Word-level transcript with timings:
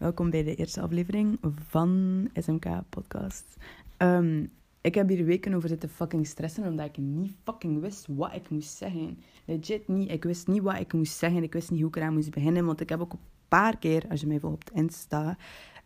Welkom 0.00 0.30
bij 0.30 0.42
de 0.42 0.54
eerste 0.54 0.80
aflevering 0.80 1.38
van 1.68 2.28
SMK 2.34 2.64
Podcast. 2.88 3.56
Ehm, 3.96 4.46
ik 4.80 4.94
heb 4.94 5.08
hier 5.08 5.24
weken 5.24 5.54
over 5.54 5.68
zitten 5.68 5.88
fucking 5.88 6.26
stressen, 6.26 6.66
omdat 6.66 6.86
ik 6.86 6.96
niet 6.96 7.32
fucking 7.44 7.80
wist 7.80 8.06
wat 8.08 8.34
ik 8.34 8.50
moest 8.50 8.76
zeggen. 8.76 9.18
Legit 9.44 9.88
niet. 9.88 10.10
Ik 10.10 10.24
wist 10.24 10.46
niet 10.46 10.62
wat 10.62 10.78
ik 10.78 10.92
moest 10.92 11.16
zeggen. 11.18 11.42
Ik 11.42 11.52
wist 11.52 11.70
niet 11.70 11.80
hoe 11.80 11.88
ik 11.88 11.96
eraan 11.96 12.14
moest 12.14 12.30
beginnen, 12.30 12.64
want 12.64 12.80
ik 12.80 12.88
heb 12.88 13.00
ook 13.00 13.12
een 13.12 13.18
paar 13.48 13.78
keer, 13.78 14.04
als 14.10 14.20
je 14.20 14.26
mij 14.26 14.40
volgt 14.40 14.70
op 14.70 14.76
Insta, 14.76 15.36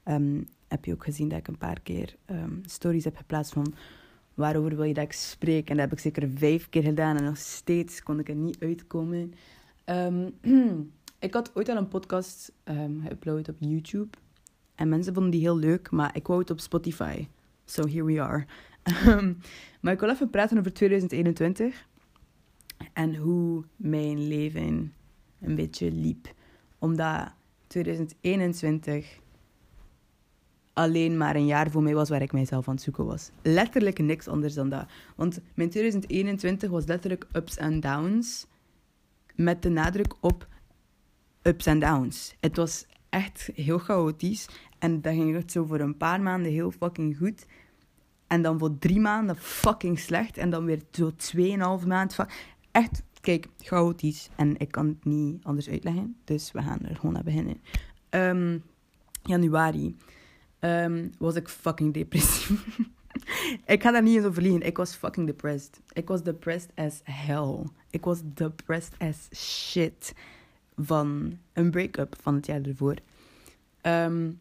um, 0.05 0.49
heb 0.69 0.85
je 0.85 0.93
ook 0.93 1.05
gezien 1.05 1.29
dat 1.29 1.39
ik 1.39 1.49
een 1.49 1.59
paar 1.59 1.81
keer 1.81 2.17
um, 2.31 2.61
stories 2.65 3.05
heb 3.05 3.17
geplaatst 3.17 3.53
van 3.53 3.75
waarover 4.35 4.77
wil 4.77 4.85
je 4.85 4.95
dat 4.95 5.05
ik 5.05 5.13
spreek. 5.13 5.71
En 5.71 5.77
dat 5.77 5.85
heb 5.85 5.93
ik 5.93 6.05
zeker 6.05 6.31
vijf 6.35 6.69
keer 6.69 6.83
gedaan 6.83 7.17
en 7.17 7.25
nog 7.25 7.37
steeds 7.37 8.03
kon 8.03 8.19
ik 8.19 8.29
er 8.29 8.35
niet 8.35 8.61
uitkomen. 8.61 9.35
Ik 11.25 11.35
had 11.35 11.51
ooit 11.55 11.69
al 11.69 11.77
een 11.77 11.89
podcast 11.89 12.53
um, 12.65 13.03
geüpload 13.03 13.49
op 13.49 13.57
YouTube. 13.59 14.17
En 14.75 14.89
mensen 14.89 15.15
vonden 15.15 15.33
die 15.33 15.41
heel 15.41 15.57
leuk, 15.57 15.91
maar 15.91 16.17
ik 16.17 16.27
wou 16.27 16.41
het 16.41 16.51
op 16.51 16.61
Spotify. 16.61 17.29
So 17.65 17.87
here 17.87 18.05
we 18.05 18.23
are. 18.23 18.47
Um, 19.07 19.39
maar 19.81 19.93
ik 19.93 20.01
wil 20.01 20.11
even 20.11 20.31
praten 20.31 20.59
over 20.59 20.73
2021. 20.73 21.87
En 22.93 23.17
hoe 23.17 23.65
mijn 23.77 24.29
leven 24.29 24.95
een 25.41 25.55
beetje 25.55 25.91
liep. 25.91 26.35
Omdat 26.79 27.33
2021 27.67 29.19
alleen 30.73 31.17
maar 31.17 31.37
een 31.37 31.47
jaar 31.47 31.71
voor 31.71 31.83
mij 31.83 31.95
was 31.95 32.09
waar 32.09 32.23
ik 32.23 32.33
mijzelf 32.33 32.69
aan 32.69 32.75
het 32.75 32.83
zoeken 32.83 33.05
was. 33.05 33.31
Letterlijk 33.43 33.99
niks 33.99 34.29
anders 34.29 34.55
dan 34.55 34.69
dat. 34.69 34.87
Want 35.17 35.41
mijn 35.55 35.71
2021 35.71 36.71
was 36.71 36.87
letterlijk 36.87 37.27
ups 37.33 37.57
en 37.57 37.81
downs. 37.81 38.47
Met 39.35 39.63
de 39.63 39.69
nadruk 39.69 40.15
op 40.21 40.53
ups 41.45 41.67
en 41.67 41.79
downs. 41.79 42.35
Het 42.41 42.57
was 42.57 42.87
echt 43.09 43.51
heel 43.55 43.79
chaotisch. 43.79 44.49
En 44.79 45.01
dat 45.01 45.13
ging 45.13 45.37
echt 45.37 45.51
zo 45.51 45.65
voor 45.65 45.81
een 45.81 45.97
paar 45.97 46.21
maanden 46.21 46.53
heel 46.53 46.71
fucking 46.71 47.17
goed. 47.17 47.47
En 48.27 48.43
dan 48.43 48.59
voor 48.59 48.79
drie 48.79 49.01
maanden 49.01 49.37
fucking 49.37 49.99
slecht. 49.99 50.37
En 50.37 50.51
dan 50.51 50.65
weer 50.65 50.83
zo 50.91 51.17
tweeënhalf 51.17 51.87
maand. 51.87 52.17
Echt, 52.71 53.03
kijk, 53.21 53.47
chaotisch. 53.59 54.29
En 54.37 54.59
ik 54.59 54.71
kan 54.71 54.87
het 54.87 55.05
niet 55.05 55.45
anders 55.45 55.69
uitleggen. 55.69 56.17
Dus 56.25 56.53
we 56.53 56.63
gaan 56.63 56.81
er 56.81 56.97
gewoon 56.97 57.13
naar 57.13 57.25
beginnen. 57.25 57.61
Um, 58.11 58.63
januari 59.23 59.97
um, 60.61 61.11
was 61.19 61.35
ik 61.35 61.49
fucking 61.49 61.95
depressief. 61.95 62.79
ik 63.75 63.83
ga 63.83 63.91
daar 63.91 64.03
niet 64.03 64.17
eens 64.17 64.27
over 64.27 64.43
liegen. 64.43 64.63
Ik 64.63 64.77
was 64.77 64.95
fucking 64.95 65.27
depressed. 65.27 65.81
Ik 65.93 66.09
was 66.09 66.23
depressed 66.23 66.71
as 66.75 67.01
hell. 67.03 67.67
Ik 67.91 68.05
was 68.05 68.21
depressed 68.25 68.95
as 68.99 69.29
shit 69.35 70.15
van 70.77 71.39
een 71.53 71.71
break-up 71.71 72.17
van 72.21 72.35
het 72.35 72.47
jaar 72.47 72.63
ervoor. 72.63 72.97
Um, 73.83 74.41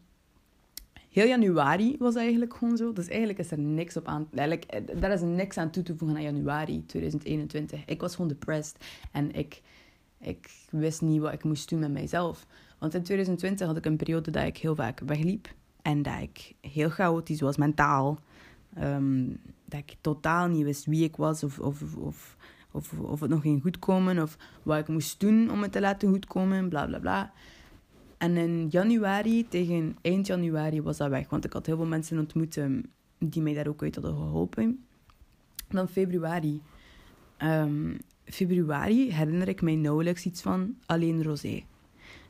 heel 1.10 1.26
januari 1.26 1.96
was 1.98 2.14
eigenlijk 2.14 2.54
gewoon 2.54 2.76
zo. 2.76 2.92
Dus 2.92 3.08
eigenlijk 3.08 3.38
is 3.38 3.50
er 3.50 3.58
niks 3.58 3.96
op 3.96 4.06
aan... 4.06 4.28
Eigenlijk, 4.34 4.70
eh, 4.70 5.00
daar 5.00 5.12
is 5.12 5.20
niks 5.20 5.56
aan 5.56 5.70
toe 5.70 5.82
te 5.82 5.96
voegen 5.96 6.16
aan 6.16 6.22
januari 6.22 6.86
2021. 6.86 7.84
Ik 7.84 8.00
was 8.00 8.14
gewoon 8.14 8.28
depressed. 8.28 8.84
En 9.12 9.32
ik, 9.32 9.62
ik 10.18 10.50
wist 10.70 11.02
niet 11.02 11.20
wat 11.20 11.32
ik 11.32 11.44
moest 11.44 11.68
doen 11.68 11.78
met 11.78 11.92
mijzelf. 11.92 12.46
Want 12.78 12.94
in 12.94 13.02
2020 13.02 13.66
had 13.66 13.76
ik 13.76 13.84
een 13.84 13.96
periode 13.96 14.30
dat 14.30 14.46
ik 14.46 14.56
heel 14.56 14.74
vaak 14.74 15.00
wegliep. 15.00 15.54
En 15.82 16.02
dat 16.02 16.20
ik 16.20 16.54
heel 16.60 16.90
chaotisch 16.90 17.40
was, 17.40 17.56
mentaal. 17.56 18.18
Um, 18.82 19.40
dat 19.64 19.80
ik 19.80 19.96
totaal 20.00 20.48
niet 20.48 20.64
wist 20.64 20.84
wie 20.84 21.04
ik 21.04 21.16
was 21.16 21.44
of, 21.44 21.58
of, 21.58 21.96
of 21.96 22.36
of, 22.74 22.92
of 22.98 23.20
het 23.20 23.30
nog 23.30 23.40
ging 23.40 23.62
goedkomen, 23.62 24.22
of 24.22 24.36
wat 24.62 24.78
ik 24.78 24.88
moest 24.88 25.20
doen 25.20 25.50
om 25.50 25.62
het 25.62 25.72
te 25.72 25.80
laten 25.80 26.08
goedkomen, 26.08 26.68
bla 26.68 26.86
bla 26.86 26.98
bla. 26.98 27.32
En 28.18 28.36
in 28.36 28.68
januari, 28.70 29.48
tegen 29.48 29.96
eind 30.00 30.26
januari, 30.26 30.82
was 30.82 30.96
dat 30.96 31.10
weg. 31.10 31.28
Want 31.28 31.44
ik 31.44 31.52
had 31.52 31.66
heel 31.66 31.76
veel 31.76 31.86
mensen 31.86 32.18
ontmoet 32.18 32.58
die 33.18 33.42
mij 33.42 33.54
daar 33.54 33.68
ook 33.68 33.82
uit 33.82 33.94
hadden 33.94 34.14
geholpen. 34.14 34.86
Dan 35.68 35.88
februari. 35.88 36.62
Um, 37.38 37.98
februari 38.24 39.12
herinner 39.12 39.48
ik 39.48 39.62
mij 39.62 39.74
nauwelijks 39.74 40.24
iets 40.24 40.42
van, 40.42 40.76
alleen 40.86 41.22
rosé. 41.22 41.62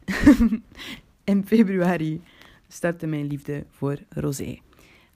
in 1.24 1.46
februari 1.46 2.22
startte 2.68 3.06
mijn 3.06 3.26
liefde 3.26 3.64
voor 3.68 3.98
rosé. 4.08 4.58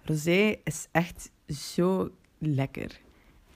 Rosé 0.03 0.57
is 0.65 0.89
echt 0.93 1.31
zo 1.47 2.11
lekker. 2.39 3.01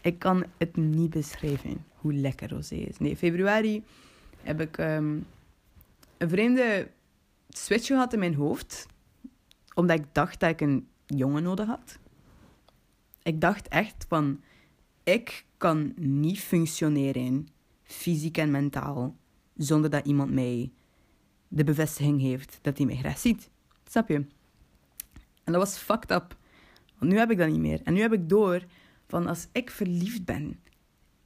Ik 0.02 0.18
kan 0.18 0.44
het 0.58 0.76
niet 0.76 1.10
beschrijven 1.10 1.84
hoe 1.94 2.12
lekker 2.12 2.48
rosé 2.48 2.74
is. 2.74 2.98
Nee, 2.98 3.16
februari 3.16 3.84
heb 4.42 4.60
ik 4.60 4.78
um, 4.78 5.26
een 6.18 6.28
vreemde 6.28 6.90
switch 7.48 7.86
gehad 7.86 8.12
in 8.12 8.18
mijn 8.18 8.34
hoofd. 8.34 8.86
Omdat 9.74 9.98
ik 9.98 10.04
dacht 10.12 10.40
dat 10.40 10.50
ik 10.50 10.60
een 10.60 10.88
jongen 11.06 11.42
nodig 11.42 11.66
had. 11.66 11.98
Ik 13.22 13.40
dacht 13.40 13.68
echt 13.68 14.04
van... 14.08 14.40
Ik 15.04 15.44
kan 15.56 15.92
niet 15.96 16.40
functioneren, 16.40 17.48
fysiek 17.82 18.38
en 18.38 18.50
mentaal, 18.50 19.16
zonder 19.56 19.90
dat 19.90 20.06
iemand 20.06 20.32
mij 20.32 20.72
de 21.48 21.64
bevestiging 21.64 22.20
heeft 22.20 22.58
dat 22.62 22.76
hij 22.76 22.86
mij 22.86 22.96
graag 22.96 23.18
ziet. 23.18 23.50
Snap 23.88 24.08
je? 24.08 24.14
En 25.44 25.52
dat 25.52 25.56
was 25.56 25.78
fucked 25.78 26.10
up. 26.10 26.36
Want 26.98 27.12
nu 27.12 27.18
heb 27.18 27.30
ik 27.30 27.38
dat 27.38 27.48
niet 27.48 27.60
meer. 27.60 27.80
En 27.84 27.94
nu 27.94 28.00
heb 28.00 28.12
ik 28.12 28.28
door 28.28 28.64
van 29.12 29.26
als 29.26 29.48
ik 29.52 29.70
verliefd 29.70 30.24
ben, 30.24 30.60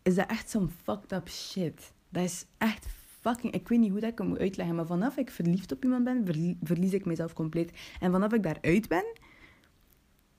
is 0.02 0.14
dat 0.14 0.30
echt 0.30 0.50
zo'n 0.50 0.70
fucked 0.82 1.12
up 1.12 1.28
shit. 1.28 1.92
Dat 2.08 2.24
is 2.24 2.46
echt 2.58 2.86
fucking... 3.20 3.52
Ik 3.52 3.68
weet 3.68 3.78
niet 3.78 3.90
hoe 3.90 4.00
dat 4.00 4.10
ik 4.10 4.18
het 4.18 4.28
moet 4.28 4.38
uitleggen, 4.38 4.74
maar 4.74 4.86
vanaf 4.86 5.16
ik 5.16 5.30
verliefd 5.30 5.72
op 5.72 5.84
iemand 5.84 6.04
ben, 6.04 6.24
verlies 6.62 6.92
ik 6.92 7.04
mezelf 7.04 7.32
compleet. 7.32 7.72
En 8.00 8.12
vanaf 8.12 8.32
ik 8.32 8.42
daaruit 8.42 8.88
ben, 8.88 9.04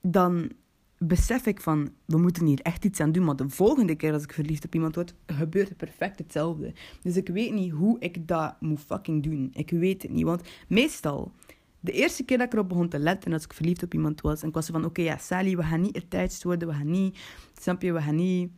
dan 0.00 0.52
besef 0.98 1.46
ik 1.46 1.60
van, 1.60 1.90
we 2.04 2.18
moeten 2.18 2.46
hier 2.46 2.60
echt 2.60 2.84
iets 2.84 3.00
aan 3.00 3.12
doen. 3.12 3.24
Want 3.24 3.38
de 3.38 3.48
volgende 3.48 3.94
keer 3.94 4.12
als 4.12 4.22
ik 4.22 4.32
verliefd 4.32 4.64
op 4.64 4.74
iemand 4.74 4.94
word, 4.94 5.14
gebeurt 5.26 5.68
het 5.68 5.76
perfect 5.76 6.18
hetzelfde. 6.18 6.72
Dus 7.02 7.16
ik 7.16 7.28
weet 7.28 7.52
niet 7.52 7.72
hoe 7.72 7.96
ik 7.98 8.28
dat 8.28 8.60
moet 8.60 8.80
fucking 8.80 9.22
doen. 9.22 9.50
Ik 9.52 9.70
weet 9.70 10.02
het 10.02 10.10
niet, 10.10 10.24
want 10.24 10.42
meestal 10.66 11.32
de 11.88 11.94
eerste 11.94 12.24
keer 12.24 12.38
dat 12.38 12.46
ik 12.46 12.52
erop 12.52 12.68
begon 12.68 12.88
te 12.88 12.98
letten 12.98 13.32
als 13.32 13.44
ik 13.44 13.52
verliefd 13.52 13.82
op 13.82 13.94
iemand 13.94 14.20
was. 14.20 14.42
En 14.42 14.48
ik 14.48 14.54
was 14.54 14.66
van, 14.66 14.84
oké, 14.84 15.02
ja, 15.02 15.16
Sally, 15.16 15.56
we 15.56 15.62
gaan 15.62 15.80
niet 15.80 15.96
attached 15.96 16.42
worden. 16.42 16.68
We 16.68 16.74
gaan 16.74 16.90
niet, 16.90 17.18
snap 17.60 17.82
je, 17.82 17.92
we 17.92 18.02
gaan 18.02 18.14
niet 18.14 18.50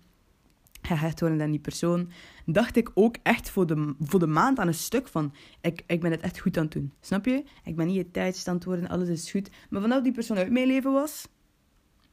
gehecht 0.83 1.21
worden 1.21 1.43
aan 1.43 1.51
die 1.51 1.61
persoon. 1.61 2.11
Dacht 2.47 2.77
ik 2.77 2.91
ook 2.95 3.17
echt 3.23 3.51
voor 3.51 3.67
de, 3.67 3.95
voor 4.01 4.21
de 4.21 4.27
maand 4.27 4.59
aan 4.59 4.67
een 4.67 4.75
stuk 4.75 5.09
van, 5.09 5.35
ik, 5.61 5.83
ik 5.87 6.01
ben 6.01 6.11
het 6.11 6.21
echt 6.21 6.39
goed 6.39 6.57
aan 6.57 6.63
het 6.63 6.73
doen. 6.73 6.93
Snap 7.01 7.25
je? 7.25 7.45
Ik 7.65 7.77
ben 7.77 7.87
niet 7.87 8.07
attached 8.07 8.49
aan 8.49 8.55
het 8.55 8.65
worden, 8.65 8.89
alles 8.89 9.09
is 9.09 9.31
goed. 9.31 9.51
Maar 9.71 9.81
vanaf 9.81 10.03
die 10.03 10.13
persoon 10.13 10.37
uit 10.37 10.51
mijn 10.51 10.67
leven 10.67 10.93
was, 10.93 11.29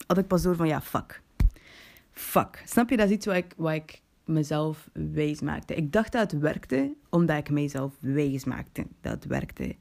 had 0.08 0.18
ik 0.18 0.28
pas 0.28 0.42
door 0.42 0.56
van, 0.56 0.68
ja, 0.68 0.82
fuck. 0.82 1.22
Fuck. 2.12 2.62
Snap 2.66 2.90
je? 2.90 2.98
Dat 2.98 3.08
is 3.08 3.16
iets 3.16 3.26
wat 3.26 3.36
ik, 3.36 3.54
wat 3.58 3.74
ik 3.74 4.02
mezelf 4.26 4.90
wijs 4.94 5.42
maakte. 5.42 5.76
Ik 5.76 5.92
dacht 5.92 6.12
dat 6.12 6.32
het 6.32 6.42
werkte, 6.42 6.96
omdat 7.10 7.38
ik 7.38 7.50
mezelf 7.50 7.94
wijs 8.00 8.44
maakte 8.44 8.88
dat 9.02 9.12
het 9.12 9.26
werkte. 9.26 9.76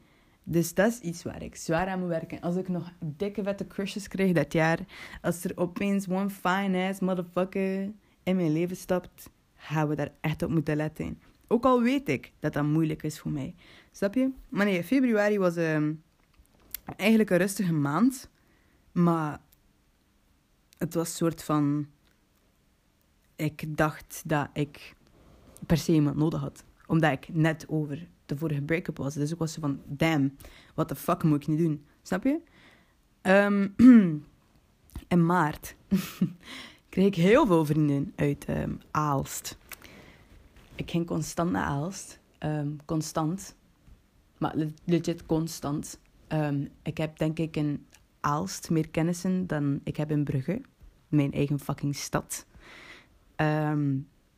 Dus 0.49 0.75
dat 0.75 0.93
is 0.93 1.01
iets 1.01 1.23
waar 1.23 1.43
ik 1.43 1.57
zwaar 1.57 1.89
aan 1.89 1.99
moet 1.99 2.09
werken. 2.09 2.41
Als 2.41 2.57
ik 2.57 2.69
nog 2.69 2.93
dikke 3.01 3.43
vette 3.43 3.67
crushes 3.67 4.09
kreeg 4.09 4.33
dat 4.33 4.53
jaar, 4.53 4.79
als 5.23 5.45
er 5.45 5.57
opeens 5.57 6.09
one 6.09 6.31
fine 6.31 6.89
ass 6.89 7.01
motherfucker 7.01 7.93
in 8.23 8.37
mijn 8.37 8.53
leven 8.53 8.77
stapt, 8.77 9.31
gaan 9.55 9.89
we 9.89 9.95
daar 9.95 10.13
echt 10.21 10.43
op 10.43 10.51
moeten 10.51 10.77
letten. 10.77 11.21
Ook 11.47 11.65
al 11.65 11.83
weet 11.83 12.09
ik 12.09 12.33
dat 12.39 12.53
dat 12.53 12.65
moeilijk 12.65 13.03
is 13.03 13.19
voor 13.19 13.31
mij. 13.31 13.55
Snap 13.93 14.15
je? 14.15 14.31
Maar 14.49 14.67
nee, 14.67 14.85
februari 14.85 15.39
was 15.39 15.57
uh, 15.57 15.89
eigenlijk 16.97 17.31
een 17.31 17.37
rustige 17.37 17.73
maand. 17.73 18.31
Maar 18.93 19.41
het 20.79 20.95
was 20.95 21.09
een 21.09 21.15
soort 21.17 21.43
van... 21.43 21.87
Ik 23.37 23.77
dacht 23.77 24.23
dat 24.27 24.49
ik 24.53 24.95
per 25.67 25.77
se 25.77 25.93
iemand 25.93 26.17
nodig 26.17 26.41
had. 26.41 26.65
Omdat 26.87 27.13
ik 27.13 27.29
net 27.29 27.65
over 27.69 28.09
de 28.27 28.37
vorige 28.37 28.63
break-up 28.63 28.97
was. 28.97 29.15
Dus 29.15 29.33
ik 29.33 29.39
was 29.39 29.53
zo 29.53 29.61
van, 29.61 29.81
damn, 29.87 30.37
what 30.75 30.89
the 30.89 30.97
fuck 30.97 31.23
moet 31.23 31.43
ik 31.43 31.49
nu 31.49 31.57
doen? 31.57 31.85
Snap 32.03 32.25
je? 32.25 32.41
Um, 33.23 33.75
in 35.09 35.27
maart 35.27 35.75
kreeg 36.89 37.07
ik 37.07 37.15
heel 37.15 37.47
veel 37.47 37.65
vrienden 37.65 38.13
uit 38.17 38.49
um, 38.49 38.81
Aalst. 38.91 39.59
Ik 40.75 40.91
ging 40.91 41.07
constant 41.07 41.51
naar 41.51 41.65
Aalst. 41.65 42.21
Um, 42.39 42.79
constant. 42.85 43.57
Maar 44.39 44.55
legit 44.85 45.27
constant. 45.27 45.99
ik 46.83 46.97
heb 46.99 47.19
denk 47.19 47.39
ik 47.39 47.57
in 47.57 47.87
Aalst 48.21 48.71
meer 48.71 48.89
kennissen 48.89 49.47
dan 49.47 49.81
ik 49.85 49.97
heb 49.97 50.11
in 50.11 50.25
Brugge. 50.25 50.61
Mijn 51.09 51.33
eigen 51.33 51.61
fucking 51.61 51.97
stad. 51.97 52.47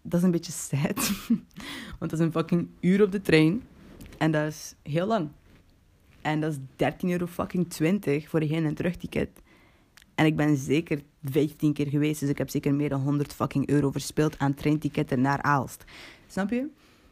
dat 0.03 0.21
is 0.21 0.23
een 0.23 0.31
beetje 0.31 0.53
sad. 0.69 1.13
Want 1.99 2.11
dat 2.11 2.13
is 2.13 2.19
een 2.21 2.33
fucking 2.33 2.69
uur 2.81 3.03
op 3.03 3.13
de 3.13 3.21
trein. 3.21 3.63
En 4.19 4.31
dat 4.31 4.47
is 4.47 4.75
heel 4.83 5.07
lang. 5.07 5.29
En 6.23 6.41
dat 6.41 6.53
is 6.53 6.59
13 6.77 7.11
euro 7.11 7.27
fucking 7.27 7.71
20 7.71 8.29
voor 8.29 8.41
een 8.41 8.49
heen- 8.49 8.65
en 8.67 8.75
terugticket. 8.75 9.29
En 10.15 10.27
ik 10.27 10.37
ben 10.37 10.57
zeker 10.57 11.03
15 11.25 11.73
keer 11.73 11.89
geweest, 11.89 12.21
dus 12.21 12.29
ik 12.29 12.39
heb 12.39 12.51
zeker 12.51 12.75
meer 12.75 12.89
dan 12.89 13.01
100 13.01 13.33
fucking 13.33 13.69
euro 13.69 13.91
verspeeld 13.91 14.39
aan 14.39 14.55
treinticketten 14.55 15.21
naar 15.21 15.43
Aalst. 15.43 15.85
Snap 16.27 16.51
je? 16.51 16.69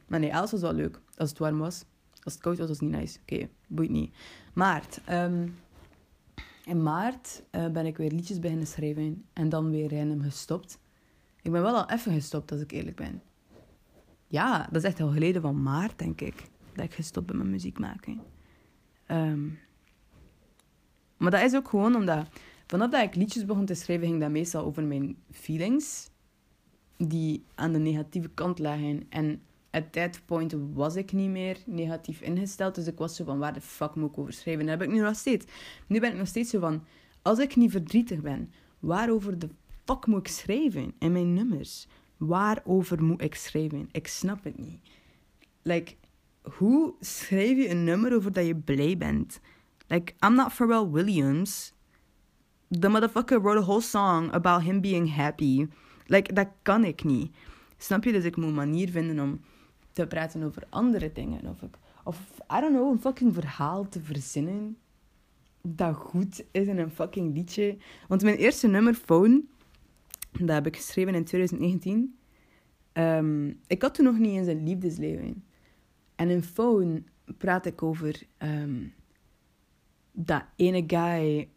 Maar 0.06 0.20
nee, 0.20 0.34
Aalst 0.34 0.52
was 0.52 0.60
wel 0.60 0.72
leuk 0.72 1.00
als 1.16 1.28
het 1.28 1.38
warm 1.38 1.58
was. 1.58 1.84
Als 2.22 2.34
het 2.34 2.42
koud 2.42 2.58
was, 2.58 2.68
was 2.68 2.80
het 2.80 2.88
niet 2.88 2.98
nice. 2.98 3.18
Oké, 3.20 3.48
boeit 3.66 3.90
niet. 3.90 4.14
Maart. 4.52 5.00
Ehm, 5.04 5.48
in 6.64 6.82
maart 6.82 7.42
eh, 7.50 7.68
ben 7.68 7.86
ik 7.86 7.96
weer 7.96 8.10
liedjes 8.10 8.38
beginnen 8.38 8.66
schrijven 8.66 9.24
en 9.32 9.48
dan 9.48 9.70
weer 9.70 9.90
hem 9.90 10.22
gestopt. 10.22 10.78
Ik 11.42 11.52
ben 11.52 11.62
wel 11.62 11.76
al 11.76 11.90
even 11.90 12.12
gestopt, 12.12 12.52
als 12.52 12.60
ik 12.60 12.70
eerlijk 12.70 12.96
ben. 12.96 13.22
Ja, 14.26 14.68
dat 14.70 14.82
is 14.82 14.88
echt 14.88 15.00
al 15.00 15.10
geleden 15.10 15.42
van 15.42 15.62
maart, 15.62 15.98
denk 15.98 16.20
ik, 16.20 16.34
dat 16.76 16.84
ik 16.84 16.94
gestopt 16.94 17.26
ben 17.26 17.38
met 17.38 17.46
muziek 17.46 17.78
maken. 17.78 18.20
Ehm, 19.06 19.48
maar 21.16 21.30
dat 21.30 21.42
is 21.42 21.54
ook 21.54 21.68
gewoon 21.68 21.94
omdat, 21.94 22.26
vanaf 22.66 22.90
dat 22.90 23.02
ik 23.02 23.14
liedjes 23.14 23.44
begon 23.44 23.64
te 23.64 23.74
schrijven, 23.74 24.06
ging 24.06 24.20
dat 24.20 24.30
meestal 24.30 24.64
over 24.64 24.84
mijn 24.84 25.16
feelings, 25.30 26.10
die 26.96 27.44
aan 27.54 27.72
de 27.72 27.78
negatieve 27.78 28.28
kant 28.28 28.58
lagen. 28.58 29.06
En 29.08 29.42
at 29.70 29.92
that 29.92 30.20
point 30.26 30.54
was 30.74 30.96
ik 30.96 31.12
niet 31.12 31.30
meer 31.30 31.58
negatief 31.66 32.20
ingesteld. 32.20 32.74
Dus 32.74 32.86
ik 32.86 32.98
was 32.98 33.16
zo 33.16 33.24
van, 33.24 33.38
waar 33.38 33.52
de 33.52 33.60
fuck 33.60 33.94
moet 33.94 34.10
ik 34.10 34.18
over 34.18 34.32
schrijven? 34.32 34.66
dat 34.66 34.78
heb 34.78 34.88
ik 34.88 34.94
nu 34.94 35.00
nog 35.00 35.16
steeds. 35.16 35.46
Nu 35.86 36.00
ben 36.00 36.10
ik 36.10 36.18
nog 36.18 36.26
steeds 36.26 36.50
zo 36.50 36.60
van, 36.60 36.84
als 37.22 37.38
ik 37.38 37.56
niet 37.56 37.70
verdrietig 37.70 38.20
ben, 38.20 38.52
waarover 38.78 39.38
de 39.38 39.48
fuck 39.84 40.06
moet 40.06 40.18
ik 40.18 40.28
schrijven 40.28 40.94
in 40.98 41.12
mijn 41.12 41.34
nummers? 41.34 41.86
Waarover 42.16 43.02
moet 43.02 43.22
ik 43.22 43.34
schrijven? 43.34 43.88
Ik 43.92 44.06
snap 44.06 44.44
het 44.44 44.58
niet. 44.58 44.80
Like, 45.62 45.94
hoe 46.54 46.94
schrijf 47.00 47.56
je 47.56 47.68
een 47.68 47.84
nummer 47.84 48.14
over 48.14 48.32
dat 48.32 48.46
je 48.46 48.56
blij 48.56 48.96
bent? 48.96 49.40
Like, 49.86 50.12
I'm 50.26 50.34
not 50.34 50.52
Pharrell 50.52 50.86
Williams. 50.90 51.72
The 52.80 52.88
motherfucker 52.88 53.42
wrote 53.42 53.58
a 53.58 53.64
whole 53.64 53.80
song 53.80 54.32
about 54.32 54.62
him 54.62 54.80
being 54.80 55.14
happy. 55.14 55.66
Like, 56.06 56.32
dat 56.32 56.48
kan 56.62 56.84
ik 56.84 57.04
niet. 57.04 57.36
Snap 57.76 58.04
je? 58.04 58.12
Dus 58.12 58.24
ik 58.24 58.36
moet 58.36 58.46
een 58.46 58.54
manier 58.54 58.90
vinden 58.90 59.20
om 59.20 59.40
te 59.92 60.06
praten 60.06 60.42
over 60.42 60.62
andere 60.68 61.12
dingen. 61.12 61.46
Of, 61.46 61.62
ik, 61.62 61.76
of 62.04 62.18
I 62.56 62.60
don't 62.60 62.74
know, 62.74 62.90
een 62.90 63.00
fucking 63.00 63.34
verhaal 63.34 63.88
te 63.88 64.00
verzinnen 64.00 64.76
dat 65.74 65.94
goed 65.94 66.44
is 66.50 66.66
in 66.66 66.78
een 66.78 66.90
fucking 66.90 67.34
liedje. 67.34 67.76
Want 68.08 68.22
mijn 68.22 68.36
eerste 68.36 68.66
nummer, 68.66 68.94
Phone, 68.94 69.42
dat 70.32 70.48
heb 70.48 70.66
ik 70.66 70.76
geschreven 70.76 71.14
in 71.14 71.24
2019. 71.24 71.94
Um, 71.96 72.12
ehm, 72.92 73.52
ik 73.66 73.82
had 73.82 73.94
toen 73.94 74.04
nog 74.04 74.18
niet 74.18 74.36
eens 74.36 74.46
een 74.46 74.64
liefdesleven. 74.64 75.44
En 76.16 76.30
in 76.30 76.42
Phone 76.42 77.02
praat 77.38 77.66
ik 77.66 77.82
over 77.82 78.22
um, 78.38 78.92
dat 80.12 80.44
ene 80.56 80.84
guy 80.86 81.48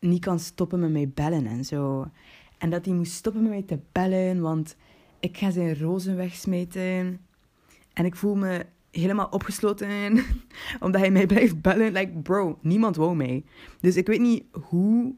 niet 0.00 0.24
kan 0.24 0.38
stoppen 0.38 0.80
met 0.80 0.92
mij 0.92 1.08
bellen 1.08 1.46
en 1.46 1.64
zo. 1.64 2.10
En 2.58 2.70
dat 2.70 2.84
hij 2.84 2.94
moest 2.94 3.12
stoppen 3.12 3.42
met 3.42 3.50
mij 3.50 3.62
te 3.62 3.78
bellen, 3.92 4.40
want 4.40 4.76
ik 5.20 5.36
ga 5.36 5.50
zijn 5.50 5.78
rozen 5.78 6.16
wegsmeten. 6.16 7.20
En 7.92 8.04
ik 8.04 8.16
voel 8.16 8.34
me 8.34 8.66
helemaal 8.90 9.28
opgesloten 9.30 10.24
omdat 10.80 11.00
hij 11.00 11.10
mij 11.10 11.26
blijft 11.26 11.60
bellen. 11.60 11.92
Like, 11.92 12.12
bro, 12.18 12.58
niemand 12.62 12.96
wou 12.96 13.16
mij. 13.16 13.44
Dus 13.80 13.96
ik 13.96 14.06
weet 14.06 14.20
niet 14.20 14.44
hoe 14.50 15.14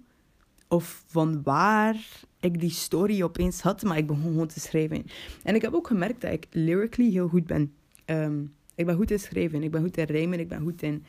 of 0.69 1.04
van 1.06 1.42
waar 1.42 2.26
ik 2.40 2.60
die 2.60 2.70
story 2.70 3.22
opeens 3.22 3.60
had, 3.60 3.82
maar 3.82 3.96
ik 3.96 4.06
begon 4.06 4.22
gewoon 4.22 4.46
te 4.46 4.60
schrijven. 4.60 5.06
En 5.42 5.54
ik 5.54 5.62
heb 5.62 5.75
ook 5.75 5.86
gemerkt 5.86 6.20
dat 6.20 6.32
ik 6.32 6.46
lyrically 6.50 7.10
heel 7.10 7.28
goed 7.28 7.46
ben. 7.46 7.72
Ehm, 8.04 8.44
ik 8.78 8.86
ben 8.86 8.96
goed 8.96 9.10
in 9.10 9.19
schrijven, 9.19 9.62
ik 9.62 9.70
ben 9.70 9.82
goed 9.82 9.96
in 9.96 10.04
rijmen, 10.04 10.40
ik 10.40 10.48
ben 10.48 10.60
goed 10.60 10.82
in 10.82 11.04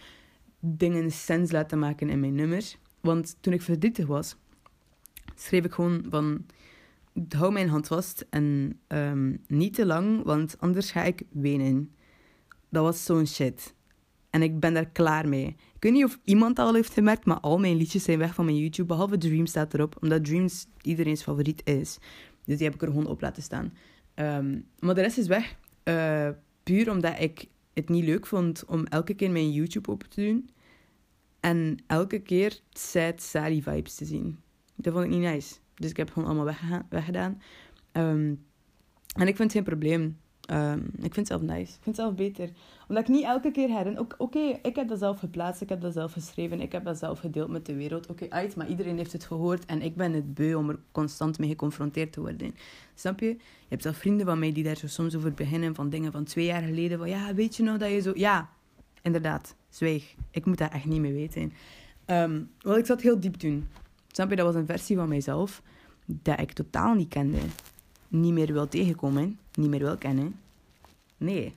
dingen 0.60 1.12
sens 1.12 1.52
laten 1.52 1.80
maken 1.80 2.10
in 2.10 2.20
mijn 2.20 2.36
nummers. 2.36 2.78
Want 3.02 3.38
toen 3.40 3.54
ik 3.54 3.62
verdrietig 3.62 4.06
was, 4.06 4.36
schreef 5.36 5.66
ik 5.66 5.72
gewoon 5.72 6.06
van 6.10 6.46
hou 7.30 7.52
mijn 7.52 7.70
hand 7.70 7.88
vast 7.88 8.26
en 8.30 8.80
um, 8.88 9.42
niet 9.48 9.74
te 9.74 9.86
lang, 9.86 10.24
want 10.24 10.56
anders 10.60 10.92
ga 10.92 11.04
ik 11.04 11.22
wenen. 11.32 11.92
Dat 12.70 12.84
was 12.84 13.06
zo'n 13.06 13.28
shit. 13.28 13.74
En 14.30 14.42
ik 14.42 14.60
ben 14.60 14.74
daar 14.74 14.90
klaar 14.90 15.28
mee. 15.28 15.48
Ik 15.48 15.84
weet 15.84 15.94
niet 15.94 16.06
of 16.06 16.20
iemand 16.24 16.60
al 16.60 16.74
heeft 16.74 16.94
gemerkt, 16.94 17.26
maar 17.26 17.40
al 17.40 17.60
mijn 17.60 17.76
liedjes 17.76 18.04
zijn 18.04 18.20
weg 18.20 18.34
van 18.34 18.46
mijn 18.46 18.58
YouTube. 18.58 18.88
Behalve 18.88 19.18
Dreams 19.18 19.50
staat 19.50 19.74
erop, 19.74 19.98
omdat 20.02 20.26
Dreams 20.26 20.68
iedereen's 20.82 21.24
favoriet 21.24 21.62
is. 21.66 21.98
Dus 22.46 22.58
die 22.58 22.66
heb 22.66 22.76
ik 22.76 22.82
er 22.82 22.88
gewoon 22.88 23.08
op 23.08 23.22
laten 23.22 23.44
staan. 23.44 23.74
Um, 24.16 24.66
maar 24.80 24.96
de 24.96 25.02
rest 25.02 25.18
is 25.18 25.28
weg. 25.28 25.56
Uh, 25.84 26.30
puur 26.64 26.92
omdat 26.92 27.20
ik 27.20 27.48
het 27.80 27.90
niet 27.90 28.04
leuk 28.04 28.26
vond 28.26 28.66
om 28.66 28.86
elke 28.86 29.14
keer 29.14 29.32
mijn 29.32 29.52
YouTube 29.52 29.92
open 29.92 30.10
te 30.10 30.22
doen. 30.22 30.50
En 31.40 31.78
elke 31.88 32.20
keer 32.20 32.60
sad 32.70 33.22
Sally 33.22 33.62
vibes 33.62 33.96
te 33.96 34.06
zien. 34.06 34.40
Dat 34.76 34.94
vond 34.94 35.06
ik 35.06 35.12
niet 35.12 35.22
nice. 35.22 35.56
Dus 35.76 35.90
ik 35.90 35.98
heb 35.98 36.12
gewoon 36.12 36.30
allemaal 36.30 36.56
weggedaan. 36.90 37.42
Um, 37.92 38.46
en 39.16 39.28
ik 39.28 39.36
vind 39.36 39.38
het 39.38 39.52
geen 39.52 39.64
probleem. 39.64 40.18
Um, 40.52 40.86
ik 40.96 41.14
vind 41.14 41.16
het 41.16 41.28
zelf 41.28 41.42
nice. 41.42 41.62
Ik 41.62 41.68
vind 41.82 41.86
het 41.86 41.96
zelf 41.96 42.16
beter. 42.16 42.50
Omdat 42.88 43.04
ik 43.04 43.10
niet 43.10 43.24
elke 43.24 43.52
keer 43.52 43.70
herinner... 43.70 44.06
Oké, 44.18 44.60
ik 44.62 44.76
heb 44.76 44.88
dat 44.88 45.00
zelf 45.00 45.20
geplaatst. 45.20 45.62
Ik 45.62 45.70
heb 45.70 45.82
dat 45.82 45.94
zelf 45.94 46.12
geschreven. 46.12 46.62
Ik 46.62 46.72
heb 46.72 46.84
dat 46.84 46.98
zelf 46.98 47.20
gedeeld 47.20 47.50
met 47.50 47.66
de 47.66 47.76
wereld. 47.76 48.08
Oké, 48.08 48.26
uit. 48.30 48.56
Maar 48.56 48.68
iedereen 48.68 48.98
heeft 48.98 49.14
het 49.14 49.24
gehoord. 49.26 49.66
En 49.66 49.82
ik 49.82 49.96
ben 49.96 50.14
het 50.14 50.34
beu 50.34 50.54
om 50.56 50.70
er 50.70 50.80
constant 50.92 51.40
mee 51.40 51.50
geconfronteerd 51.50 52.12
te 52.12 52.20
worden. 52.22 52.56
Snap 52.96 53.20
je? 53.20 53.28
Je 53.28 53.38
hebt 53.68 53.82
zelf 53.82 53.98
vrienden 53.98 54.26
van 54.26 54.40
mij 54.40 54.52
die 54.52 54.64
daar 54.64 54.78
zo 54.78 54.88
soms 54.88 55.16
over 55.16 55.34
beginnen. 55.34 55.76
Van 55.76 55.90
dingen 55.90 56.12
van 56.12 56.24
twee 56.24 56.46
jaar 56.46 56.62
geleden. 56.62 56.98
Van 56.98 57.10
ja, 57.10 57.34
weet 57.34 57.56
je 57.56 57.64
nog 57.64 57.78
dat 57.78 57.90
je 57.90 58.02
zo... 58.02 58.12
Ja, 58.16 58.50
inderdaad. 59.02 59.56
Zwijg. 59.70 60.16
Ik 60.32 60.46
moet 60.46 60.58
dat 60.58 60.72
echt 60.72 60.86
niet 60.86 61.02
meer 61.02 61.14
weten. 61.14 61.54
Um, 62.06 62.50
want 62.62 62.78
ik 62.78 62.86
zat 62.86 63.02
heel 63.02 63.20
diep 63.20 63.36
toen. 63.36 63.68
Snap 64.08 64.30
je? 64.30 64.36
Dat 64.36 64.46
was 64.46 64.56
een 64.56 64.66
versie 64.66 64.96
van 64.96 65.10
mijzelf 65.10 65.62
dat 66.06 66.40
ik 66.40 66.52
totaal 66.52 66.94
niet 66.94 67.10
kende. 67.10 67.40
Niet 68.08 68.34
meer 68.34 68.54
wil 68.54 68.68
tegenkomen, 68.68 69.40
niet 69.60 69.70
meer 69.70 69.80
wil 69.80 69.98
kennen. 69.98 70.40
Nee, 71.18 71.54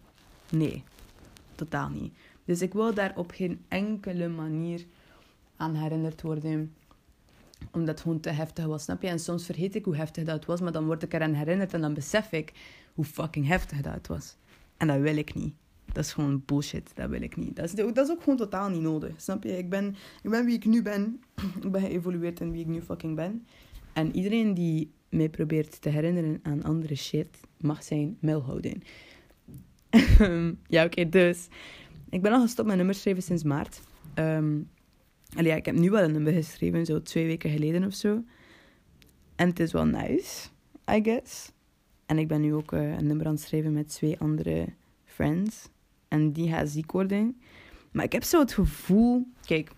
nee, 0.51 0.85
totaal 1.55 1.89
niet. 1.89 2.13
Dus 2.45 2.63
ik 2.63 2.73
wil 2.73 2.95
daar 2.95 3.13
op 3.17 3.31
geen 3.31 3.65
enkele 3.69 4.29
manier 4.29 4.85
aan 5.57 5.75
herinnerd 5.75 6.23
worden 6.23 6.75
omdat 7.71 7.89
het 7.89 8.01
gewoon 8.01 8.21
te 8.21 8.31
heftig 8.31 8.65
was, 8.65 8.83
snap 8.83 9.03
je? 9.03 9.09
En 9.09 9.19
soms 9.19 9.45
vergeet 9.45 9.75
ik 9.75 9.85
hoe 9.85 9.97
heftig 9.97 10.25
dat 10.25 10.45
was, 10.45 10.61
maar 10.61 10.73
dan 10.73 10.87
word 10.87 11.03
ik 11.03 11.15
eraan 11.15 11.35
herinnerd 11.35 11.75
en 11.75 11.81
dan 11.81 11.95
besef 11.95 12.33
ik 12.33 12.53
hoe 12.95 13.05
fucking 13.05 13.47
heftig 13.47 13.81
dat 13.81 14.07
was. 14.07 14.37
En 14.77 14.87
dat 14.87 15.01
wil 15.01 15.17
ik 15.17 15.35
niet. 15.35 15.55
Dat 15.93 16.05
is 16.05 16.13
gewoon 16.13 16.43
bullshit. 16.47 16.91
Dat 16.95 17.09
wil 17.09 17.23
ik 17.23 17.37
niet. 17.37 17.57
Dat 17.57 17.65
is, 17.65 17.73
dat 17.73 18.07
is 18.07 18.11
ook 18.11 18.23
gewoon 18.23 18.39
totaal 18.39 18.69
niet 18.69 18.81
nodig. 18.81 19.21
Snap 19.21 19.43
je? 19.43 19.59
Ik 19.59 19.71
ben, 19.71 19.97
ik 20.23 20.31
ben 20.31 20.45
wie 20.45 20.55
ik 20.55 20.65
nu 20.65 20.83
ben. 20.83 21.23
ik 21.63 21.71
ben 21.71 21.81
geëvolueerd 21.81 22.41
in 22.41 22.51
wie 22.53 22.61
ik 22.61 22.67
nu 22.67 22.83
fucking 22.83 23.17
ben. 23.17 23.47
En 23.93 24.17
iedereen 24.17 24.55
die 24.55 24.91
mij 25.13 25.29
probeert 25.29 25.81
te 25.81 25.89
herinneren 25.89 26.41
aan 26.43 26.63
andere 26.63 26.95
shit, 26.95 27.41
mag 27.57 27.83
zijn 27.83 28.17
mail 28.21 28.43
houden. 28.43 28.83
ja, 30.75 30.85
oké, 30.85 31.09
dus. 31.09 31.49
Ik 32.11 32.23
ben 32.23 32.33
al 32.33 32.41
gestopt 32.41 32.69
met 32.69 32.77
nummers 32.77 33.01
schrijven 33.01 33.23
sinds 33.23 33.43
maart. 33.43 33.81
Um, 34.15 34.71
ik 35.37 35.67
heb 35.67 35.75
nu 35.75 35.91
wel 35.91 36.03
een 36.03 36.13
nummer 36.13 36.33
geschreven, 36.33 36.87
zo 36.87 37.03
twee 37.03 37.27
weken 37.27 37.51
geleden 37.51 37.85
of 37.85 37.95
zo. 37.95 38.23
En 39.37 39.49
het 39.49 39.61
is 39.61 39.73
wel 39.73 39.87
nice, 39.87 40.49
I 40.91 41.01
guess. 41.03 41.53
En 42.07 42.19
ik 42.19 42.29
ben 42.29 42.41
nu 42.41 42.55
ook 42.55 42.73
uh, 42.73 42.93
een 42.93 43.07
nummer 43.07 43.27
aan 43.27 43.33
het 43.33 43.43
schrijven 43.43 43.73
met 43.73 43.89
twee 43.89 44.19
andere 44.19 44.67
friends. 45.05 45.69
En 46.09 46.33
die 46.33 46.49
gaat 46.49 46.69
ziek 46.69 46.93
worden. 46.93 47.41
Maar 47.93 48.05
ik 48.05 48.13
heb 48.13 48.23
zo 48.23 48.39
het 48.39 48.53
gevoel... 48.53 49.27
Kijk, 49.47 49.71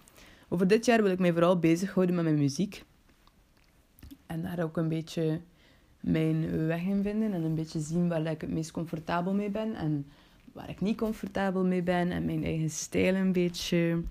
over 0.49 0.67
dit 0.67 0.85
jaar 0.85 1.03
wil 1.03 1.13
ik 1.13 1.19
mij 1.19 1.33
vooral 1.33 1.59
bezighouden 1.59 2.15
met 2.15 2.25
mijn 2.25 2.39
muziek. 2.39 2.85
En 4.35 4.43
daar 4.43 4.65
ook 4.65 4.77
een 4.77 4.89
beetje 4.89 5.41
mijn 6.01 6.67
weg 6.67 6.83
in 6.83 7.03
vinden. 7.03 7.33
En 7.33 7.43
een 7.43 7.55
beetje 7.55 7.81
zien 7.81 8.09
waar 8.09 8.27
ik 8.27 8.41
het 8.41 8.51
meest 8.51 8.71
comfortabel 8.71 9.35
mee 9.35 9.51
ben. 9.51 9.75
En 9.75 10.07
waar 10.53 10.69
ik 10.69 10.81
niet 10.81 10.97
comfortabel 10.97 11.65
mee 11.65 11.83
ben. 11.83 12.11
En 12.11 12.25
mijn 12.25 12.45
eigen 12.45 12.71
stijl 12.71 13.15
een 13.15 13.33
beetje 13.33 14.03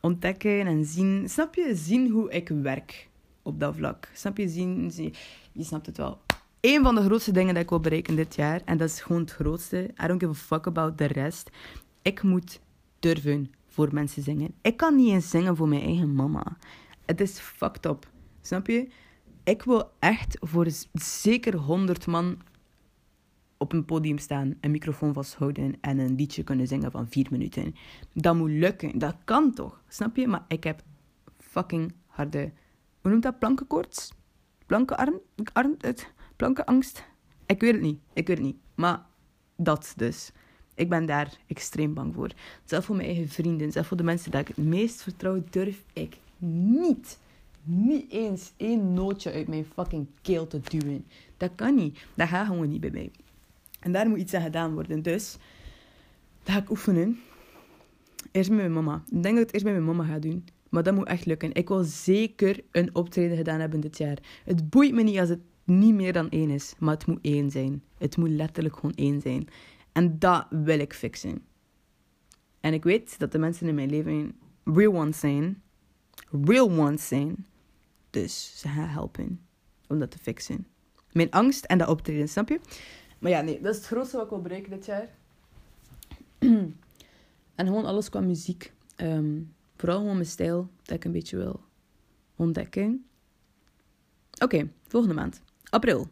ontdekken 0.00 0.66
en 0.66 0.84
zien. 0.84 1.28
Snap 1.28 1.54
je? 1.54 1.74
Zien 1.74 2.10
hoe 2.10 2.30
ik 2.30 2.48
werk 2.48 3.08
op 3.42 3.60
dat 3.60 3.76
vlak. 3.76 4.08
Snap 4.14 4.36
je? 4.36 4.48
Zien. 4.48 4.92
Je 5.52 5.64
snapt 5.64 5.86
het 5.86 5.96
wel. 5.96 6.20
Een 6.60 6.82
van 6.82 6.94
de 6.94 7.02
grootste 7.02 7.32
dingen 7.32 7.54
dat 7.54 7.62
ik 7.62 7.68
wil 7.68 7.80
bereiken 7.80 8.16
dit 8.16 8.34
jaar. 8.34 8.60
En 8.64 8.76
dat 8.76 8.88
is 8.88 9.00
gewoon 9.00 9.20
het 9.20 9.30
grootste. 9.30 9.90
I 10.04 10.06
don't 10.06 10.20
give 10.20 10.32
a 10.32 10.34
fuck 10.34 10.66
about 10.66 10.96
the 10.96 11.06
rest. 11.06 11.50
Ik 12.02 12.22
moet 12.22 12.60
durven 12.98 13.50
voor 13.66 13.88
mensen 13.94 14.22
zingen. 14.22 14.54
Ik 14.62 14.76
kan 14.76 14.96
niet 14.96 15.10
eens 15.10 15.30
zingen 15.30 15.56
voor 15.56 15.68
mijn 15.68 15.82
eigen 15.82 16.14
mama. 16.14 16.56
Het 17.04 17.20
is 17.20 17.38
fucked 17.38 17.86
up. 17.86 18.10
Snap 18.40 18.66
je? 18.66 18.88
Ik 19.48 19.62
wil 19.62 19.90
echt 19.98 20.36
voor 20.40 20.66
zeker 20.92 21.56
100 21.56 22.06
man 22.06 22.38
op 23.56 23.72
een 23.72 23.84
podium 23.84 24.18
staan, 24.18 24.54
een 24.60 24.70
microfoon 24.70 25.12
vasthouden 25.12 25.74
en 25.80 25.98
een 25.98 26.14
liedje 26.14 26.42
kunnen 26.42 26.66
zingen 26.66 26.90
van 26.90 27.08
vier 27.08 27.26
minuten. 27.30 27.74
Dat 28.12 28.34
moet 28.34 28.50
lukken. 28.50 28.98
Dat 28.98 29.16
kan 29.24 29.54
toch? 29.54 29.82
Snap 29.88 30.16
je? 30.16 30.26
Maar 30.26 30.44
ik 30.48 30.64
heb 30.64 30.82
fucking 31.38 31.92
harde... 32.06 32.52
Hoe 33.00 33.10
noemt 33.10 33.22
dat? 33.22 33.38
Plankenkoorts? 33.38 34.12
Plankenarm? 34.66 35.20
Arm, 35.52 35.76
plankenangst? 36.36 37.04
Ik 37.46 37.60
weet 37.60 37.72
het 37.72 37.82
niet. 37.82 38.00
Ik 38.12 38.26
weet 38.26 38.36
het 38.36 38.46
niet. 38.46 38.58
Maar 38.74 39.06
dat 39.56 39.92
dus. 39.96 40.32
Ik 40.74 40.88
ben 40.88 41.06
daar 41.06 41.38
extreem 41.46 41.94
bang 41.94 42.14
voor. 42.14 42.30
Zelf 42.64 42.84
voor 42.84 42.96
mijn 42.96 43.08
eigen 43.08 43.28
vrienden, 43.28 43.72
zelf 43.72 43.86
voor 43.86 43.96
de 43.96 44.02
mensen 44.02 44.30
die 44.30 44.40
ik 44.40 44.48
het 44.48 44.56
meest 44.56 45.02
vertrouw, 45.02 45.42
durf 45.50 45.84
ik 45.92 46.16
niet 46.38 47.18
niet 47.68 48.10
eens 48.10 48.52
één 48.56 48.94
nootje 48.94 49.32
uit 49.32 49.48
mijn 49.48 49.64
fucking 49.64 50.06
keel 50.22 50.46
te 50.46 50.60
duwen. 50.68 51.06
Dat 51.36 51.50
kan 51.54 51.74
niet. 51.74 51.98
Dat 52.14 52.28
gaat 52.28 52.46
gewoon 52.46 52.68
niet 52.68 52.80
bij 52.80 52.90
mij. 52.90 53.10
En 53.80 53.92
daar 53.92 54.08
moet 54.08 54.18
iets 54.18 54.34
aan 54.34 54.42
gedaan 54.42 54.74
worden. 54.74 55.02
Dus, 55.02 55.36
dat 56.42 56.54
ga 56.54 56.60
ik 56.60 56.70
oefenen. 56.70 57.20
Eerst 58.30 58.50
met 58.50 58.58
mijn 58.58 58.72
mama. 58.72 59.02
Ik 59.06 59.22
denk 59.22 59.22
dat 59.22 59.32
ik 59.34 59.38
het 59.38 59.52
eerst 59.52 59.64
met 59.64 59.74
mijn 59.74 59.84
mama 59.84 60.04
ga 60.04 60.18
doen. 60.18 60.44
Maar 60.68 60.82
dat 60.82 60.94
moet 60.94 61.06
echt 61.06 61.26
lukken. 61.26 61.54
Ik 61.54 61.68
wil 61.68 61.84
zeker 61.84 62.60
een 62.72 62.94
optreden 62.94 63.36
gedaan 63.36 63.60
hebben 63.60 63.80
dit 63.80 63.98
jaar. 63.98 64.18
Het 64.44 64.70
boeit 64.70 64.94
me 64.94 65.02
niet 65.02 65.18
als 65.18 65.28
het 65.28 65.40
niet 65.64 65.94
meer 65.94 66.12
dan 66.12 66.28
één 66.30 66.50
is. 66.50 66.74
Maar 66.78 66.94
het 66.94 67.06
moet 67.06 67.18
één 67.22 67.50
zijn. 67.50 67.82
Het 67.98 68.16
moet 68.16 68.30
letterlijk 68.30 68.74
gewoon 68.74 68.94
één 68.94 69.20
zijn. 69.20 69.48
En 69.92 70.18
dat 70.18 70.46
wil 70.50 70.78
ik 70.78 70.92
fixen. 70.92 71.42
En 72.60 72.72
ik 72.72 72.84
weet 72.84 73.18
dat 73.18 73.32
de 73.32 73.38
mensen 73.38 73.68
in 73.68 73.74
mijn 73.74 73.90
leven 73.90 74.36
real 74.64 74.94
ones 74.94 75.18
zijn. 75.18 75.62
Real 76.44 76.70
ones 76.70 77.08
zijn. 77.08 77.46
Dus 78.22 78.60
ze 78.60 78.68
gaan 78.68 78.88
helpen 78.88 79.40
om 79.88 79.98
dat 79.98 80.10
te 80.10 80.18
fixen. 80.18 80.66
Mijn 81.12 81.30
angst 81.30 81.64
en 81.64 81.78
dat 81.78 81.88
optreden, 81.88 82.28
snap 82.28 82.48
je? 82.48 82.60
Maar 83.18 83.30
ja, 83.30 83.40
nee, 83.40 83.60
dat 83.60 83.70
is 83.70 83.76
het 83.76 83.86
grootste 83.86 84.16
wat 84.16 84.24
ik 84.24 84.30
wil 84.30 84.40
bereiken 84.40 84.70
dit 84.70 84.86
jaar. 84.86 85.08
en 87.58 87.66
gewoon 87.66 87.84
alles 87.84 88.08
qua 88.08 88.20
muziek. 88.20 88.72
Ehm, 88.96 89.40
vooral 89.76 89.98
gewoon 89.98 90.14
mijn 90.14 90.26
stijl, 90.26 90.70
dat 90.82 90.96
ik 90.96 91.04
een 91.04 91.12
beetje 91.12 91.36
wil 91.36 91.60
ontdekken. 92.36 93.04
Oké, 94.38 94.70
volgende 94.86 95.14
maand. 95.14 95.40
April. 95.70 96.08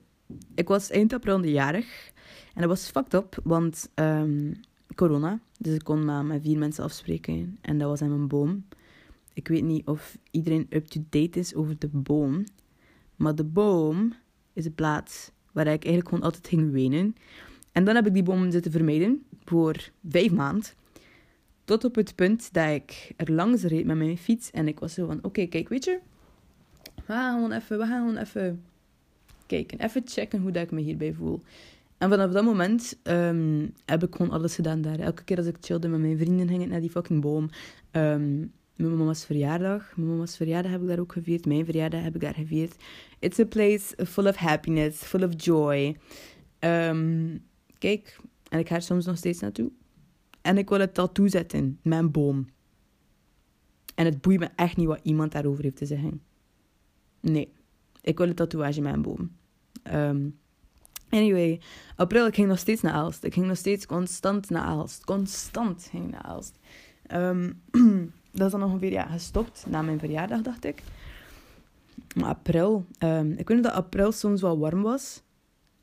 Ik 0.55 0.69
was 0.69 0.91
eind 0.91 1.13
april 1.13 1.45
jarig. 1.45 2.13
En 2.55 2.61
dat 2.61 2.69
was 2.69 2.91
fucked 2.91 3.15
up, 3.15 3.39
want 3.45 3.91
um, 3.95 4.61
corona. 4.95 5.41
Dus 5.59 5.75
ik 5.75 5.85
kon 5.85 6.05
maar 6.05 6.25
met 6.25 6.43
vier 6.43 6.59
mensen 6.59 6.85
afspreken. 6.85 7.59
En 7.61 7.79
dat 7.79 7.89
was 7.89 8.03
aan 8.03 8.09
mijn 8.09 8.29
boom. 8.29 8.65
Ik 9.37 9.49
weet 9.49 9.65
niet 9.65 9.87
of 9.87 10.19
iedereen 10.31 10.67
up-to-date 10.71 11.39
is 11.39 11.55
over 11.55 11.79
de 11.79 11.89
boom. 11.89 12.45
Maar 13.17 13.35
de 13.35 13.45
boom 13.45 14.13
is 14.53 14.65
een 14.65 14.75
plaats 14.75 15.31
waar 15.53 15.67
ik 15.67 15.85
eigenlijk 15.85 16.09
gewoon 16.09 16.25
altijd 16.25 16.49
ging 16.49 16.73
wenen. 16.73 17.17
En 17.73 17.85
dan 17.85 17.95
heb 17.95 18.07
ik 18.07 18.15
die 18.15 18.23
boom 18.23 18.51
zitten 18.51 18.73
vermijden 18.73 19.23
voor 19.45 19.91
vijf 20.09 20.33
maanden. 20.33 20.71
Tot 21.65 21.85
op 21.85 21.95
het 21.95 22.15
punt 22.15 22.53
dat 22.53 22.69
ik 22.69 23.13
er 23.17 23.33
langs 23.33 23.63
reed 23.63 23.87
met 23.87 23.97
mijn 23.97 24.19
fiets. 24.19 24.51
En 24.51 24.69
ik 24.69 24.79
was 24.79 24.95
zo 24.95 25.07
van, 25.07 25.19
oké, 25.23 25.47
kijk, 25.47 25.69
weet 25.69 25.85
je... 25.85 25.99
We 26.95 27.13
gaan 27.13 27.35
gewoon 27.35 27.53
even, 27.53 27.79
we 27.79 27.87
gaan 27.87 28.07
gewoon 28.07 28.23
even 28.23 28.63
kijken. 29.47 29.81
Even 29.81 30.03
checken 30.05 30.41
hoe 30.41 30.51
dat 30.51 30.63
ik 30.63 30.71
me 30.71 30.81
hierbij 30.81 31.13
voel. 31.13 31.43
En 31.99 32.11
vanaf 32.11 32.33
dat 32.33 32.45
moment 32.45 32.99
um, 33.03 33.73
heb 33.85 34.03
ik 34.03 34.15
gewoon 34.15 34.33
alles 34.33 34.55
gedaan 34.55 34.81
daar. 34.81 34.99
Elke 34.99 35.25
keer 35.25 35.37
als 35.37 35.47
ik 35.47 35.57
chillde 35.61 35.89
met 35.89 36.01
mijn 36.01 36.19
vrienden, 36.19 36.49
ging 36.49 36.63
ik 36.63 36.69
naar 36.69 36.81
die 36.81 36.91
fucking 36.91 37.21
boom. 37.21 37.49
Um, 37.93 38.53
mijn 38.77 38.97
mama's 38.97 39.25
verjaardag. 39.25 39.97
Mijn 39.97 40.09
mama's 40.09 40.37
verjaardag 40.37 40.73
heb 40.73 40.83
ik 40.83 40.89
daar 40.89 40.99
ook 40.99 41.13
gevierd. 41.13 41.47
Mijn 41.47 41.65
verjaardag 41.65 42.03
heb 42.03 42.15
ik 42.15 42.21
daar 42.21 42.35
gevierd. 42.35 42.75
It's 43.19 43.39
a 43.39 43.45
place 43.45 44.07
full 44.07 44.27
of 44.27 44.37
happiness, 44.37 45.03
full 45.03 45.23
of 45.23 45.45
joy. 45.45 45.97
Um, 46.61 47.45
kijk, 47.79 48.21
en 48.49 48.59
ik 48.59 48.69
ga 48.69 48.75
er 48.75 48.83
soms 48.83 49.07
nog 49.07 49.17
steeds 49.17 49.41
naartoe. 49.41 49.71
En 50.43 50.59
ik 50.59 50.69
wil 50.69 50.81
het 50.81 50.95
tattoo 50.95 51.29
zetten, 51.29 51.79
mijn 51.83 52.11
boom. 52.11 52.47
En 53.95 54.05
het 54.05 54.21
boeit 54.21 54.39
me 54.39 54.49
echt 54.57 54.77
niet 54.77 54.87
wat 54.87 55.01
iemand 55.03 55.33
daarover 55.33 55.63
heeft 55.63 55.77
te 55.77 55.87
zeggen. 55.87 56.23
Nee, 57.21 57.53
ik 58.03 58.19
wil 58.19 58.29
een 58.29 58.35
tatoeage 58.35 58.81
mijn 58.81 59.03
boom. 59.03 59.37
Um, 59.93 60.39
anyway, 61.09 61.61
april, 61.97 62.27
ik 62.27 62.35
ging 62.35 62.49
nog 62.49 62.59
steeds 62.59 62.83
naar 62.83 62.93
Aalst. 62.93 63.25
Ik 63.25 63.33
ging 63.33 63.47
nog 63.47 63.57
steeds 63.57 63.87
constant 63.87 64.51
naar 64.51 64.63
Aalst. 64.63 65.05
Constant 65.05 65.89
ging 65.91 66.05
ik 66.05 66.11
naar 66.11 66.23
Aalst. 66.23 66.59
Um, 67.13 67.63
dat 68.37 68.47
is 68.47 68.53
dan 68.53 68.63
ongeveer 68.63 68.93
ja, 68.93 69.07
gestopt 69.07 69.65
na 69.69 69.83
mijn 69.83 69.99
verjaardag, 69.99 70.43
dacht 70.43 70.65
ik. 70.65 70.83
Maar 72.15 72.29
april, 72.29 72.87
um, 72.99 73.33
ik 73.33 73.49
weet 73.49 73.63
dat 73.63 73.73
april 73.73 74.13
soms 74.13 74.41
wel 74.41 74.59
warm 74.59 74.83
was. 74.83 75.23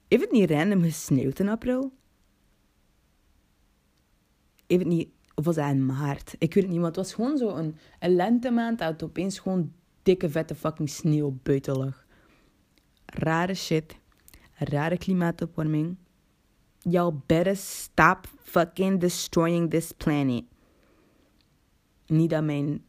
Heeft 0.08 0.24
het 0.24 0.32
niet 0.32 0.50
random 0.50 0.82
gesneeuwd 0.82 1.40
in 1.40 1.50
april? 1.50 1.92
Heeft 4.68 4.84
het 4.84 4.92
niet, 4.92 5.10
of 5.36 5.46
was 5.46 5.56
dat 5.56 5.70
in 5.70 5.86
maart? 5.86 6.36
Ik 6.38 6.54
weet 6.54 6.64
het 6.64 6.72
niet, 6.72 6.82
maar 6.82 6.88
het 6.88 6.96
was 6.96 7.14
gewoon 7.14 7.38
zo 7.38 7.50
een, 7.50 7.76
een 8.00 8.16
lentemaand 8.16 8.80
dat 8.80 8.92
het 8.92 9.04
opeens 9.04 9.40
gewoon 9.40 9.74
dikke 10.04 10.30
vette 10.30 10.56
fucking 10.56 10.90
sneeuw 10.90 11.38
buiten 11.44 11.78
lag. 11.78 12.06
Rare 13.06 13.54
shit. 13.54 13.96
Rare 14.54 14.98
klimaatopwarming. 14.98 15.96
Y'all 16.80 17.14
better 17.26 17.56
stop 17.56 18.28
fucking 18.44 19.00
destroying 19.00 19.70
this 19.70 19.92
planet. 19.92 20.44
Niet 22.14 22.30
dat 22.30 22.44
mijn 22.44 22.84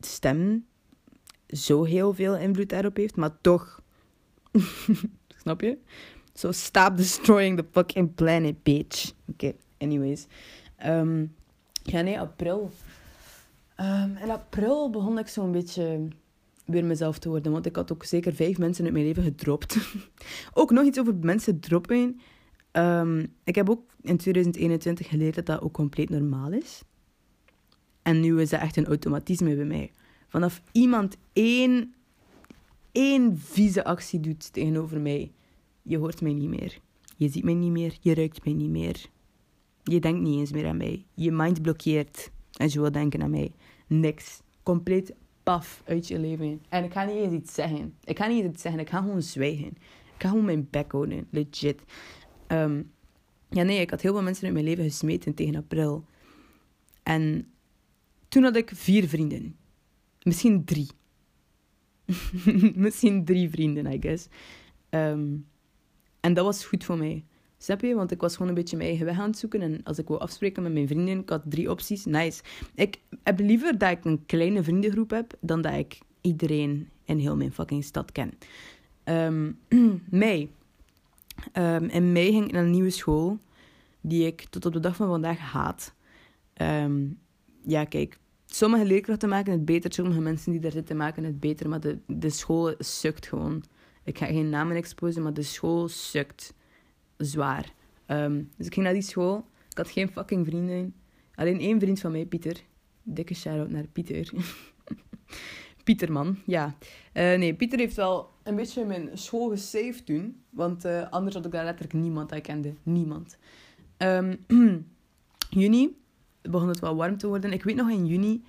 stem 0.00 0.66
zo 1.48 1.84
heel 1.84 2.12
veel 2.12 2.36
invloed 2.36 2.68
daarop 2.68 2.96
heeft, 2.96 3.16
maar 3.16 3.40
toch. 3.40 3.82
Snap 5.42 5.60
je? 5.60 5.78
So 6.32 6.52
stop 6.52 6.96
destroying 6.96 7.58
the 7.58 7.66
fucking 7.70 8.14
planet, 8.14 8.62
bitch. 8.62 9.12
Oké, 9.28 9.46
okay, 9.46 9.56
anyways. 9.78 10.26
Um, 10.86 11.34
ja, 11.82 12.00
nee, 12.00 12.20
april. 12.20 12.70
Um, 13.80 14.16
in 14.16 14.30
april 14.30 14.90
begon 14.90 15.18
ik 15.18 15.28
zo'n 15.28 15.52
beetje 15.52 16.08
weer 16.64 16.84
mezelf 16.84 17.18
te 17.18 17.28
worden. 17.28 17.52
Want 17.52 17.66
ik 17.66 17.76
had 17.76 17.92
ook 17.92 18.04
zeker 18.04 18.34
vijf 18.34 18.58
mensen 18.58 18.84
uit 18.84 18.92
mijn 18.92 19.04
leven 19.04 19.22
gedropt. 19.22 19.76
ook 20.60 20.70
nog 20.70 20.84
iets 20.84 20.98
over 20.98 21.14
mensen 21.20 21.60
droppen. 21.60 22.20
Um, 22.72 23.34
ik 23.44 23.54
heb 23.54 23.70
ook 23.70 23.82
in 24.00 24.16
2021 24.16 25.08
geleerd 25.08 25.34
dat 25.34 25.46
dat 25.46 25.60
ook 25.60 25.72
compleet 25.72 26.10
normaal 26.10 26.52
is. 26.52 26.82
En 28.02 28.20
nu 28.20 28.40
is 28.40 28.50
dat 28.50 28.60
echt 28.60 28.76
een 28.76 28.86
automatisme 28.86 29.56
bij 29.56 29.64
mij. 29.64 29.90
Vanaf 30.28 30.62
iemand 30.72 31.16
één, 31.32 31.94
één 32.92 33.38
vieze 33.38 33.84
actie 33.84 34.20
doet 34.20 34.52
tegenover 34.52 35.00
mij, 35.00 35.32
je 35.82 35.98
hoort 35.98 36.20
mij 36.20 36.32
niet 36.32 36.48
meer. 36.48 36.78
Je 37.16 37.28
ziet 37.28 37.44
mij 37.44 37.54
niet 37.54 37.70
meer, 37.70 37.96
je 38.00 38.14
ruikt 38.14 38.44
mij 38.44 38.54
niet 38.54 38.70
meer. 38.70 39.06
Je 39.82 40.00
denkt 40.00 40.20
niet 40.20 40.38
eens 40.38 40.52
meer 40.52 40.66
aan 40.66 40.76
mij. 40.76 41.04
Je 41.14 41.32
mind 41.32 41.62
blokkeert 41.62 42.30
en 42.56 42.68
je 42.68 42.80
wil 42.80 42.92
denken 42.92 43.22
aan 43.22 43.30
mij. 43.30 43.52
Niks. 43.86 44.40
Compleet 44.62 45.14
paf 45.42 45.82
uit 45.84 46.08
je 46.08 46.18
leven. 46.18 46.62
En 46.68 46.84
ik 46.84 46.92
ga 46.92 47.04
niet 47.04 47.16
eens 47.16 47.32
iets 47.32 47.54
zeggen. 47.54 47.94
Ik 48.04 48.18
ga 48.18 48.26
niet 48.26 48.42
eens 48.42 48.52
iets 48.52 48.62
zeggen. 48.62 48.80
Ik 48.80 48.88
ga 48.88 49.00
gewoon 49.00 49.22
zwijgen. 49.22 49.66
Ik 50.14 50.18
ga 50.18 50.28
gewoon 50.28 50.44
mijn 50.44 50.68
bek 50.70 50.92
houden. 50.92 51.26
Legit. 51.30 51.82
Um, 52.48 52.90
ja, 53.48 53.62
nee, 53.62 53.80
ik 53.80 53.90
had 53.90 54.00
heel 54.00 54.12
veel 54.12 54.22
mensen 54.22 54.44
uit 54.44 54.52
mijn 54.52 54.64
leven 54.64 54.84
gesmeten 54.84 55.34
tegen 55.34 55.56
april. 55.56 56.04
En 57.02 57.51
toen 58.32 58.42
had 58.42 58.56
ik 58.56 58.70
vier 58.74 59.08
vrienden. 59.08 59.56
Misschien 60.22 60.64
drie. 60.64 60.88
Misschien 62.84 63.24
drie 63.24 63.50
vrienden, 63.50 63.92
I 63.92 64.00
guess. 64.00 64.28
Um, 64.90 65.46
en 66.20 66.34
dat 66.34 66.44
was 66.44 66.64
goed 66.64 66.84
voor 66.84 66.98
mij. 66.98 67.24
Snap 67.58 67.80
je? 67.80 67.94
Want 67.94 68.10
ik 68.10 68.20
was 68.20 68.32
gewoon 68.32 68.48
een 68.48 68.54
beetje 68.54 68.76
mijn 68.76 68.88
eigen 68.88 69.06
weg 69.06 69.18
aan 69.18 69.30
het 69.30 69.38
zoeken. 69.38 69.60
En 69.62 69.80
als 69.82 69.98
ik 69.98 70.08
wou 70.08 70.20
afspreken 70.20 70.62
met 70.62 70.72
mijn 70.72 70.88
vrienden, 70.88 71.18
ik 71.18 71.28
had 71.28 71.42
drie 71.44 71.70
opties. 71.70 72.04
Nice. 72.04 72.42
Ik 72.74 73.00
heb 73.22 73.40
liever 73.40 73.78
dat 73.78 73.90
ik 73.90 74.04
een 74.04 74.26
kleine 74.26 74.62
vriendengroep 74.62 75.10
heb, 75.10 75.34
dan 75.40 75.60
dat 75.60 75.74
ik 75.74 75.98
iedereen 76.20 76.88
in 77.04 77.18
heel 77.18 77.36
mijn 77.36 77.52
fucking 77.52 77.84
stad 77.84 78.12
ken. 78.12 78.32
Um, 79.04 79.58
mei. 80.10 80.50
Um, 81.52 81.84
in 81.88 82.12
mei 82.12 82.32
ging 82.32 82.44
ik 82.44 82.52
naar 82.52 82.64
een 82.64 82.70
nieuwe 82.70 82.90
school, 82.90 83.38
die 84.00 84.26
ik 84.26 84.44
tot 84.50 84.66
op 84.66 84.72
de 84.72 84.80
dag 84.80 84.96
van 84.96 85.08
vandaag 85.08 85.38
haat. 85.38 85.94
Um, 86.56 87.18
ja, 87.64 87.84
kijk. 87.84 88.20
Sommige 88.54 88.84
leerkrachten 88.84 89.28
maken 89.28 89.52
het 89.52 89.64
beter, 89.64 89.92
sommige 89.92 90.20
mensen 90.20 90.52
die 90.52 90.60
daar 90.60 90.70
zitten 90.70 90.96
maken 90.96 91.24
het 91.24 91.40
beter, 91.40 91.68
maar 91.68 91.80
de, 91.80 91.98
de 92.06 92.30
school 92.30 92.74
sukt 92.78 93.26
gewoon. 93.26 93.62
Ik 94.04 94.18
ga 94.18 94.26
geen 94.26 94.48
namen 94.48 94.76
exposen, 94.76 95.22
maar 95.22 95.34
de 95.34 95.42
school 95.42 95.88
sukt 95.88 96.54
zwaar. 97.16 97.72
Um, 98.06 98.50
dus 98.56 98.66
ik 98.66 98.72
ging 98.72 98.84
naar 98.84 98.94
die 98.94 99.02
school. 99.02 99.46
Ik 99.70 99.76
had 99.76 99.90
geen 99.90 100.08
fucking 100.08 100.46
vrienden. 100.46 100.94
Alleen 101.34 101.60
één 101.60 101.80
vriend 101.80 102.00
van 102.00 102.12
mij, 102.12 102.26
Pieter. 102.26 102.60
Dikke 103.02 103.34
shout-out 103.34 103.70
naar 103.70 103.86
Pieter. 103.86 104.30
Pieter, 105.84 106.12
man. 106.12 106.38
Ja. 106.46 106.66
Uh, 106.66 107.22
nee, 107.38 107.54
Pieter 107.54 107.78
heeft 107.78 107.96
wel 107.96 108.30
een 108.42 108.56
beetje 108.56 108.84
mijn 108.84 109.18
school 109.18 109.48
gesaved 109.48 110.06
toen. 110.06 110.42
Want 110.50 110.84
uh, 110.84 111.10
anders 111.10 111.34
had 111.34 111.44
ik 111.44 111.52
daar 111.52 111.64
letterlijk 111.64 111.94
niemand 111.94 112.28
dat 112.28 112.40
kende. 112.40 112.74
Niemand. 112.82 113.38
Um, 113.98 114.38
juni 115.60 116.00
begon 116.42 116.68
het 116.68 116.78
wel 116.78 116.96
warm 116.96 117.16
te 117.16 117.26
worden. 117.26 117.52
Ik 117.52 117.62
weet 117.62 117.76
nog 117.76 117.90
in 117.90 118.06
juni... 118.06 118.42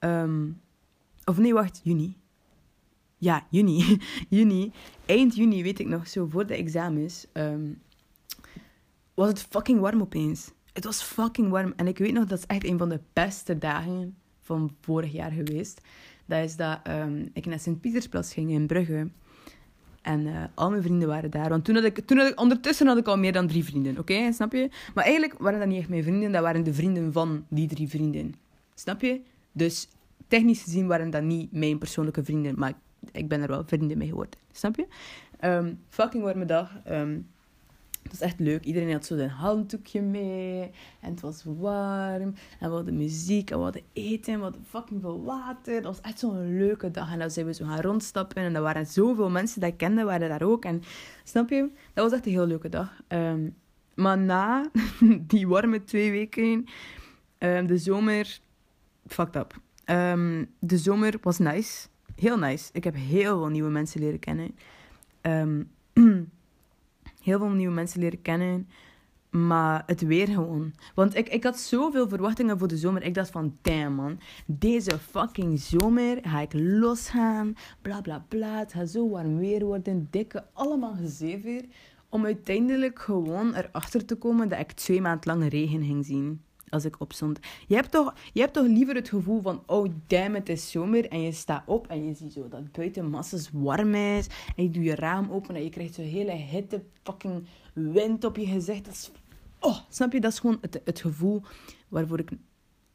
Um, 0.00 0.60
of 1.24 1.38
nee, 1.38 1.54
wacht. 1.54 1.80
Juni. 1.82 2.16
Ja, 3.18 3.46
juni. 3.50 3.98
juni. 4.28 4.72
Eind 5.06 5.36
juni, 5.36 5.62
weet 5.62 5.78
ik 5.78 5.86
nog, 5.86 6.08
zo 6.08 6.26
voor 6.26 6.46
de 6.46 6.54
examens... 6.54 7.26
Um, 7.32 7.82
was 9.14 9.28
het 9.28 9.40
fucking 9.40 9.80
warm 9.80 10.00
opeens. 10.00 10.50
Het 10.72 10.84
was 10.84 11.02
fucking 11.02 11.48
warm. 11.48 11.72
En 11.76 11.86
ik 11.86 11.98
weet 11.98 12.12
nog, 12.12 12.24
dat 12.24 12.38
is 12.38 12.46
echt 12.46 12.64
een 12.64 12.78
van 12.78 12.88
de 12.88 13.00
beste 13.12 13.58
dagen 13.58 14.16
van 14.40 14.76
vorig 14.80 15.12
jaar 15.12 15.30
geweest. 15.30 15.80
Dat 16.26 16.44
is 16.44 16.56
dat 16.56 16.80
um, 16.88 17.30
ik 17.32 17.46
naar 17.46 17.58
Sint-Pietersplas 17.58 18.32
ging 18.32 18.50
in 18.50 18.66
Brugge. 18.66 19.10
En 20.04 20.26
uh, 20.26 20.44
al 20.54 20.70
mijn 20.70 20.82
vrienden 20.82 21.08
waren 21.08 21.30
daar. 21.30 21.48
Want 21.48 21.64
toen 21.64 21.74
had 21.74 21.84
ik, 21.84 22.06
toen 22.06 22.18
had 22.18 22.28
ik, 22.28 22.40
ondertussen 22.40 22.86
had 22.86 22.96
ik 22.96 23.06
al 23.06 23.18
meer 23.18 23.32
dan 23.32 23.46
drie 23.46 23.64
vrienden, 23.64 23.98
oké? 23.98 24.32
Snap 24.32 24.52
je? 24.52 24.68
Maar 24.94 25.04
eigenlijk 25.04 25.38
waren 25.38 25.58
dat 25.58 25.68
niet 25.68 25.78
echt 25.78 25.88
mijn 25.88 26.02
vrienden, 26.02 26.32
dat 26.32 26.42
waren 26.42 26.64
de 26.64 26.74
vrienden 26.74 27.12
van 27.12 27.44
die 27.48 27.68
drie 27.68 27.88
vrienden. 27.88 28.34
Snap 28.74 29.00
je? 29.00 29.20
Dus 29.52 29.88
technisch 30.28 30.62
gezien 30.62 30.86
waren 30.86 31.10
dat 31.10 31.22
niet 31.22 31.52
mijn 31.52 31.78
persoonlijke 31.78 32.24
vrienden, 32.24 32.58
maar 32.58 32.72
ik 33.12 33.28
ben 33.28 33.42
er 33.42 33.48
wel 33.48 33.62
vrienden 33.66 33.98
mee 33.98 34.08
geworden. 34.08 34.38
Snap 34.52 34.76
je? 34.76 34.86
Um, 35.40 35.80
fucking 35.88 36.22
warme 36.22 36.44
dag. 36.44 36.70
Um, 36.90 37.26
het 38.04 38.12
was 38.12 38.20
echt 38.20 38.40
leuk. 38.40 38.64
Iedereen 38.64 38.92
had 38.92 39.04
zo 39.04 39.14
een 39.14 39.28
handdoekje 39.28 40.02
mee. 40.02 40.70
En 41.00 41.10
het 41.10 41.20
was 41.20 41.44
warm. 41.44 42.34
En 42.60 42.68
we 42.68 42.74
hadden 42.74 42.96
muziek. 42.96 43.50
En 43.50 43.56
we 43.56 43.62
hadden 43.62 43.82
eten. 43.92 44.32
En 44.32 44.38
we 44.38 44.44
hadden 44.44 44.64
fucking 44.68 45.00
veel 45.00 45.24
water. 45.24 45.74
Dat 45.82 45.96
was 45.96 46.00
echt 46.00 46.18
zo'n 46.18 46.56
leuke 46.56 46.90
dag. 46.90 47.12
En 47.12 47.18
dan 47.18 47.30
zijn 47.30 47.46
we 47.46 47.54
zo 47.54 47.64
gaan 47.64 47.80
rondstappen. 47.80 48.42
En 48.42 48.54
er 48.54 48.62
waren 48.62 48.86
zoveel 48.86 49.30
mensen 49.30 49.60
die 49.60 49.70
ik 49.70 49.76
kende, 49.76 50.04
waren 50.04 50.28
daar 50.28 50.42
ook. 50.42 50.64
En 50.64 50.82
snap 51.24 51.48
je? 51.48 51.70
Dat 51.92 52.04
was 52.04 52.12
echt 52.12 52.26
een 52.26 52.32
heel 52.32 52.46
leuke 52.46 52.68
dag. 52.68 53.02
Ehm, 53.08 53.48
maar 53.94 54.18
na 54.18 54.70
die 55.32 55.48
warme 55.48 55.84
twee 55.84 56.10
weken, 56.10 56.64
um, 57.38 57.66
de 57.66 57.78
zomer, 57.78 58.38
fucked 59.06 59.36
up. 59.36 59.60
Um, 59.90 60.50
de 60.58 60.78
zomer 60.78 61.14
was 61.20 61.38
nice. 61.38 61.86
Heel 62.16 62.38
nice. 62.38 62.68
Ik 62.72 62.84
heb 62.84 62.94
heel 62.94 63.38
veel 63.38 63.48
nieuwe 63.48 63.70
mensen 63.70 64.00
leren 64.00 64.18
kennen. 64.18 64.54
Heel 67.24 67.38
veel 67.38 67.48
nieuwe 67.48 67.74
mensen 67.74 68.00
leren 68.00 68.22
kennen. 68.22 68.68
Maar 69.30 69.82
het 69.86 70.00
weer 70.00 70.26
gewoon. 70.26 70.72
Want 70.94 71.16
ik, 71.16 71.28
ik 71.28 71.44
had 71.44 71.58
zoveel 71.58 72.08
verwachtingen 72.08 72.58
voor 72.58 72.68
de 72.68 72.76
zomer. 72.76 73.02
Ik 73.02 73.14
dacht 73.14 73.30
van, 73.30 73.56
damn 73.62 73.94
man. 73.94 74.18
Deze 74.46 74.98
fucking 74.98 75.60
zomer 75.60 76.18
ga 76.22 76.40
ik 76.40 76.52
losgaan. 76.52 77.54
Bla 77.82 78.00
bla 78.00 78.24
bla. 78.28 78.58
Het 78.58 78.72
gaat 78.72 78.88
zo 78.88 79.08
warm 79.08 79.38
weer 79.38 79.64
worden. 79.64 80.08
Dikke, 80.10 80.44
allemaal 80.52 80.94
gezever. 80.94 81.64
Om 82.08 82.24
uiteindelijk 82.24 82.98
gewoon 82.98 83.54
erachter 83.54 84.04
te 84.04 84.14
komen 84.16 84.48
dat 84.48 84.58
ik 84.58 84.72
twee 84.72 85.00
maanden 85.00 85.38
lang 85.38 85.50
regen 85.50 85.84
ging 85.84 86.04
zien 86.04 86.40
als 86.68 86.84
ik 86.84 87.00
opstond. 87.00 87.38
Je 87.66 87.74
hebt, 87.74 87.90
toch, 87.90 88.14
je 88.32 88.40
hebt 88.40 88.52
toch 88.52 88.66
liever 88.66 88.94
het 88.94 89.08
gevoel 89.08 89.42
van, 89.42 89.62
oh 89.66 89.92
damn, 90.06 90.34
het 90.34 90.48
is 90.48 90.70
zomer. 90.70 91.08
En 91.08 91.22
je 91.22 91.32
staat 91.32 91.62
op 91.66 91.86
en 91.86 92.06
je 92.06 92.14
ziet 92.14 92.32
zo 92.32 92.48
dat 92.48 92.72
buiten 92.72 93.10
massas 93.10 93.50
warm 93.52 93.94
is. 93.94 94.26
En 94.56 94.62
je 94.62 94.70
doet 94.70 94.84
je 94.84 94.94
raam 94.94 95.30
open 95.30 95.54
en 95.54 95.64
je 95.64 95.70
krijgt 95.70 95.94
zo'n 95.94 96.04
hele 96.04 96.32
hitte 96.32 96.82
fucking 97.02 97.46
wind 97.72 98.24
op 98.24 98.36
je 98.36 98.46
gezicht. 98.46 98.84
Dat 98.84 98.94
is, 98.94 99.10
oh, 99.58 99.78
snap 99.88 100.12
je? 100.12 100.20
Dat 100.20 100.32
is 100.32 100.38
gewoon 100.38 100.58
het, 100.60 100.80
het 100.84 101.00
gevoel 101.00 101.42
waarvoor 101.88 102.18
ik, 102.18 102.30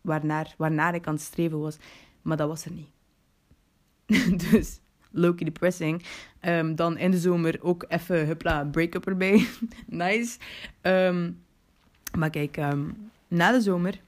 waarnaar, 0.02 0.54
waarnaar 0.58 0.96
ik 0.96 1.08
aan 1.08 1.14
het 1.14 1.24
streven 1.24 1.60
was. 1.60 1.78
Maar 2.22 2.38
dat 2.38 2.48
was 2.48 2.66
er 2.66 2.72
niet. 2.72 2.90
dus 4.52 4.80
Loki 5.12 5.44
depressing. 5.44 6.04
Um, 6.42 6.76
dan 6.76 6.98
in 6.98 7.12
de 7.12 7.20
zomer 7.20 7.58
ook 7.62 7.86
even, 7.88 8.26
hupla, 8.26 8.66
break-up 8.66 9.08
erbij. 9.08 9.48
nice. 9.88 10.38
Um, 10.82 11.42
maar 12.18 12.30
kijk, 12.30 12.58
um, 12.58 13.09
na 13.30 13.52
de 13.52 13.62
zomer, 13.62 14.02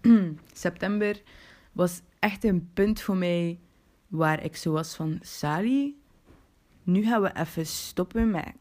september, 0.52 1.22
was 1.72 2.00
echt 2.18 2.44
een 2.44 2.70
punt 2.74 3.00
voor 3.00 3.16
mij 3.16 3.58
waar 4.08 4.44
ik 4.44 4.56
zo 4.56 4.72
was 4.72 4.94
van... 4.94 5.18
Sally, 5.22 5.94
nu 6.82 7.04
gaan 7.04 7.22
we 7.22 7.36
even 7.36 7.66
stoppen 7.66 8.30
met 8.30 8.52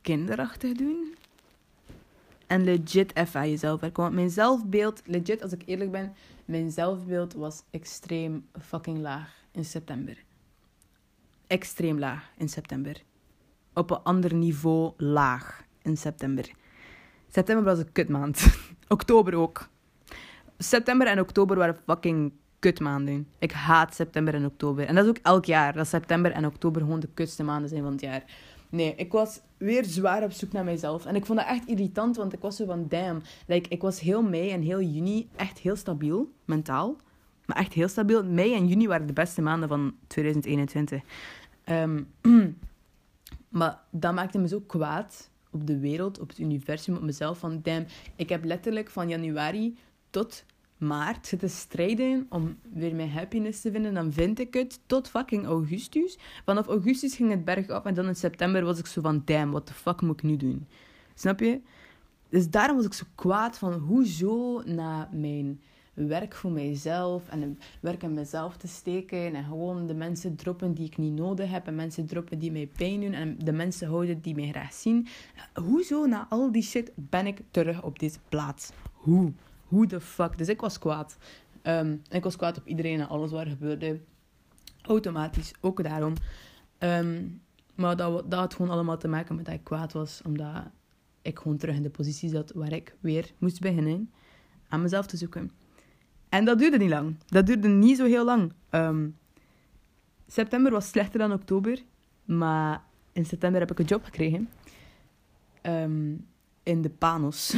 kinderachtig 0.00 0.72
doen. 0.72 1.14
En 2.46 2.64
legit 2.64 3.16
even 3.16 3.40
aan 3.40 3.50
jezelf 3.50 3.80
werken. 3.80 4.02
Want 4.02 4.14
mijn 4.14 4.30
zelfbeeld, 4.30 5.02
legit 5.04 5.42
als 5.42 5.52
ik 5.52 5.62
eerlijk 5.66 5.90
ben, 5.90 6.14
mijn 6.44 6.70
zelfbeeld 6.70 7.32
was 7.32 7.62
extreem 7.70 8.46
fucking 8.60 8.98
laag 8.98 9.44
in 9.52 9.64
september. 9.64 10.24
Extreem 11.46 11.98
laag 11.98 12.30
in 12.36 12.48
september. 12.48 13.02
Op 13.72 13.90
een 13.90 14.02
ander 14.02 14.34
niveau 14.34 14.92
laag 14.96 15.64
in 15.82 15.96
september. 15.96 16.50
September 17.28 17.64
was 17.64 17.78
een 17.78 17.92
kutmaand. 17.92 18.56
oktober 18.88 19.34
ook. 19.34 19.68
September 20.58 21.06
en 21.06 21.20
oktober 21.20 21.56
waren 21.56 21.76
fucking 21.86 22.32
kutmaanden. 22.58 23.28
Ik 23.38 23.52
haat 23.52 23.94
september 23.94 24.34
en 24.34 24.44
oktober. 24.44 24.86
En 24.86 24.94
dat 24.94 25.04
is 25.04 25.10
ook 25.10 25.18
elk 25.22 25.44
jaar. 25.44 25.72
Dat 25.72 25.86
september 25.86 26.32
en 26.32 26.46
oktober 26.46 26.82
gewoon 26.82 27.00
de 27.00 27.08
kutste 27.14 27.42
maanden 27.42 27.68
zijn 27.68 27.82
van 27.82 27.92
het 27.92 28.00
jaar. 28.00 28.24
Nee, 28.68 28.94
ik 28.96 29.12
was 29.12 29.40
weer 29.56 29.84
zwaar 29.84 30.22
op 30.22 30.32
zoek 30.32 30.52
naar 30.52 30.64
mijzelf. 30.64 31.06
En 31.06 31.14
ik 31.14 31.26
vond 31.26 31.38
dat 31.38 31.48
echt 31.48 31.66
irritant, 31.66 32.16
want 32.16 32.32
ik 32.32 32.40
was 32.40 32.56
zo 32.56 32.66
van, 32.66 32.86
damn. 32.88 33.22
Like, 33.46 33.68
ik 33.68 33.82
was 33.82 34.00
heel 34.00 34.22
mei 34.22 34.50
en 34.50 34.62
heel 34.62 34.80
juni 34.80 35.28
echt 35.36 35.58
heel 35.58 35.76
stabiel, 35.76 36.32
mentaal. 36.44 36.96
Maar 37.46 37.56
echt 37.56 37.72
heel 37.72 37.88
stabiel. 37.88 38.24
Mei 38.24 38.54
en 38.54 38.68
juni 38.68 38.86
waren 38.86 39.06
de 39.06 39.12
beste 39.12 39.42
maanden 39.42 39.68
van 39.68 39.94
2021. 40.06 41.02
Um, 41.64 42.08
maar 43.48 43.80
dat 43.90 44.14
maakte 44.14 44.38
me 44.38 44.48
zo 44.48 44.60
kwaad 44.60 45.30
op 45.54 45.66
de 45.66 45.78
wereld, 45.78 46.20
op 46.20 46.28
het 46.28 46.38
universum, 46.38 46.96
op 46.96 47.02
mezelf. 47.02 47.38
Van 47.38 47.60
damn, 47.62 47.86
ik 48.16 48.28
heb 48.28 48.44
letterlijk 48.44 48.90
van 48.90 49.08
januari 49.08 49.76
tot 50.10 50.44
maart 50.76 51.26
zitten 51.26 51.50
strijden 51.50 52.26
om 52.28 52.58
weer 52.72 52.94
mijn 52.94 53.10
happiness 53.10 53.60
te 53.60 53.70
vinden. 53.70 53.94
Dan 53.94 54.12
vind 54.12 54.38
ik 54.38 54.54
het 54.54 54.80
tot 54.86 55.08
fucking 55.08 55.46
augustus. 55.46 56.18
Vanaf 56.44 56.66
augustus 56.66 57.16
ging 57.16 57.30
het 57.30 57.44
berg 57.44 57.68
af 57.68 57.84
en 57.84 57.94
dan 57.94 58.06
in 58.06 58.16
september 58.16 58.64
was 58.64 58.78
ik 58.78 58.86
zo 58.86 59.00
van 59.00 59.22
damn, 59.24 59.50
what 59.50 59.66
the 59.66 59.74
fuck 59.74 60.00
moet 60.00 60.18
ik 60.18 60.22
nu 60.22 60.36
doen? 60.36 60.66
Snap 61.14 61.40
je? 61.40 61.60
Dus 62.28 62.50
daarom 62.50 62.76
was 62.76 62.86
ik 62.86 62.92
zo 62.92 63.04
kwaad 63.14 63.58
van 63.58 63.72
hoezo 63.72 64.62
na 64.64 65.08
mijn 65.12 65.60
werk 65.94 66.34
voor 66.34 66.50
mijzelf 66.50 67.28
en 67.28 67.58
werk 67.80 68.04
aan 68.04 68.14
mezelf 68.14 68.56
te 68.56 68.68
steken 68.68 69.34
en 69.34 69.44
gewoon 69.44 69.86
de 69.86 69.94
mensen 69.94 70.36
droppen 70.36 70.74
die 70.74 70.86
ik 70.86 70.96
niet 70.96 71.12
nodig 71.12 71.50
heb 71.50 71.66
en 71.66 71.74
mensen 71.74 72.06
droppen 72.06 72.38
die 72.38 72.52
mij 72.52 72.66
pijn 72.66 73.00
doen 73.00 73.12
en 73.12 73.38
de 73.38 73.52
mensen 73.52 73.88
houden 73.88 74.20
die 74.20 74.34
mij 74.34 74.48
graag 74.48 74.72
zien. 74.72 75.06
Hoezo 75.54 76.06
na 76.06 76.26
al 76.28 76.52
die 76.52 76.62
shit 76.62 76.92
ben 76.94 77.26
ik 77.26 77.40
terug 77.50 77.82
op 77.82 77.98
deze 77.98 78.18
plaats? 78.28 78.70
Hoe? 78.92 79.32
Hoe 79.64 79.86
de 79.86 80.00
fuck? 80.00 80.38
Dus 80.38 80.48
ik 80.48 80.60
was 80.60 80.78
kwaad. 80.78 81.16
Um, 81.62 82.02
ik 82.10 82.24
was 82.24 82.36
kwaad 82.36 82.58
op 82.58 82.66
iedereen 82.66 83.00
en 83.00 83.08
alles 83.08 83.30
wat 83.30 83.40
er 83.40 83.46
gebeurde. 83.46 84.00
Automatisch, 84.82 85.52
ook 85.60 85.82
daarom. 85.82 86.12
Um, 86.78 87.42
maar 87.74 87.96
dat, 87.96 88.30
dat 88.30 88.40
had 88.40 88.54
gewoon 88.54 88.70
allemaal 88.70 88.98
te 88.98 89.08
maken 89.08 89.36
met 89.36 89.44
dat 89.44 89.54
ik 89.54 89.64
kwaad 89.64 89.92
was, 89.92 90.20
omdat 90.24 90.62
ik 91.22 91.38
gewoon 91.38 91.56
terug 91.56 91.74
in 91.74 91.82
de 91.82 91.90
positie 91.90 92.28
zat 92.28 92.52
waar 92.52 92.72
ik 92.72 92.96
weer 93.00 93.32
moest 93.38 93.60
beginnen 93.60 94.10
aan 94.68 94.82
mezelf 94.82 95.06
te 95.06 95.16
zoeken. 95.16 95.50
En 96.34 96.44
dat 96.44 96.58
duurde 96.58 96.78
niet 96.78 96.90
lang. 96.90 97.16
Dat 97.26 97.46
duurde 97.46 97.68
niet 97.68 97.96
zo 97.96 98.04
heel 98.04 98.24
lang. 98.24 98.52
Um, 98.70 99.16
september 100.26 100.72
was 100.72 100.88
slechter 100.88 101.18
dan 101.18 101.32
oktober. 101.32 101.82
Maar 102.24 102.82
in 103.12 103.24
september 103.24 103.60
heb 103.60 103.70
ik 103.70 103.78
een 103.78 103.84
job 103.84 104.04
gekregen. 104.04 104.48
Um, 105.62 106.26
in 106.62 106.82
de 106.82 106.90
Panos. 106.90 107.54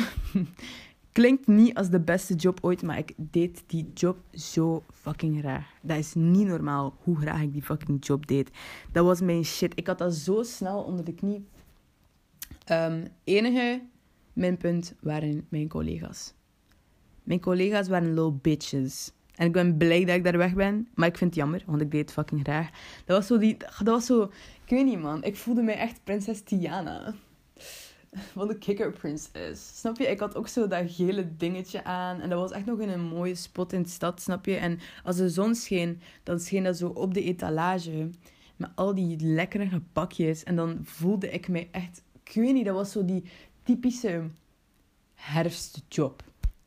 Klinkt 1.13 1.47
niet 1.47 1.75
als 1.75 1.91
de 1.91 2.01
beste 2.01 2.35
job 2.35 2.59
ooit, 2.63 2.83
maar 2.83 2.99
ik 2.99 3.13
deed 3.17 3.63
die 3.67 3.91
job 3.95 4.17
zo 4.33 4.83
fucking 4.93 5.39
graag. 5.39 5.71
Dat 5.83 5.99
is 5.99 6.15
niet 6.15 6.47
normaal 6.47 6.97
hoe 7.03 7.17
graag 7.17 7.41
ik 7.43 7.53
die 7.53 7.63
fucking 7.63 8.07
job 8.07 8.27
deed. 8.27 8.51
Dat 8.93 9.05
was 9.05 9.21
mijn 9.21 9.45
shit. 9.45 9.73
Ik 9.79 9.87
had 9.87 9.99
dat 9.99 10.15
zo 10.15 10.43
snel 10.43 10.83
onder 10.83 11.05
de 11.05 11.15
knie. 11.15 11.47
Um, 12.71 13.05
enige 13.25 13.83
minpunt 14.33 14.95
waren 15.01 15.47
mijn 15.49 15.69
collega's. 15.69 16.36
Mijn 17.27 17.41
collega's 17.41 17.89
waren 17.89 18.09
little 18.09 18.33
bitches. 18.33 19.13
En 19.35 19.47
ik 19.47 19.53
ben 19.53 19.77
blij 19.77 20.05
dat 20.05 20.17
ik 20.17 20.25
daar 20.25 20.37
weg 20.39 20.55
ben. 20.55 20.89
Maar 20.95 21.09
ik 21.09 21.17
vind 21.17 21.31
het 21.31 21.39
jammer, 21.39 21.63
want 21.67 21.81
ik 21.81 21.91
deed 21.91 22.01
het 22.01 22.13
fucking 22.13 22.41
graag. 22.43 22.71
Dat 23.05 23.17
was 23.17 23.27
zo 23.27 23.39
die... 23.39 23.57
Dat 23.57 23.87
was 23.87 24.07
zo... 24.07 24.23
Ik 24.65 24.71
weet 24.71 24.85
niet, 24.85 25.01
man. 25.01 25.25
Ik 25.25 25.37
voelde 25.37 25.63
me 25.63 25.73
echt 25.73 26.01
prinses 26.05 26.41
Tiana. 26.41 27.15
Van 28.33 28.49
de 28.49 28.59
Kicker 28.59 28.93
Princess. 28.93 29.79
Snap 29.79 29.99
je? 29.99 30.07
Ik 30.07 30.21
had 30.21 30.37
ook 30.37 30.49
zo 30.49 30.67
dat 30.67 30.85
gele 30.87 31.37
dingetje 31.37 31.85
aan. 31.85 32.21
En 32.21 32.29
dat 32.29 32.39
was 32.39 32.51
echt 32.51 32.67
nog 32.67 32.79
in 32.79 32.89
een 32.89 33.05
mooie 33.05 33.35
spot 33.35 33.73
in 33.73 33.83
de 33.83 33.89
stad, 33.89 34.23
snap 34.23 34.45
je? 34.45 34.57
En 34.57 34.79
als 35.05 35.17
de 35.17 35.31
zon 35.31 35.55
scheen, 35.55 36.01
dan 36.23 36.41
scheen 36.41 36.63
dat 36.63 36.77
zo 36.77 36.89
op 36.89 37.15
de 37.15 37.23
etalage. 37.23 38.11
Met 38.57 38.71
al 38.75 38.95
die 38.95 39.17
lekkere 39.21 39.83
pakjes. 39.93 40.45
En 40.45 40.57
dan 40.57 40.79
voelde 40.83 41.31
ik 41.31 41.49
me 41.49 41.69
echt... 41.71 42.03
Ik 42.25 42.33
weet 42.35 42.55
niet, 42.55 42.65
dat 42.65 42.75
was 42.75 42.93
zo 42.93 43.05
die 43.05 43.25
typische 43.63 44.23
herfstjob. 45.15 46.23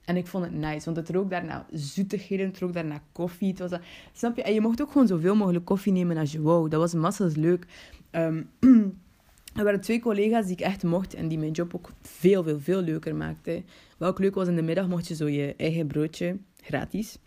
En 0.10 0.18
ik 0.18 0.28
vond 0.28 0.44
het 0.44 0.54
nice, 0.54 0.86
want 0.86 0.98
het 0.98 1.10
rook 1.10 1.30
daarna 1.30 1.66
zoetigheden, 1.72 2.48
het 2.48 2.60
rook 2.60 2.74
daarna 2.74 3.02
koffie. 3.12 3.50
Het 3.50 3.60
was 3.60 3.70
dat, 3.70 3.82
snap 4.14 4.36
je? 4.36 4.44
En 4.44 4.54
je 4.54 4.62
mocht 4.62 4.82
ook 4.82 4.92
gewoon 4.92 5.08
zoveel 5.08 5.36
mogelijk 5.36 5.66
koffie 5.66 5.92
nemen 5.92 6.18
als 6.18 6.32
je 6.32 6.42
wou. 6.42 6.70
Dat 6.70 6.80
was 6.80 6.94
massas 6.94 7.36
leuk. 7.36 7.66
Um, 8.12 8.50
er 9.58 9.64
waren 9.64 9.82
twee 9.82 10.00
collega's 10.00 10.46
die 10.46 10.54
ik 10.54 10.62
echt 10.62 10.84
mocht 10.84 11.14
en 11.14 11.28
die 11.28 11.38
mijn 11.38 11.52
job 11.52 11.76
ook 11.76 11.92
veel, 12.02 12.44
veel, 12.44 12.60
veel 12.60 12.82
leuker 12.82 13.16
maakten. 13.16 13.66
Ook 14.00 14.20
leuk 14.20 14.36
was, 14.36 14.48
in 14.48 14.56
de 14.56 14.62
middag 14.62 14.88
mocht 14.88 15.08
je 15.08 15.16
zo 15.16 15.28
je 15.28 15.54
eigen 15.58 15.88
broodje, 15.88 16.38
gratis. 16.62 17.18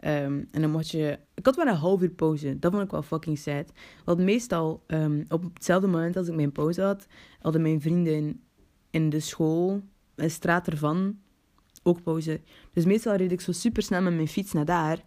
Um, 0.00 0.48
en 0.50 0.60
dan 0.60 0.70
mocht 0.70 0.90
je... 0.90 1.18
Ik 1.34 1.46
had 1.46 1.56
wel 1.56 1.66
een 1.66 1.74
half 1.74 2.02
uur 2.02 2.10
pauze. 2.10 2.58
Dat 2.58 2.72
vond 2.72 2.84
ik 2.84 2.90
wel 2.90 3.02
fucking 3.02 3.38
sad. 3.38 3.72
Want 4.04 4.18
meestal, 4.18 4.82
um, 4.86 5.24
op 5.28 5.44
hetzelfde 5.54 5.86
moment 5.86 6.16
als 6.16 6.28
ik 6.28 6.34
mijn 6.34 6.52
pauze 6.52 6.82
had, 6.82 7.06
hadden 7.40 7.62
mijn 7.62 7.80
vrienden 7.80 8.40
in 8.90 9.10
de 9.10 9.20
school, 9.20 9.82
een 10.14 10.30
straat 10.30 10.66
ervan, 10.66 11.18
ook 11.84 12.02
pauze. 12.02 12.40
Dus 12.72 12.84
meestal 12.84 13.14
reed 13.14 13.32
ik 13.32 13.40
zo 13.40 13.52
super 13.52 13.82
snel 13.82 14.02
met 14.02 14.14
mijn 14.14 14.28
fiets 14.28 14.52
naar 14.52 14.64
daar. 14.64 15.04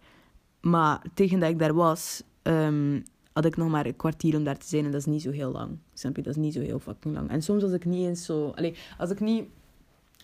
Maar 0.60 1.02
tegen 1.14 1.40
dat 1.40 1.50
ik 1.50 1.58
daar 1.58 1.74
was, 1.74 2.22
um, 2.42 3.02
had 3.32 3.44
ik 3.44 3.56
nog 3.56 3.68
maar 3.68 3.86
een 3.86 3.96
kwartier 3.96 4.36
om 4.36 4.44
daar 4.44 4.58
te 4.58 4.66
zijn. 4.66 4.84
En 4.84 4.90
dat 4.90 5.00
is 5.00 5.06
niet 5.06 5.22
zo 5.22 5.30
heel 5.30 5.52
lang. 5.52 5.78
Snap 5.94 6.16
je? 6.16 6.22
Dat 6.22 6.36
is 6.36 6.42
niet 6.42 6.54
zo 6.54 6.60
heel 6.60 6.78
fucking 6.78 7.14
lang. 7.14 7.30
En 7.30 7.42
soms 7.42 7.62
als 7.62 7.72
ik 7.72 7.84
niet 7.84 8.06
eens 8.06 8.24
zo... 8.24 8.54
Als 8.98 9.10
ik 9.10 9.20
niet... 9.20 9.44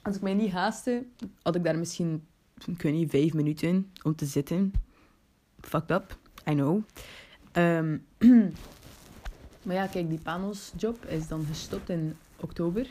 Als 0.03 0.17
ik 0.17 0.23
mij 0.23 0.35
niet 0.35 0.53
haastte, 0.53 1.05
had 1.43 1.55
ik 1.55 1.65
daar 1.65 1.79
misschien, 1.79 2.23
ik 2.67 2.83
weet 2.83 2.93
niet, 2.93 3.11
vijf 3.11 3.35
minuten 3.35 3.91
om 4.03 4.15
te 4.15 4.27
zitten. 4.27 4.73
Fucked 5.61 5.91
up. 5.91 6.19
I 6.51 6.53
know. 6.53 6.83
Um, 7.53 8.05
maar 9.65 9.75
ja, 9.75 9.87
kijk, 9.87 10.09
die 10.09 10.19
Panos 10.19 10.73
job 10.77 11.05
is 11.05 11.29
dan 11.29 11.45
gestopt 11.45 11.89
in 11.89 12.17
oktober. 12.41 12.87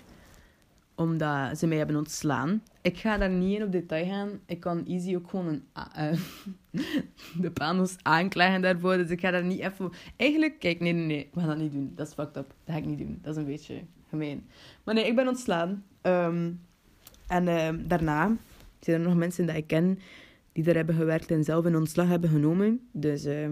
Omdat 0.95 1.57
ze 1.57 1.67
mij 1.67 1.77
hebben 1.77 1.95
ontslaan. 1.95 2.63
Ik 2.81 2.97
ga 2.97 3.17
daar 3.17 3.29
niet 3.29 3.57
in 3.57 3.63
op 3.63 3.71
detail 3.71 4.05
gaan. 4.05 4.29
Ik 4.45 4.59
kan 4.59 4.85
easy 4.85 5.15
ook 5.15 5.29
gewoon 5.29 5.47
een, 5.47 5.63
uh, 5.97 6.19
de 7.41 7.51
panos 7.51 7.95
aanklagen 8.01 8.61
daarvoor. 8.61 8.97
Dus 8.97 9.09
ik 9.09 9.19
ga 9.19 9.31
daar 9.31 9.43
niet 9.45 9.59
even... 9.59 9.91
Eigenlijk, 10.15 10.59
kijk, 10.59 10.79
nee, 10.79 10.93
nee, 10.93 11.05
nee. 11.05 11.29
We 11.33 11.39
gaan 11.39 11.49
dat 11.49 11.57
niet 11.57 11.71
doen. 11.71 11.91
Dat 11.95 12.07
is 12.07 12.13
fucked 12.13 12.37
up. 12.37 12.53
Dat 12.63 12.75
ga 12.75 12.81
ik 12.81 12.85
niet 12.85 12.97
doen. 12.97 13.19
Dat 13.21 13.35
is 13.35 13.41
een 13.41 13.47
beetje 13.47 13.81
gemeen. 14.09 14.45
Maar 14.83 14.95
nee, 14.95 15.07
ik 15.07 15.15
ben 15.15 15.27
ontslaan. 15.27 15.83
Um, 16.01 16.59
en 17.27 17.47
uh, 17.47 17.69
daarna 17.87 18.35
zijn 18.79 19.01
er 19.01 19.07
nog 19.07 19.15
mensen 19.15 19.45
die 19.45 19.55
ik 19.55 19.67
ken 19.67 19.99
die 20.51 20.63
daar 20.63 20.75
hebben 20.75 20.95
gewerkt 20.95 21.31
en 21.31 21.43
zelf 21.43 21.65
een 21.65 21.75
ontslag 21.75 22.07
hebben 22.07 22.29
genomen. 22.29 22.87
Dus 22.91 23.25
uh, 23.25 23.49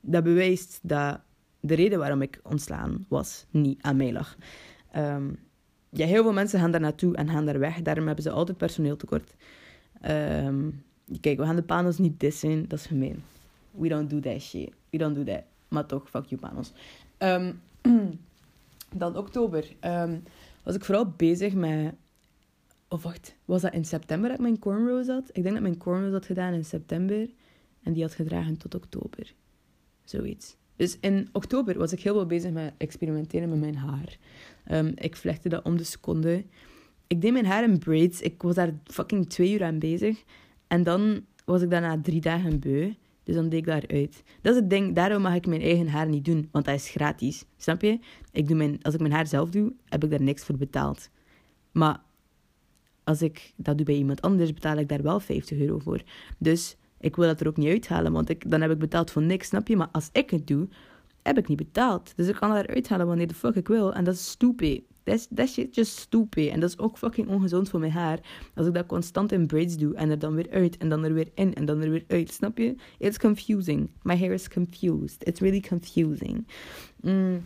dat 0.00 0.24
bewijst 0.24 0.78
dat 0.82 1.20
de 1.60 1.74
reden 1.74 1.98
waarom 1.98 2.22
ik 2.22 2.40
ontslaan 2.42 3.04
was 3.08 3.46
niet 3.50 3.82
aan 3.82 3.96
mij 3.96 4.12
lag. 4.12 4.36
Um, 4.96 5.38
ja, 5.94 6.06
heel 6.06 6.22
veel 6.22 6.32
mensen 6.32 6.60
gaan 6.60 6.70
daar 6.70 6.80
naartoe 6.80 7.16
en 7.16 7.28
gaan 7.28 7.46
daar 7.46 7.58
weg. 7.58 7.82
Daarom 7.82 8.06
hebben 8.06 8.24
ze 8.24 8.30
altijd 8.30 8.58
personeeltekort. 8.58 9.34
Um, 10.10 10.84
kijk, 11.20 11.38
we 11.38 11.44
gaan 11.44 11.56
de 11.56 11.62
panels 11.62 11.98
niet 11.98 12.20
dissen. 12.20 12.68
Dat 12.68 12.78
is 12.78 12.86
gemeen. 12.86 13.22
We 13.70 13.88
don't 13.88 14.10
do 14.10 14.20
that 14.20 14.40
shit. 14.40 14.72
We 14.90 14.98
don't 14.98 15.14
do 15.14 15.24
that. 15.24 15.42
Maar 15.68 15.86
toch, 15.86 16.10
fuck 16.10 16.24
you 16.24 16.40
panels. 16.40 16.72
Um, 17.18 17.60
dan 19.02 19.16
oktober. 19.16 19.72
Um, 19.80 20.22
was 20.62 20.74
ik 20.74 20.84
vooral 20.84 21.12
bezig 21.16 21.54
met... 21.54 21.94
Of 22.88 23.02
wacht, 23.02 23.34
was 23.44 23.62
dat 23.62 23.72
in 23.72 23.84
september 23.84 24.28
dat 24.28 24.38
ik 24.38 24.44
mijn 24.44 24.58
cornrows 24.58 25.06
had? 25.06 25.28
Ik 25.32 25.42
denk 25.42 25.54
dat 25.54 25.62
mijn 25.62 25.78
cornrows 25.78 26.12
had 26.12 26.26
gedaan 26.26 26.52
in 26.52 26.64
september. 26.64 27.28
En 27.82 27.92
die 27.92 28.02
had 28.02 28.14
gedragen 28.14 28.56
tot 28.56 28.74
oktober. 28.74 29.34
Zoiets. 30.04 30.56
Dus 30.76 30.98
in 31.00 31.28
oktober 31.32 31.78
was 31.78 31.92
ik 31.92 32.02
heel 32.02 32.14
veel 32.14 32.26
bezig 32.26 32.50
met 32.50 32.72
experimenteren 32.76 33.48
met 33.48 33.60
mijn 33.60 33.76
haar. 33.76 34.18
Um, 34.70 34.92
ik 34.94 35.16
vlechtte 35.16 35.48
dat 35.48 35.64
om 35.64 35.76
de 35.76 35.84
seconde. 35.84 36.44
Ik 37.06 37.20
deed 37.20 37.32
mijn 37.32 37.46
haar 37.46 37.64
in 37.64 37.78
braids. 37.78 38.20
Ik 38.20 38.42
was 38.42 38.54
daar 38.54 38.72
fucking 38.84 39.28
twee 39.28 39.52
uur 39.52 39.64
aan 39.64 39.78
bezig. 39.78 40.22
En 40.66 40.82
dan 40.82 41.24
was 41.44 41.62
ik 41.62 41.70
daarna 41.70 42.00
drie 42.00 42.20
dagen 42.20 42.60
beu. 42.60 42.92
Dus 43.22 43.34
dan 43.34 43.48
deed 43.48 43.58
ik 43.58 43.66
daaruit. 43.66 44.22
Dat 44.40 44.54
is 44.54 44.60
het 44.60 44.70
ding. 44.70 44.94
Daarom 44.94 45.22
mag 45.22 45.34
ik 45.34 45.46
mijn 45.46 45.60
eigen 45.60 45.88
haar 45.88 46.08
niet 46.08 46.24
doen. 46.24 46.48
Want 46.52 46.64
dat 46.64 46.74
is 46.74 46.90
gratis. 46.90 47.44
Snap 47.56 47.82
je? 47.82 47.98
Ik 48.32 48.48
doe 48.48 48.56
mijn, 48.56 48.78
als 48.82 48.94
ik 48.94 49.00
mijn 49.00 49.12
haar 49.12 49.26
zelf 49.26 49.50
doe, 49.50 49.72
heb 49.88 50.04
ik 50.04 50.10
daar 50.10 50.22
niks 50.22 50.44
voor 50.44 50.56
betaald. 50.56 51.10
Maar 51.72 52.00
als 53.04 53.22
ik 53.22 53.52
dat 53.56 53.76
doe 53.76 53.86
bij 53.86 53.94
iemand 53.94 54.20
anders, 54.20 54.52
betaal 54.52 54.76
ik 54.76 54.88
daar 54.88 55.02
wel 55.02 55.20
50 55.20 55.58
euro 55.58 55.78
voor. 55.78 56.02
Dus 56.38 56.76
ik 57.00 57.16
wil 57.16 57.26
dat 57.26 57.40
er 57.40 57.48
ook 57.48 57.56
niet 57.56 57.68
uithalen. 57.68 58.12
Want 58.12 58.28
ik, 58.28 58.50
dan 58.50 58.60
heb 58.60 58.70
ik 58.70 58.78
betaald 58.78 59.10
voor 59.10 59.22
niks, 59.22 59.48
snap 59.48 59.68
je? 59.68 59.76
Maar 59.76 59.88
als 59.92 60.08
ik 60.12 60.30
het 60.30 60.46
doe, 60.46 60.68
heb 61.22 61.38
ik 61.38 61.48
niet 61.48 61.56
betaald. 61.56 62.12
Dus 62.16 62.28
ik 62.28 62.34
kan 62.34 62.54
dat 62.54 62.64
eruit 62.64 62.88
halen 62.88 63.06
wanneer 63.06 63.26
de 63.26 63.34
fuck 63.34 63.54
ik 63.54 63.68
wil. 63.68 63.94
En 63.94 64.04
dat 64.04 64.14
is 64.14 64.30
stupid. 64.30 64.82
That, 65.04 65.28
that 65.34 65.48
shit 65.48 65.74
just 65.74 65.96
stupid. 65.96 66.48
En 66.48 66.60
dat 66.60 66.68
is 66.68 66.78
ook 66.78 66.98
fucking 66.98 67.28
ongezond 67.28 67.68
voor 67.68 67.80
mijn 67.80 67.92
haar. 67.92 68.18
Als 68.54 68.66
ik 68.66 68.74
dat 68.74 68.86
constant 68.86 69.32
in 69.32 69.46
braids 69.46 69.76
doe. 69.76 69.94
En 69.94 70.10
er 70.10 70.18
dan 70.18 70.34
weer 70.34 70.50
uit. 70.50 70.76
En 70.76 70.88
dan 70.88 71.04
er 71.04 71.14
weer 71.14 71.28
in. 71.34 71.54
En 71.54 71.64
dan 71.64 71.80
er 71.80 71.90
weer 71.90 72.04
uit. 72.08 72.32
Snap 72.32 72.58
je? 72.58 72.74
It's 72.98 73.18
confusing. 73.18 73.90
My 74.02 74.16
hair 74.16 74.32
is 74.32 74.48
confused. 74.48 75.26
It's 75.26 75.40
really 75.40 75.60
confusing. 75.60 76.46
Mm. 77.00 77.44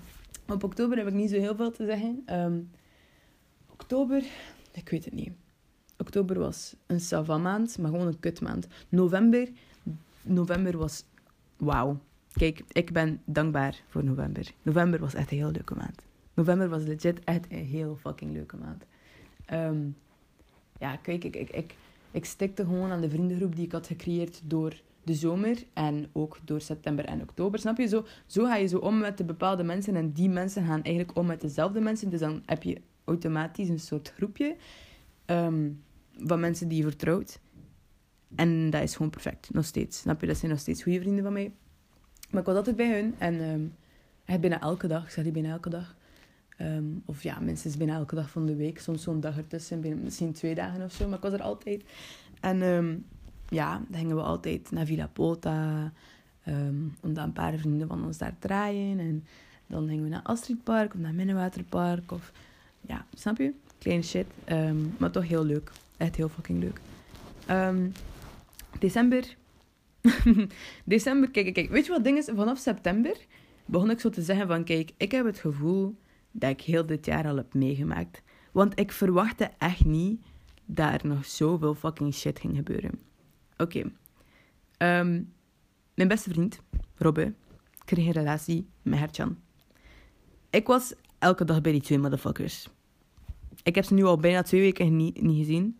Op 0.48 0.64
oktober 0.64 0.96
heb 0.96 1.06
ik 1.06 1.14
niet 1.14 1.30
zo 1.30 1.38
heel 1.38 1.56
veel 1.56 1.70
te 1.70 1.84
zeggen. 1.84 2.22
Um, 2.32 2.70
oktober... 3.72 4.24
Ik 4.72 4.88
weet 4.88 5.04
het 5.04 5.14
niet. 5.14 5.30
Oktober 5.98 6.38
was 6.38 6.74
een 6.86 7.00
sava 7.00 7.38
maand. 7.38 7.78
Maar 7.78 7.90
gewoon 7.90 8.06
een 8.06 8.20
kutmaand. 8.20 8.66
November... 8.88 9.48
November 10.22 10.78
was... 10.78 11.04
Wauw. 11.56 12.00
Kijk, 12.36 12.62
ik 12.68 12.92
ben 12.92 13.20
dankbaar 13.24 13.82
voor 13.88 14.04
november. 14.04 14.52
November 14.62 15.00
was 15.00 15.14
echt 15.14 15.30
een 15.30 15.36
heel 15.36 15.50
leuke 15.50 15.74
maand. 15.74 16.06
November 16.34 16.68
was 16.68 16.82
legit 16.82 17.24
echt 17.24 17.46
een 17.48 17.64
heel 17.64 17.96
fucking 18.00 18.32
leuke 18.32 18.56
maand. 18.56 18.84
Um, 19.52 19.96
ja, 20.78 20.96
kijk, 20.96 21.24
ik, 21.24 21.36
ik, 21.36 21.50
ik, 21.50 21.74
ik 22.10 22.24
stikte 22.24 22.64
gewoon 22.64 22.90
aan 22.90 23.00
de 23.00 23.10
vriendengroep 23.10 23.56
die 23.56 23.64
ik 23.64 23.72
had 23.72 23.86
gecreëerd 23.86 24.40
door 24.44 24.80
de 25.02 25.14
zomer 25.14 25.64
en 25.72 26.08
ook 26.12 26.38
door 26.44 26.60
september 26.60 27.04
en 27.04 27.22
oktober. 27.22 27.58
Snap 27.58 27.78
je? 27.78 27.86
Zo, 27.86 28.04
zo 28.26 28.44
ga 28.44 28.56
je 28.56 28.66
zo 28.66 28.78
om 28.78 28.98
met 28.98 29.18
de 29.18 29.24
bepaalde 29.24 29.62
mensen 29.62 29.96
en 29.96 30.12
die 30.12 30.28
mensen 30.28 30.64
gaan 30.64 30.82
eigenlijk 30.82 31.18
om 31.18 31.26
met 31.26 31.40
dezelfde 31.40 31.80
mensen. 31.80 32.10
Dus 32.10 32.20
dan 32.20 32.42
heb 32.46 32.62
je 32.62 32.80
automatisch 33.04 33.68
een 33.68 33.80
soort 33.80 34.12
groepje 34.16 34.56
um, 35.26 35.82
van 36.12 36.40
mensen 36.40 36.68
die 36.68 36.78
je 36.78 36.82
vertrouwt. 36.82 37.40
En 38.34 38.70
dat 38.70 38.82
is 38.82 38.96
gewoon 38.96 39.10
perfect, 39.10 39.52
nog 39.52 39.64
steeds. 39.64 39.98
Snap 39.98 40.20
je? 40.20 40.26
Dat 40.26 40.36
zijn 40.36 40.50
nog 40.50 40.60
steeds 40.60 40.82
goede 40.82 41.00
vrienden 41.00 41.24
van 41.24 41.32
mij. 41.32 41.52
Maar 42.36 42.44
ik 42.44 42.50
was 42.50 42.60
altijd 42.60 42.76
bij 42.76 43.00
hun 43.00 43.14
en 43.18 43.40
um, 43.40 43.74
bijna 44.40 44.60
elke 44.60 44.86
dag, 44.86 45.04
ik 45.04 45.10
zeg 45.10 45.24
die 45.24 45.32
bijna 45.32 45.50
elke 45.50 45.68
dag. 45.68 45.94
Um, 46.60 47.02
of 47.04 47.22
ja, 47.22 47.40
minstens 47.40 47.76
bijna 47.76 47.94
elke 47.94 48.14
dag 48.14 48.30
van 48.30 48.46
de 48.46 48.56
week. 48.56 48.78
Soms 48.78 49.02
zo'n 49.02 49.20
dag 49.20 49.36
ertussen, 49.36 49.80
bijna, 49.80 49.96
misschien 50.02 50.32
twee 50.32 50.54
dagen 50.54 50.84
of 50.84 50.92
zo. 50.92 51.08
Maar 51.08 51.16
ik 51.16 51.22
was 51.22 51.32
er 51.32 51.42
altijd. 51.42 51.82
En 52.40 52.62
um, 52.62 53.04
ja, 53.48 53.80
dan 53.88 54.00
gingen 54.00 54.16
we 54.16 54.22
altijd 54.22 54.70
naar 54.70 54.86
Villa 54.86 55.06
Pota. 55.06 55.92
Omdat 57.00 57.24
een 57.24 57.32
paar 57.32 57.58
vrienden 57.58 57.88
van 57.88 58.04
ons 58.04 58.18
daar 58.18 58.34
draaien. 58.38 58.98
En 58.98 59.24
dan 59.66 59.88
gingen 59.88 60.02
we 60.02 60.10
naar 60.10 60.22
Astridpark 60.22 60.94
of 60.94 61.00
naar 61.00 61.14
Minnewaterpark. 61.14 62.12
Of 62.12 62.32
ja, 62.80 63.06
snap 63.14 63.36
je? 63.36 63.52
Kleine 63.78 64.02
shit. 64.02 64.26
maar 64.98 65.10
toch 65.10 65.28
heel 65.28 65.44
leuk. 65.44 65.70
Echt 65.96 66.16
heel 66.16 66.28
fucking 66.28 66.62
leuk. 66.62 66.80
december 68.78 69.36
December, 70.84 71.30
kijk, 71.30 71.54
kijk, 71.54 71.70
weet 71.70 71.86
je 71.86 71.92
wat 71.92 72.04
ding 72.04 72.18
is? 72.18 72.28
Vanaf 72.34 72.58
september 72.58 73.16
begon 73.66 73.90
ik 73.90 74.00
zo 74.00 74.10
te 74.10 74.22
zeggen 74.22 74.46
van, 74.46 74.64
kijk, 74.64 74.92
ik 74.96 75.12
heb 75.12 75.24
het 75.24 75.38
gevoel 75.38 75.98
dat 76.30 76.50
ik 76.50 76.60
heel 76.60 76.86
dit 76.86 77.06
jaar 77.06 77.26
al 77.26 77.36
heb 77.36 77.54
meegemaakt. 77.54 78.22
Want 78.52 78.78
ik 78.78 78.92
verwachtte 78.92 79.50
echt 79.58 79.84
niet 79.84 80.20
dat 80.64 80.92
er 80.92 81.06
nog 81.06 81.24
zoveel 81.24 81.74
fucking 81.74 82.14
shit 82.14 82.38
ging 82.38 82.56
gebeuren. 82.56 83.00
Oké. 83.56 83.92
Ehm, 84.76 85.22
mijn 85.94 86.08
beste 86.08 86.30
vriend, 86.30 86.60
Robbe, 86.94 87.34
kreeg 87.84 88.06
een 88.06 88.12
relatie 88.12 88.68
met 88.82 88.98
Hertjan. 88.98 89.38
Ik 90.50 90.66
was 90.66 90.94
elke 91.18 91.44
dag 91.44 91.60
bij 91.60 91.72
die 91.72 91.80
twee 91.80 91.98
motherfuckers. 91.98 92.68
Ik 93.62 93.74
heb 93.74 93.84
ze 93.84 93.94
nu 93.94 94.04
al 94.04 94.18
bijna 94.18 94.42
twee 94.42 94.60
weken 94.60 94.96
niet, 94.96 95.22
niet 95.22 95.38
gezien. 95.38 95.78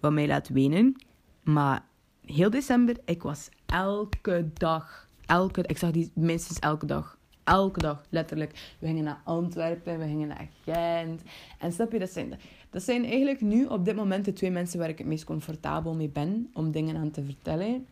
Wat 0.00 0.12
mij 0.12 0.26
laat 0.26 0.48
wenen. 0.48 0.96
Maar 1.42 1.87
heel 2.34 2.50
december, 2.50 2.96
ik 3.04 3.22
was 3.22 3.48
elke 3.66 4.50
dag, 4.52 5.08
elke, 5.26 5.62
ik 5.66 5.78
zag 5.78 5.90
die 5.90 6.10
minstens 6.14 6.58
elke 6.58 6.86
dag. 6.86 7.16
Elke 7.44 7.80
dag, 7.80 8.04
letterlijk. 8.08 8.74
We 8.78 8.86
gingen 8.86 9.04
naar 9.04 9.20
Antwerpen, 9.24 9.98
we 9.98 10.04
gingen 10.04 10.28
naar 10.28 10.48
Gent. 10.64 11.22
En 11.58 11.72
snap 11.72 11.92
je, 11.92 11.98
dat 11.98 12.10
zijn, 12.10 12.38
dat 12.70 12.82
zijn 12.82 13.04
eigenlijk 13.04 13.40
nu 13.40 13.66
op 13.66 13.84
dit 13.84 13.96
moment 13.96 14.24
de 14.24 14.32
twee 14.32 14.50
mensen 14.50 14.78
waar 14.78 14.88
ik 14.88 14.98
het 14.98 15.06
meest 15.06 15.24
comfortabel 15.24 15.94
mee 15.94 16.08
ben 16.08 16.50
om 16.52 16.70
dingen 16.70 16.96
aan 16.96 17.10
te 17.10 17.24
vertellen. 17.24 17.86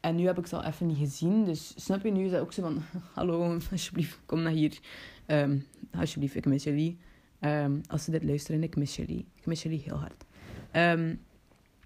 En 0.00 0.16
nu 0.16 0.26
heb 0.26 0.38
ik 0.38 0.46
ze 0.46 0.56
al 0.56 0.64
even 0.64 0.86
niet 0.86 0.96
gezien. 0.96 1.44
Dus 1.44 1.72
snap 1.76 2.02
je, 2.02 2.10
nu 2.10 2.24
is 2.24 2.30
dat 2.30 2.40
ook 2.40 2.52
zo 2.52 2.62
van... 2.62 2.82
Hallo, 3.14 3.58
alsjeblieft, 3.70 4.20
kom 4.26 4.42
naar 4.42 4.52
hier. 4.52 4.78
Um, 5.26 5.66
alsjeblieft, 5.90 6.34
ik 6.34 6.46
mis 6.46 6.64
jullie. 6.64 6.98
Um, 7.40 7.80
als 7.86 8.04
ze 8.04 8.10
dit 8.10 8.24
luisteren, 8.24 8.62
ik 8.62 8.76
mis 8.76 8.96
jullie. 8.96 9.26
Ik 9.34 9.46
mis 9.46 9.62
jullie 9.62 9.82
heel 9.84 9.98
hard. 9.98 10.24
Um, 10.72 11.20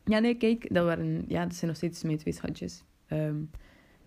ja, 0.04 0.18
nee, 0.18 0.34
kijk, 0.34 0.74
dat, 0.74 0.84
waren, 0.84 1.24
ja, 1.28 1.42
dat 1.42 1.54
zijn 1.54 1.66
nog 1.66 1.76
steeds 1.76 2.02
mijn 2.02 2.18
twee 2.18 2.34
schatjes. 2.34 2.82
Um, 3.08 3.50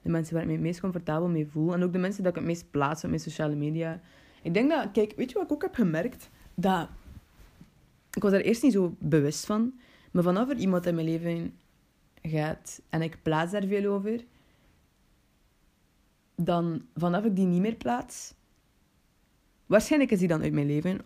de 0.02 0.12
mensen 0.12 0.34
waar 0.34 0.44
ik 0.44 0.48
me 0.48 0.56
het 0.56 0.64
meest 0.64 0.80
comfortabel 0.80 1.28
mee 1.28 1.48
voel. 1.48 1.74
En 1.74 1.84
ook 1.84 1.94
de 1.94 2.00
mensen 2.00 2.24
dat 2.24 2.32
ik 2.32 2.38
het 2.38 2.48
meest 2.48 2.72
plaats 2.72 3.04
op 3.04 3.10
mijn 3.10 3.22
sociale 3.22 3.56
media. 3.56 4.02
Ik 4.42 4.54
denk 4.54 4.70
dat, 4.70 4.92
kijk, 4.92 5.14
weet 5.16 5.30
je 5.30 5.36
wat 5.36 5.44
ik 5.44 5.52
ook 5.52 5.62
heb 5.62 5.76
gemerkt? 5.76 6.30
Dat, 6.56 6.90
ik 8.14 8.22
was 8.22 8.32
daar 8.32 8.42
eerst 8.42 8.64
niet 8.64 8.74
zo 8.74 8.96
bewust 9.00 9.46
van. 9.46 9.80
Maar 10.12 10.24
vanaf 10.24 10.50
er 10.50 10.58
iemand 10.58 10.86
in 10.86 10.96
mijn 10.96 11.08
leven 11.08 11.54
gaat 12.22 12.82
en 12.90 13.02
ik 13.02 13.18
plaats 13.22 13.52
daar 13.52 13.66
veel 13.66 13.94
over, 13.94 14.24
dan 16.36 16.86
vanaf 16.96 17.24
ik 17.24 17.36
die 17.36 17.46
niet 17.46 17.62
meer 17.62 17.76
plaats, 17.76 18.34
waarschijnlijk 19.66 20.12
is 20.12 20.20
die 20.20 20.28
dan 20.28 20.42
uit 20.42 20.54
mijn 20.54 20.68
leven. 20.68 21.00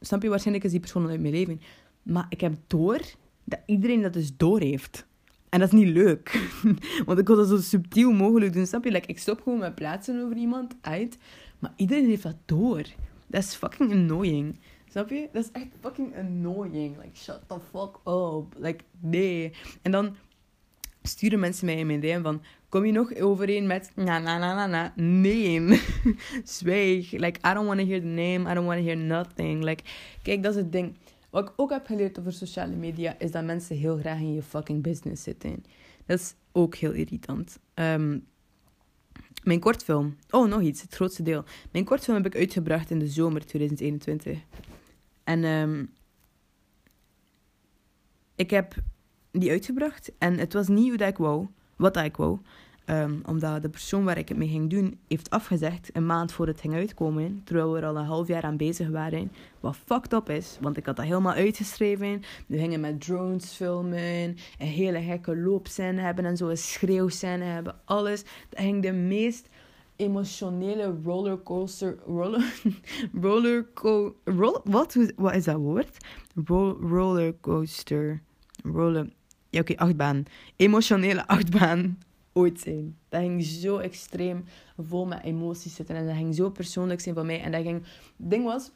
Snap 0.00 0.22
je? 0.22 0.28
Waarschijnlijk 0.28 0.64
is 0.64 0.70
die 0.70 0.80
persoon 0.80 1.02
dan 1.02 1.10
uit 1.10 1.20
mijn 1.20 1.32
leven. 1.32 1.60
Maar 2.02 2.26
ik 2.28 2.40
heb 2.40 2.54
door 2.66 3.00
dat 3.48 3.60
iedereen 3.66 4.02
dat 4.02 4.12
dus 4.12 4.36
door 4.36 4.60
heeft. 4.60 5.06
En 5.48 5.60
dat 5.60 5.72
is 5.72 5.78
niet 5.78 5.88
leuk. 5.88 6.48
Want 7.06 7.18
ik 7.18 7.26
wil 7.26 7.36
dat 7.36 7.48
zo 7.48 7.56
subtiel 7.56 8.12
mogelijk 8.12 8.52
doen. 8.52 8.66
Snap 8.66 8.84
je? 8.84 8.90
Like, 8.90 9.06
ik 9.06 9.18
stop 9.18 9.40
gewoon 9.42 9.58
met 9.58 9.74
plaatsen 9.74 10.24
over 10.24 10.36
iemand 10.36 10.74
uit. 10.80 11.18
Maar 11.58 11.72
iedereen 11.76 12.06
heeft 12.06 12.22
dat 12.22 12.36
door. 12.44 12.82
Dat 13.26 13.42
is 13.42 13.54
fucking 13.54 13.92
annoying. 13.92 14.58
Snap 14.90 15.08
je? 15.08 15.28
Dat 15.32 15.44
is 15.44 15.50
echt 15.52 15.66
fucking 15.80 16.16
annoying. 16.16 16.96
Like, 16.96 17.16
shut 17.16 17.40
the 17.46 17.56
fuck 17.70 17.96
up. 18.06 18.44
Like, 18.56 18.84
nee. 19.00 19.52
En 19.82 19.90
dan 19.90 20.16
sturen 21.02 21.38
mensen 21.38 21.66
mij 21.66 21.76
in 21.76 21.86
mijn 21.86 22.00
DM 22.00 22.22
van... 22.22 22.42
Kom 22.68 22.84
je 22.84 22.92
nog 22.92 23.14
overeen 23.14 23.66
met... 23.66 23.90
Na, 23.94 24.18
na, 24.18 24.38
na, 24.38 24.54
na, 24.54 24.66
na. 24.66 24.92
Nee. 24.96 25.80
Zwijg. 26.44 27.10
Like, 27.10 27.50
I 27.50 27.54
don't 27.54 27.66
want 27.66 27.80
to 27.80 27.86
hear 27.86 28.00
the 28.00 28.06
name. 28.06 28.50
I 28.50 28.54
don't 28.54 28.66
want 28.66 28.78
to 28.78 28.84
hear 28.84 28.96
nothing. 28.96 29.64
Like, 29.64 29.82
kijk, 30.22 30.42
dat 30.42 30.54
is 30.54 30.62
het 30.62 30.72
ding. 30.72 30.96
Wat 31.30 31.48
ik 31.48 31.52
ook 31.56 31.70
heb 31.70 31.86
geleerd 31.86 32.18
over 32.18 32.32
sociale 32.32 32.74
media 32.74 33.18
is 33.18 33.30
dat 33.30 33.44
mensen 33.44 33.76
heel 33.76 33.96
graag 33.96 34.18
in 34.18 34.34
je 34.34 34.42
fucking 34.42 34.82
business 34.82 35.22
zitten. 35.22 35.64
Dat 36.06 36.18
is 36.18 36.34
ook 36.52 36.74
heel 36.74 36.92
irritant. 36.92 37.58
Um, 37.74 38.26
mijn 39.42 39.60
kortfilm. 39.60 40.16
Oh, 40.30 40.48
nog 40.48 40.60
iets, 40.60 40.82
het 40.82 40.94
grootste 40.94 41.22
deel. 41.22 41.44
Mijn 41.72 41.84
kortfilm 41.84 42.16
heb 42.16 42.26
ik 42.26 42.36
uitgebracht 42.36 42.90
in 42.90 42.98
de 42.98 43.08
zomer 43.08 43.46
2021. 43.46 44.38
En 45.24 45.44
um, 45.44 45.92
ik 48.34 48.50
heb 48.50 48.74
die 49.30 49.50
uitgebracht 49.50 50.12
en 50.18 50.38
het 50.38 50.52
was 50.52 50.68
niet 50.68 50.88
hoe 50.88 50.96
dat 50.96 51.08
ik 51.08 51.16
wou, 51.16 51.46
wat 51.76 51.94
dat 51.94 52.04
ik 52.04 52.16
wou. 52.16 52.38
Ehm, 52.88 53.14
omdat 53.26 53.62
de 53.62 53.68
persoon 53.68 54.04
waar 54.04 54.18
ik 54.18 54.28
het 54.28 54.38
mee 54.38 54.48
ging 54.48 54.70
doen, 54.70 54.98
heeft 55.08 55.30
afgezegd 55.30 55.90
een 55.92 56.06
maand 56.06 56.32
voor 56.32 56.46
het 56.46 56.60
ging 56.60 56.74
uitkomen. 56.74 57.40
Terwijl 57.44 57.72
we 57.72 57.78
er 57.78 57.86
al 57.86 57.96
een 57.96 58.04
half 58.04 58.28
jaar 58.28 58.42
aan 58.42 58.56
bezig 58.56 58.88
waren. 58.88 59.32
Wat 59.60 59.76
fucked 59.76 60.12
up 60.12 60.30
is, 60.30 60.58
want 60.60 60.76
ik 60.76 60.86
had 60.86 60.96
dat 60.96 61.04
helemaal 61.04 61.32
uitgeschreven. 61.32 62.22
We 62.46 62.58
gingen 62.58 62.80
met 62.80 63.00
drones 63.00 63.52
filmen, 63.52 64.36
een 64.58 64.66
hele 64.66 65.00
gekke 65.00 65.36
loopscène 65.36 66.00
hebben 66.00 66.24
en 66.24 66.36
zo, 66.36 66.48
een 66.48 66.56
schreeuwscène 66.56 67.44
hebben, 67.44 67.76
alles. 67.84 68.22
Dat 68.48 68.60
ging 68.60 68.82
de 68.82 68.92
meest 68.92 69.48
emotionele 69.96 70.94
rollercoaster. 71.04 71.98
Roller, 72.06 72.60
rollerco, 73.22 74.16
roll, 74.24 74.60
wat, 74.64 74.96
wat 75.16 75.34
is 75.34 75.44
dat 75.44 75.56
woord? 75.56 75.96
Roll, 76.44 76.76
rollercoaster. 76.80 78.22
Roller. 78.62 79.08
Ja, 79.50 79.60
oké, 79.60 79.76
achtbaan. 79.76 80.24
Emotionele 80.56 81.26
achtbaan 81.26 81.98
ooit 82.38 82.60
zijn. 82.60 82.96
Dat 83.08 83.20
ging 83.20 83.44
zo 83.44 83.78
extreem 83.78 84.44
vol 84.76 85.06
met 85.06 85.22
emoties 85.22 85.74
zitten. 85.74 85.96
En 85.96 86.06
dat 86.06 86.16
ging 86.16 86.34
zo 86.34 86.50
persoonlijk 86.50 87.00
zijn 87.00 87.14
van 87.14 87.26
mij. 87.26 87.40
En 87.40 87.52
dat 87.52 87.62
ging... 87.62 87.82
Het 88.16 88.30
ding 88.30 88.44
was... 88.44 88.70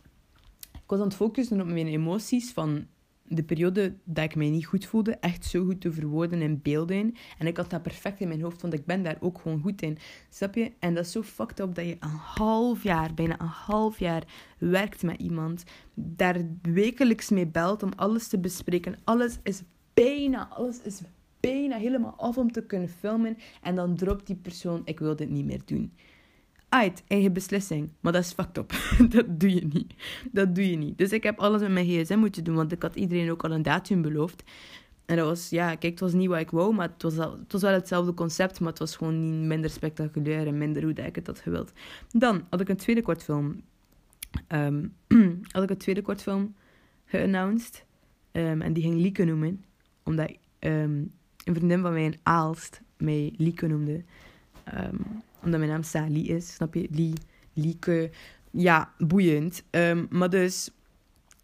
Ik 0.73 0.99
was 0.99 0.99
aan 0.99 1.07
het 1.07 1.15
focussen 1.15 1.61
op 1.61 1.67
mijn 1.67 1.87
emoties 1.87 2.53
van 2.53 2.87
de 3.23 3.43
periode 3.43 3.95
dat 4.05 4.25
ik 4.25 4.35
mij 4.35 4.49
niet 4.49 4.67
goed 4.67 4.87
voelde, 4.87 5.17
echt 5.17 5.45
zo 5.45 5.65
goed 5.65 5.81
te 5.81 5.93
verwoorden 5.93 6.43
in 6.43 6.61
beelden. 6.63 7.15
En 7.39 7.47
ik 7.47 7.57
had 7.57 7.71
dat 7.71 7.83
perfect 7.83 8.21
in 8.21 8.29
mijn 8.29 8.43
hoofd, 8.43 8.63
want 8.63 8.75
ik 8.75 8.87
ben 8.87 9.03
daar 9.03 9.17
ook 9.21 9.39
gewoon 9.41 9.61
goed 9.61 9.83
in. 9.83 9.99
Snap 10.31 10.55
je? 10.55 10.73
En 10.79 10.95
dat 10.95 11.05
is 11.05 11.13
zo 11.13 11.23
fucked 11.23 11.61
up 11.61 11.75
dat 11.75 11.85
je 11.85 11.97
een 12.01 12.09
half 12.09 12.83
jaar, 12.83 13.15
bijna 13.15 13.41
een 13.41 13.47
half 13.47 13.99
jaar, 13.99 14.23
werkt 14.59 15.03
met 15.03 15.21
iemand. 15.21 15.65
Daar 15.95 16.37
wekelijks 16.63 17.31
mee 17.31 17.47
belt 17.47 17.83
om 17.83 17.93
alles 17.97 18.29
te 18.29 18.39
bespreken. 18.39 18.99
Alles 19.05 19.39
is 19.43 19.63
bijna, 19.95 20.49
alles 20.49 20.81
is 20.83 21.01
bijna 21.43 21.77
helemaal 21.77 22.15
af 22.17 22.37
om 22.39 22.53
te 22.53 22.63
kunnen 22.63 22.89
filmen. 22.89 23.39
En 23.63 23.75
dan 23.75 23.97
dropt 23.97 24.27
die 24.27 24.37
persoon, 24.37 24.83
ik 24.85 24.99
wil 24.99 25.17
dit 25.17 25.31
niet 25.31 25.45
meer 25.45 25.61
doen. 25.65 25.93
Uit, 26.69 27.03
eigen 27.07 27.33
beslissing. 27.33 27.91
Maar 28.01 28.13
dat 28.13 28.25
is 28.25 28.33
fucked 28.33 28.57
up. 28.57 28.73
dat 29.15 29.41
doe 29.41 29.55
je 29.55 29.67
niet. 29.73 29.95
Dat 30.33 30.55
doe 30.55 30.71
je 30.71 30.77
niet. 30.77 30.99
Dus 30.99 31.13
ik 31.13 31.23
heb 31.23 31.39
alles 31.39 31.61
met 31.61 31.71
mijn 31.71 31.87
gsm 31.87 32.19
moeten 32.19 32.45
doen, 32.45 32.55
want 32.55 32.73
ik 32.73 32.83
had 32.83 32.95
iedereen 32.95 33.31
ook 33.31 33.45
al 33.45 33.51
een 33.51 33.63
datum 33.63 34.03
beloofd. 34.03 34.43
En 35.07 35.17
dat 35.17 35.27
was, 35.27 35.51
ja, 35.51 35.69
kijk, 35.69 35.83
het 35.83 36.01
was 36.01 36.13
niet 36.13 36.29
wat 36.29 36.39
ik 36.39 36.51
wou, 36.51 36.75
maar 36.75 36.89
het 36.89 37.03
was, 37.03 37.15
het 37.17 37.53
was 37.53 37.63
wel 37.63 37.73
hetzelfde 37.73 38.15
concept, 38.15 38.61
maar 38.61 38.69
het 38.69 38.79
was 38.79 38.97
gewoon 38.97 39.31
niet 39.31 39.49
minder 39.49 39.71
spectaculair 39.71 40.47
en 40.47 40.59
minder 40.59 40.83
hoe 40.83 40.93
ik 40.93 41.15
het 41.15 41.27
had 41.27 41.41
gewild. 41.41 41.73
Dan 42.11 42.47
had 42.51 42.61
ik 42.61 42.69
een 42.69 42.77
tweede 42.77 43.03
kortfilm. 43.03 43.63
Um, 44.49 44.95
had 45.53 45.63
ik 45.63 45.71
een 45.71 45.77
tweede 45.77 46.03
kortfilm 46.03 46.55
geannounced. 47.05 47.85
Um, 48.33 48.63
en 48.63 48.73
die 48.73 48.83
ging 48.83 48.95
Lieke 48.95 49.25
noemen, 49.25 49.65
omdat 50.03 50.33
um, 50.61 51.13
een 51.45 51.55
vriendin 51.55 51.81
van 51.81 51.93
mij 51.93 52.05
in 52.05 52.19
Aalst 52.23 52.81
mij 52.97 53.35
Lieke 53.37 53.67
noemde. 53.67 54.03
Um, 54.75 55.23
omdat 55.43 55.59
mijn 55.59 55.71
naam 55.71 55.83
Sali 55.83 56.29
is, 56.29 56.55
snap 56.55 56.75
je? 56.75 56.89
Lie, 56.91 57.15
Lieke. 57.53 58.11
Ja, 58.51 58.93
boeiend. 58.99 59.63
Um, 59.71 60.07
maar 60.11 60.31
dus, 60.31 60.71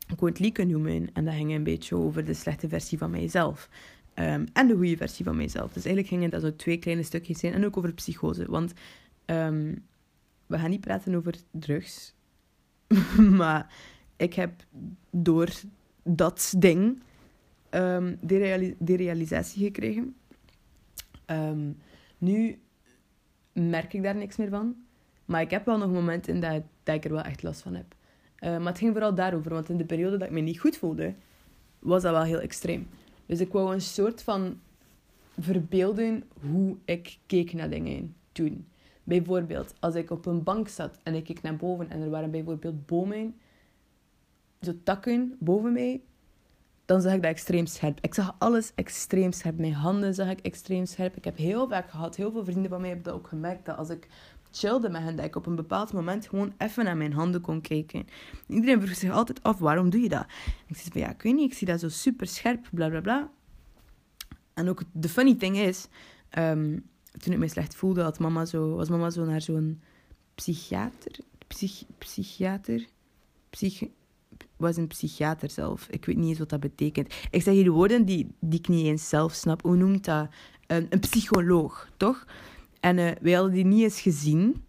ik 0.09 0.21
wou 0.21 0.31
het 0.31 0.41
Lieke 0.41 0.65
noemen. 0.65 1.09
En 1.13 1.25
dat 1.25 1.35
ging 1.35 1.53
een 1.53 1.63
beetje 1.63 1.97
over 1.97 2.25
de 2.25 2.35
slechte 2.35 2.69
versie 2.69 2.99
van 2.99 3.11
mijzelf. 3.11 3.69
Um, 4.15 4.47
en 4.53 4.67
de 4.67 4.75
goede 4.75 4.97
versie 4.97 5.25
van 5.25 5.37
mijzelf. 5.37 5.73
Dus 5.73 5.85
eigenlijk 5.85 6.15
gingen 6.15 6.31
dat 6.31 6.43
zo 6.43 6.57
twee 6.57 6.79
kleine 6.79 7.03
stukjes 7.03 7.39
zijn. 7.39 7.53
En 7.53 7.65
ook 7.65 7.77
over 7.77 7.93
psychose. 7.93 8.51
Want 8.51 8.73
we 10.47 10.59
gaan 10.59 10.71
niet 10.71 10.81
praten 10.81 11.15
over 11.15 11.35
drugs. 11.51 12.15
maar 13.39 13.73
ik 14.17 14.35
heb 14.35 14.53
door 15.11 15.49
dat 16.03 16.55
ding 16.59 17.03
um, 17.71 18.19
de, 18.21 18.97
realisatie 18.97 19.65
gekregen. 19.65 20.17
Um, 21.27 21.77
nu 22.19 22.59
merk 23.53 23.93
ik 23.93 24.03
daar 24.03 24.17
niks 24.17 24.37
meer 24.37 24.49
van. 24.49 24.77
Maar 25.25 25.41
ik 25.41 25.51
heb 25.51 25.65
wel 25.65 25.79
nog 25.79 25.91
momenten 25.91 26.41
dat, 26.41 26.63
dat 26.83 26.95
ik 26.95 27.05
er 27.05 27.13
wel 27.13 27.23
echt 27.23 27.43
last 27.43 27.63
van 27.63 27.75
heb. 27.75 27.95
Uh, 28.41 28.57
maar 28.57 28.67
het 28.67 28.79
ging 28.79 28.93
vooral 28.93 29.15
daarover, 29.15 29.53
want 29.53 29.69
in 29.69 29.77
de 29.77 29.85
periode 29.85 30.17
dat 30.17 30.29
ik 30.29 30.35
me 30.35 30.41
niet 30.41 30.61
goed 30.61 30.77
voelde, 30.77 31.15
was 31.79 32.03
dat 32.03 32.13
wel 32.13 32.23
heel 32.23 32.41
extreem. 32.41 32.89
Dus 33.27 33.41
ik 33.41 33.53
wou 33.53 33.75
een 33.75 33.81
soort 33.81 34.23
van 34.23 34.61
verbeelden 35.39 36.25
hoe 36.41 36.77
ik 36.85 37.19
keek 37.27 37.53
naar 37.53 37.71
dingen 37.71 38.15
toen. 38.33 38.67
Bijvoorbeeld, 39.03 39.75
als 39.81 39.95
ik 39.95 40.11
op 40.11 40.27
een 40.27 40.43
bank 40.43 40.69
zat 40.69 40.99
en 41.03 41.15
ik 41.15 41.25
keek 41.25 41.43
naar 41.43 41.57
boven 41.57 41.91
en 41.91 42.01
er 42.01 42.11
waren 42.11 42.31
bijvoorbeeld 42.31 42.87
bomen, 42.87 43.35
zo 44.61 44.73
takken 44.83 45.37
boven 45.39 45.73
mij, 45.73 46.01
dan 46.89 47.01
zag 47.01 47.13
ik 47.13 47.23
dat 47.23 47.31
extreem 47.31 47.67
scherp. 47.67 47.99
Ik 48.01 48.15
zag 48.15 48.35
alles 48.39 48.73
extreem 48.75 49.33
scherp. 49.33 49.59
Mijn 49.59 49.73
handen 49.73 50.15
zag 50.15 50.31
ik 50.31 50.41
extreem 50.41 50.87
scherp. 50.87 51.17
Ik 51.17 51.25
heb 51.25 51.37
heel 51.37 51.69
vaak 51.69 51.91
gehad, 51.91 52.17
heel 52.17 52.33
veel 52.33 52.45
vrienden 52.45 52.71
van 52.71 52.81
mij 52.81 52.89
hebben 52.89 53.07
dat 53.07 53.15
ook 53.15 53.29
gemerkt, 53.29 53.67
dat 53.67 53.77
als 53.77 53.91
ik 53.91 54.09
chillde 54.51 54.89
met 54.89 55.03
hen, 55.03 55.17
dat 55.17 55.25
ik 55.25 55.37
op 55.37 55.47
een 55.47 55.55
bepaald 55.55 55.93
moment 55.93 56.29
gewoon 56.29 56.53
even 56.59 56.85
naar 56.85 56.97
mijn 56.97 57.13
handen 57.13 57.41
kon 57.41 57.61
kijken. 57.61 58.07
Iedereen 58.47 58.83
vroeg 58.83 58.97
zich 58.97 59.11
altijd 59.11 59.43
af, 59.43 59.59
waarom 59.59 59.91
doe 59.91 60.01
je 60.01 60.09
dat? 60.09 60.27
ik 60.67 60.77
zei 60.77 60.91
van, 60.93 61.01
ja, 61.01 61.11
ik 61.11 61.23
weet 61.23 61.35
niet, 61.35 61.51
ik 61.51 61.59
zie 61.59 61.67
dat 61.67 61.81
zo 61.81 61.89
super 61.89 62.27
scherp, 62.27 62.69
bla 62.73 62.89
bla 62.89 63.01
bla. 63.01 63.31
En 64.55 64.69
ook 64.69 64.83
de 64.93 65.09
funny 65.09 65.35
thing 65.35 65.57
is, 65.57 65.89
um, 66.39 66.89
toen 67.19 67.33
ik 67.33 67.39
me 67.39 67.49
slecht 67.49 67.75
voelde, 67.75 68.03
had 68.03 68.19
mama 68.19 68.45
zo, 68.45 68.75
was 68.75 68.89
mama 68.89 69.11
zo 69.11 69.25
naar 69.25 69.43
zo'n 69.43 69.83
psychiater, 70.35 71.19
psych, 71.47 71.83
psychiater, 71.99 72.87
psych, 73.51 73.83
was 74.57 74.77
een 74.77 74.87
psychiater 74.87 75.51
zelf. 75.51 75.87
Ik 75.91 76.05
weet 76.05 76.17
niet 76.17 76.29
eens 76.29 76.39
wat 76.39 76.49
dat 76.49 76.61
betekent. 76.61 77.15
Ik 77.31 77.43
zeg 77.43 77.55
hier 77.55 77.71
woorden 77.71 78.05
die, 78.05 78.35
die 78.41 78.59
ik 78.59 78.69
niet 78.69 78.87
eens 78.87 79.09
zelf 79.09 79.33
snap. 79.33 79.63
Hoe 79.63 79.77
noemt 79.77 80.05
dat? 80.05 80.29
Een, 80.67 80.87
een 80.91 81.01
psycholoog, 81.01 81.91
toch? 81.97 82.27
En 82.81 82.99
uh, 82.99 83.11
wij 83.21 83.33
hadden 83.33 83.53
die 83.53 83.65
niet 83.65 83.83
eens 83.83 84.01
gezien. 84.01 84.65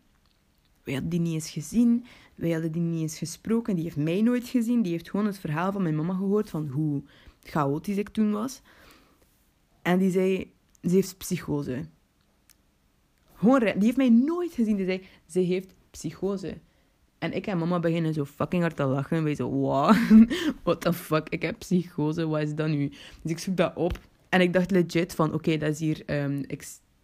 Wij 0.84 0.94
hadden 0.94 1.12
die 1.12 1.20
niet 1.20 1.34
eens 1.34 1.50
gezien. 1.50 2.06
Wij 2.36 2.52
hadden 2.52 2.72
die 2.72 2.82
niet 2.82 3.02
eens 3.02 3.18
gesproken. 3.18 3.76
Die 3.76 3.84
heeft 3.84 3.98
mij 3.98 4.22
nooit 4.22 4.48
gezien. 4.48 4.82
Die 4.82 4.92
heeft 4.92 5.10
gewoon 5.10 5.26
het 5.26 5.40
verhaal 5.40 5.72
van 5.72 5.82
mijn 5.82 5.96
mama 5.96 6.14
gehoord 6.14 6.50
van 6.50 6.68
hoe 6.68 7.04
chaotisch 7.44 7.98
ik 7.98 8.10
toen 8.10 8.32
was. 8.32 8.62
En 9.82 10.00
die 10.00 10.12
zei, 10.12 10.52
ze 10.82 10.90
heeft 10.90 11.18
psychose. 11.18 11.86
Gewoon, 13.34 13.60
die 13.60 13.74
heeft 13.84 13.98
mij 13.98 14.10
nooit 14.10 14.54
gezien. 14.54 14.76
Die 14.76 14.86
zei, 14.86 15.04
ze 15.26 15.40
heeft 15.40 15.74
psychose. 15.90 16.58
En 17.20 17.34
ik 17.34 17.48
en 17.48 17.58
mama 17.58 17.80
beginnen 17.80 18.14
zo 18.14 18.26
fucking 18.26 18.62
hard 18.62 18.76
te 18.76 18.84
lachen. 18.84 19.18
En 19.18 19.24
wij 19.24 19.36
zo, 19.36 19.50
wow, 19.50 19.96
what 20.64 20.82
the 20.82 20.94
fuck, 20.94 21.30
ik 21.30 21.42
heb 21.42 21.60
psychose, 21.60 22.28
wat 22.28 22.42
is 22.42 22.56
dat 22.56 22.68
nu? 22.68 22.90
Dus 23.22 23.32
ik 23.32 23.40
zoek 23.40 23.58
dat 23.58 23.76
op. 23.76 24.00
En 24.30 24.42
ik 24.42 24.54
dacht 24.54 24.72
legit 24.72 25.16
van, 25.16 25.34
oké, 25.34 25.58
dat 25.58 25.70
is 25.70 25.80
hier... 25.80 26.04
Um, 26.06 26.46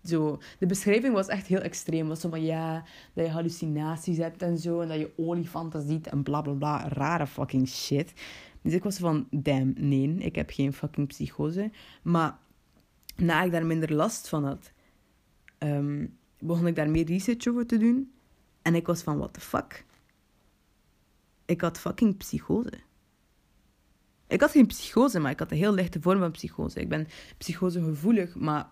zo, 0.07 0.39
de 0.59 0.65
beschrijving 0.65 1.13
was 1.13 1.27
echt 1.27 1.47
heel 1.47 1.61
extreem. 1.61 2.07
was 2.07 2.21
zo 2.21 2.29
van, 2.29 2.43
ja, 2.43 2.83
dat 3.13 3.25
je 3.25 3.31
hallucinaties 3.31 4.17
hebt 4.17 4.41
en 4.41 4.57
zo. 4.57 4.79
En 4.79 4.87
dat 4.87 4.97
je 4.97 5.11
olifanten 5.15 5.87
ziet 5.87 6.07
en 6.07 6.23
bla, 6.23 6.41
bla, 6.41 6.53
bla. 6.53 6.87
Rare 6.87 7.27
fucking 7.27 7.67
shit. 7.67 8.13
Dus 8.61 8.73
ik 8.73 8.83
was 8.83 8.97
van, 8.97 9.27
damn, 9.31 9.73
nee, 9.77 10.15
ik 10.17 10.35
heb 10.35 10.49
geen 10.49 10.73
fucking 10.73 11.07
psychose. 11.07 11.71
Maar 12.01 12.37
na 13.15 13.43
ik 13.43 13.51
daar 13.51 13.65
minder 13.65 13.93
last 13.93 14.29
van 14.29 14.45
had, 14.45 14.71
um, 15.59 16.17
begon 16.39 16.67
ik 16.67 16.75
daar 16.75 16.89
meer 16.89 17.05
research 17.05 17.47
over 17.47 17.65
te 17.65 17.77
doen. 17.77 18.11
En 18.61 18.75
ik 18.75 18.87
was 18.87 19.01
van, 19.01 19.17
what 19.17 19.33
the 19.33 19.39
fuck? 19.39 19.85
Ik 21.45 21.61
had 21.61 21.79
fucking 21.79 22.17
psychose. 22.17 22.73
Ik 24.27 24.41
had 24.41 24.51
geen 24.51 24.67
psychose, 24.67 25.19
maar 25.19 25.31
ik 25.31 25.39
had 25.39 25.51
een 25.51 25.57
heel 25.57 25.73
lichte 25.73 26.01
vorm 26.01 26.19
van 26.19 26.31
psychose. 26.31 26.79
Ik 26.79 26.89
ben 26.89 27.07
psychosegevoelig, 27.37 28.35
maar 28.35 28.67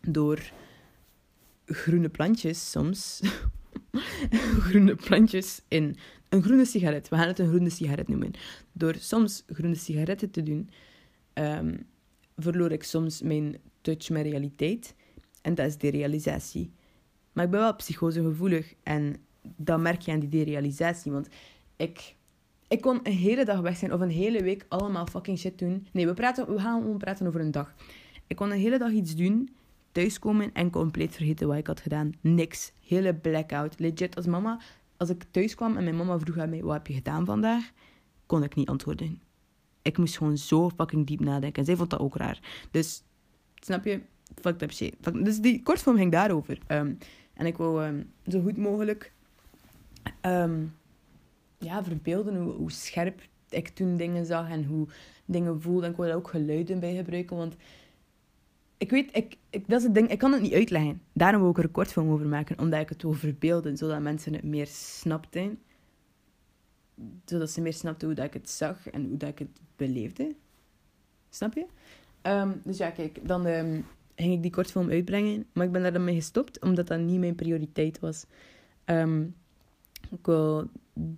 door 0.00 0.50
groene 1.66 2.08
plantjes 2.08 2.70
soms. 2.70 3.20
groene 4.66 4.94
plantjes 4.94 5.62
in 5.68 5.96
een 6.28 6.42
groene 6.42 6.64
sigaret. 6.64 7.08
We 7.08 7.16
gaan 7.16 7.26
het 7.26 7.38
een 7.38 7.48
groene 7.48 7.70
sigaret 7.70 8.08
noemen. 8.08 8.30
Door 8.72 8.94
soms 8.98 9.44
groene 9.46 9.74
sigaretten 9.74 10.30
te 10.30 10.42
doen, 10.42 10.70
um, 11.34 11.86
verloor 12.36 12.72
ik 12.72 12.82
soms 12.82 13.22
mijn 13.22 13.58
touch 13.80 14.08
met 14.08 14.22
realiteit. 14.22 14.94
En 15.42 15.54
dat 15.54 15.66
is 15.66 15.78
derealisatie. 15.78 16.72
Maar 17.32 17.44
ik 17.44 17.50
ben 17.50 17.60
wel 17.60 17.76
psychosegevoelig 17.76 18.74
en 18.82 19.16
dat 19.56 19.80
merk 19.80 20.00
je 20.00 20.12
aan 20.12 20.20
die 20.20 20.28
derealisatie. 20.28 21.12
Want 21.12 21.28
ik, 21.76 22.14
ik 22.68 22.80
kon 22.80 23.00
een 23.02 23.12
hele 23.12 23.44
dag 23.44 23.60
weg 23.60 23.76
zijn 23.76 23.92
of 23.92 24.00
een 24.00 24.10
hele 24.10 24.42
week 24.42 24.64
allemaal 24.68 25.06
fucking 25.06 25.38
shit 25.38 25.58
doen. 25.58 25.86
Nee, 25.92 26.06
we, 26.06 26.14
praten, 26.14 26.54
we 26.54 26.60
gaan 26.60 26.80
gewoon 26.80 26.98
praten 26.98 27.26
over 27.26 27.40
een 27.40 27.50
dag. 27.50 27.74
Ik 28.26 28.36
kon 28.36 28.50
een 28.50 28.58
hele 28.58 28.78
dag 28.78 28.90
iets 28.90 29.14
doen, 29.16 29.50
thuiskomen 29.92 30.52
en 30.52 30.70
compleet 30.70 31.14
vergeten 31.14 31.48
wat 31.48 31.56
ik 31.56 31.66
had 31.66 31.80
gedaan. 31.80 32.12
Niks. 32.20 32.72
Hele 32.86 33.14
blackout. 33.14 33.78
Legit, 33.78 34.16
als 34.16 34.26
mama, 34.26 34.60
als 34.96 35.08
ik 35.08 35.24
thuis 35.30 35.54
kwam 35.54 35.76
en 35.76 35.84
mijn 35.84 35.96
mama 35.96 36.18
vroeg 36.18 36.38
aan 36.38 36.50
mij, 36.50 36.62
wat 36.62 36.72
heb 36.72 36.86
je 36.86 36.94
gedaan 36.94 37.24
vandaag? 37.24 37.70
Kon 38.26 38.42
ik 38.42 38.54
niet 38.54 38.68
antwoorden. 38.68 39.20
Ik 39.82 39.98
moest 39.98 40.16
gewoon 40.16 40.36
zo 40.36 40.70
fucking 40.70 41.06
diep 41.06 41.20
nadenken. 41.20 41.60
En 41.60 41.64
zij 41.64 41.76
vond 41.76 41.90
dat 41.90 42.00
ook 42.00 42.16
raar. 42.16 42.66
Dus, 42.70 43.02
snap 43.54 43.84
je? 43.84 44.00
Fucked 44.34 44.62
up 44.62 44.72
shit. 44.72 44.94
Dus 45.24 45.40
die 45.40 45.62
kortvorm 45.62 45.96
ging 45.96 46.12
daarover. 46.12 46.58
Um, 46.68 46.98
en 47.34 47.46
ik 47.46 47.56
wou 47.56 47.86
um, 47.86 48.12
zo 48.26 48.40
goed 48.40 48.56
mogelijk... 48.56 49.12
Um, 50.22 50.74
ja, 51.58 51.84
verbeelden 51.84 52.36
hoe, 52.36 52.70
scherp 52.70 53.20
ik 53.48 53.68
toen 53.68 53.96
dingen 53.96 54.26
zag 54.26 54.48
en 54.48 54.64
hoe 54.64 54.86
dingen 55.24 55.62
voelde. 55.62 55.84
En 55.84 55.90
ik 55.90 55.96
wil 55.96 56.06
daar 56.06 56.16
ook 56.16 56.28
geluiden 56.28 56.80
bij 56.80 56.94
gebruiken, 56.94 57.36
want 57.36 57.56
ik 58.78 58.90
weet, 58.90 59.16
ik, 59.16 59.36
ik, 59.50 59.68
dat 59.68 59.78
is 59.78 59.84
het 59.84 59.94
ding, 59.94 60.10
ik 60.10 60.18
kan 60.18 60.32
het 60.32 60.42
niet 60.42 60.52
uitleggen. 60.52 61.02
Daarom 61.12 61.40
wil 61.40 61.50
ik 61.50 61.58
er 61.58 61.64
een 61.64 61.70
kortfilm 61.70 62.10
over 62.10 62.26
maken, 62.26 62.58
omdat 62.58 62.80
ik 62.80 62.88
het 62.88 63.02
wil 63.02 63.12
verbeelden, 63.12 63.76
zodat 63.76 64.00
mensen 64.00 64.32
het 64.32 64.44
meer 64.44 64.66
snapten. 64.66 65.58
Zodat 67.24 67.50
ze 67.50 67.60
meer 67.60 67.72
snapten 67.72 68.06
hoe 68.06 68.16
dat 68.16 68.26
ik 68.26 68.32
het 68.32 68.50
zag 68.50 68.88
en 68.88 69.06
hoe 69.08 69.16
dat 69.16 69.28
ik 69.28 69.38
het 69.38 69.60
beleefde. 69.76 70.34
Snap 71.30 71.54
je? 71.54 71.66
Ehm, 72.22 72.52
dus 72.64 72.76
ja, 72.76 72.90
kijk, 72.90 73.28
dan 73.28 73.46
um, 73.46 73.84
ging 74.14 74.32
ik 74.32 74.42
die 74.42 74.50
kortfilm 74.50 74.90
uitbrengen. 74.90 75.46
Maar 75.52 75.66
ik 75.66 75.72
ben 75.72 75.82
daar 75.82 75.92
dan 75.92 76.04
mee 76.04 76.14
gestopt, 76.14 76.60
omdat 76.60 76.86
dat 76.86 77.00
niet 77.00 77.20
mijn 77.20 77.34
prioriteit 77.34 77.98
was. 77.98 78.26
Um, 78.84 79.34
ik 80.10 80.26
wil 80.26 80.70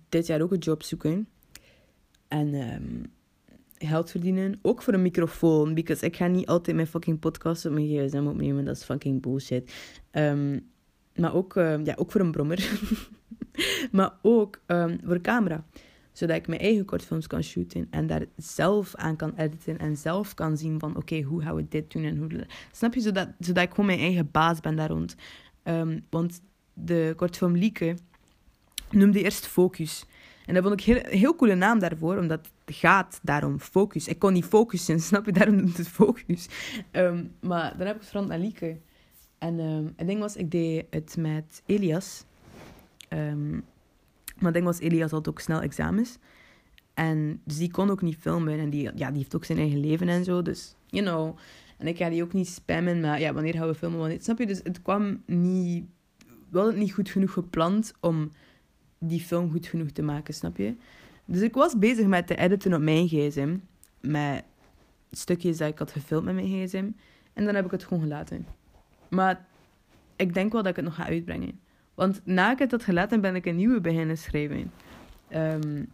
dit 0.09 0.27
jaar 0.27 0.41
ook 0.41 0.51
een 0.51 0.57
job 0.57 0.83
zoeken. 0.83 1.27
En 2.27 3.11
geld 3.77 4.11
verdienen. 4.11 4.59
Ook 4.61 4.81
voor 4.81 4.93
een 4.93 5.01
microfoon. 5.01 5.73
Because 5.73 6.05
ik 6.05 6.15
ga 6.15 6.27
niet 6.27 6.47
altijd 6.47 6.75
mijn 6.75 6.87
fucking 6.87 7.19
podcast 7.19 7.65
op 7.65 7.71
mijn 7.71 7.87
gsm 7.87 8.27
opnemen. 8.27 8.65
Dat 8.65 8.75
is 8.75 8.83
fucking 8.83 9.21
bullshit. 9.21 9.73
maar 11.15 11.33
ook, 11.33 11.53
ja, 11.53 11.93
ook 11.95 12.11
voor 12.11 12.21
een 12.21 12.31
brommer. 12.31 12.71
maar 13.91 14.13
ook 14.21 14.59
voor 15.03 15.15
een 15.15 15.21
camera 15.21 15.65
zodat 16.19 16.35
ik 16.35 16.47
mijn 16.47 16.59
eigen 16.59 16.85
kortfilms 16.85 17.27
kan 17.27 17.43
shooten 17.43 17.87
en 17.89 18.07
daar 18.07 18.25
zelf 18.35 18.95
aan 18.95 19.15
kan 19.15 19.33
editen 19.35 19.77
en 19.77 19.97
zelf 19.97 20.33
kan 20.33 20.57
zien 20.57 20.79
van 20.79 20.95
oké, 20.95 21.21
hoe 21.21 21.41
gaan 21.41 21.55
we 21.55 21.67
dit 21.67 21.91
doen 21.91 22.03
en 22.03 22.17
hoe... 22.17 22.29
Snap 22.71 22.93
je? 22.93 23.01
Zodat, 23.01 23.29
zodat 23.39 23.63
ik 23.63 23.69
gewoon 23.69 23.85
mijn 23.85 23.99
eigen 23.99 24.31
baas 24.31 24.59
ben 24.59 24.75
daar 24.75 24.89
rond. 24.89 25.15
Want 26.09 26.41
de 26.73 27.13
kortfilm 27.15 27.55
Lieke 27.55 27.95
noemde 28.91 29.23
eerst 29.23 29.47
Focus. 29.47 30.05
En 30.49 30.55
dat 30.55 30.63
vond 30.63 30.81
ik 30.81 30.87
een 30.87 30.93
heel, 30.93 31.19
heel 31.19 31.35
coole 31.35 31.55
naam 31.55 31.79
daarvoor, 31.79 32.17
omdat 32.17 32.49
het 32.65 32.75
gaat 32.75 33.19
daarom 33.23 33.59
focus. 33.59 34.07
Ik 34.07 34.19
kon 34.19 34.33
niet 34.33 34.45
focussen, 34.45 34.99
snap 35.09 35.25
je? 35.25 35.31
Daarom 35.31 35.55
noemt 35.55 35.77
het 35.77 35.87
focus. 35.87 36.47
Um, 36.91 37.31
maar 37.39 37.77
dan 37.77 37.87
heb 37.87 37.95
ik 37.95 38.01
het 38.01 38.09
veranderd 38.09 38.39
naar 38.39 38.47
Lieke. 38.49 38.77
En 39.37 39.59
um, 39.59 39.93
het 39.95 40.07
ding 40.07 40.19
was, 40.19 40.35
ik 40.35 40.51
deed 40.51 40.85
het 40.89 41.15
met 41.17 41.61
Elias. 41.65 42.25
Um, 43.09 43.63
maar 44.37 44.47
ik 44.47 44.53
denk 44.53 44.65
was 44.65 44.79
Elias 44.79 45.11
had 45.11 45.29
ook 45.29 45.39
snel 45.39 45.61
examens. 45.61 46.17
En 46.93 47.41
dus 47.43 47.57
die 47.57 47.71
kon 47.71 47.89
ook 47.89 48.01
niet 48.01 48.17
filmen. 48.17 48.59
En 48.59 48.69
die, 48.69 48.89
ja, 48.95 49.07
die 49.07 49.17
heeft 49.17 49.35
ook 49.35 49.45
zijn 49.45 49.57
eigen 49.57 49.79
leven 49.79 50.09
en 50.09 50.23
zo. 50.23 50.41
Dus, 50.41 50.75
you 50.87 51.05
know. 51.05 51.37
En 51.77 51.87
ik 51.87 51.97
ga 51.97 52.09
die 52.09 52.23
ook 52.23 52.33
niet 52.33 52.47
spammen. 52.47 52.99
Maar 52.99 53.19
ja, 53.19 53.33
wanneer 53.33 53.53
gaan 53.53 53.67
we 53.67 53.75
filmen? 53.75 53.99
Wanneer, 53.99 54.21
snap 54.21 54.37
je? 54.37 54.45
Dus 54.45 54.59
het 54.63 54.81
kwam 54.81 55.23
niet... 55.25 55.85
Wel 56.49 56.65
het 56.65 56.75
niet 56.75 56.93
goed 56.93 57.09
genoeg 57.09 57.31
gepland 57.31 57.93
om 57.99 58.31
die 58.99 59.19
film 59.19 59.51
goed 59.51 59.67
genoeg 59.67 59.89
te 59.89 60.01
maken, 60.01 60.33
snap 60.33 60.57
je? 60.57 60.75
Dus 61.25 61.41
ik 61.41 61.53
was 61.53 61.77
bezig 61.77 62.05
met 62.05 62.27
te 62.27 62.35
editen 62.35 62.73
op 62.73 62.81
mijn 62.81 63.07
gsm. 63.07 63.57
Met 63.99 64.43
stukjes 65.11 65.57
dat 65.57 65.69
ik 65.69 65.79
had 65.79 65.91
gefilmd 65.91 66.25
met 66.25 66.33
mijn 66.33 66.47
gsm. 66.47 66.89
En 67.33 67.45
dan 67.45 67.55
heb 67.55 67.65
ik 67.65 67.71
het 67.71 67.83
gewoon 67.83 68.03
gelaten. 68.03 68.45
Maar 69.09 69.45
ik 70.15 70.33
denk 70.33 70.51
wel 70.51 70.61
dat 70.61 70.71
ik 70.71 70.75
het 70.75 70.85
nog 70.85 70.95
ga 70.95 71.05
uitbrengen. 71.05 71.59
Want 71.95 72.21
na 72.23 72.51
ik 72.51 72.59
het 72.59 72.71
had 72.71 72.83
gelaten, 72.83 73.21
ben 73.21 73.35
ik 73.35 73.45
een 73.45 73.55
nieuwe 73.55 73.81
beginnen 73.81 74.17
schrijven. 74.17 74.71
Um, 75.33 75.91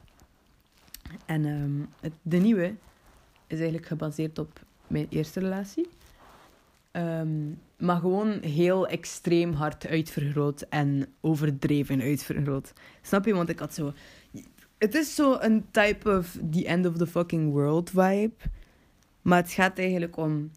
en 1.25 1.45
um, 1.45 1.87
het, 1.99 2.13
de 2.21 2.37
nieuwe 2.37 2.75
is 3.47 3.57
eigenlijk 3.57 3.85
gebaseerd 3.85 4.39
op 4.39 4.59
mijn 4.87 5.07
eerste 5.09 5.39
relatie. 5.39 5.87
Um, 6.95 7.59
maar 7.77 7.99
gewoon 7.99 8.41
heel 8.41 8.87
extreem 8.87 9.53
hard 9.53 9.87
uitvergroot 9.87 10.61
en 10.61 11.07
overdreven 11.21 12.01
uitvergroot. 12.01 12.73
Snap 13.01 13.25
je? 13.25 13.33
Want 13.33 13.49
ik 13.49 13.59
had 13.59 13.73
zo... 13.73 13.93
Het 14.77 14.95
is 14.95 15.15
zo 15.15 15.37
een 15.39 15.65
type 15.71 16.17
of 16.17 16.37
the 16.51 16.65
end 16.65 16.85
of 16.85 16.97
the 16.97 17.07
fucking 17.07 17.51
world 17.51 17.89
vibe. 17.89 18.33
Maar 19.21 19.41
het 19.41 19.51
gaat 19.51 19.77
eigenlijk 19.77 20.17
om 20.17 20.51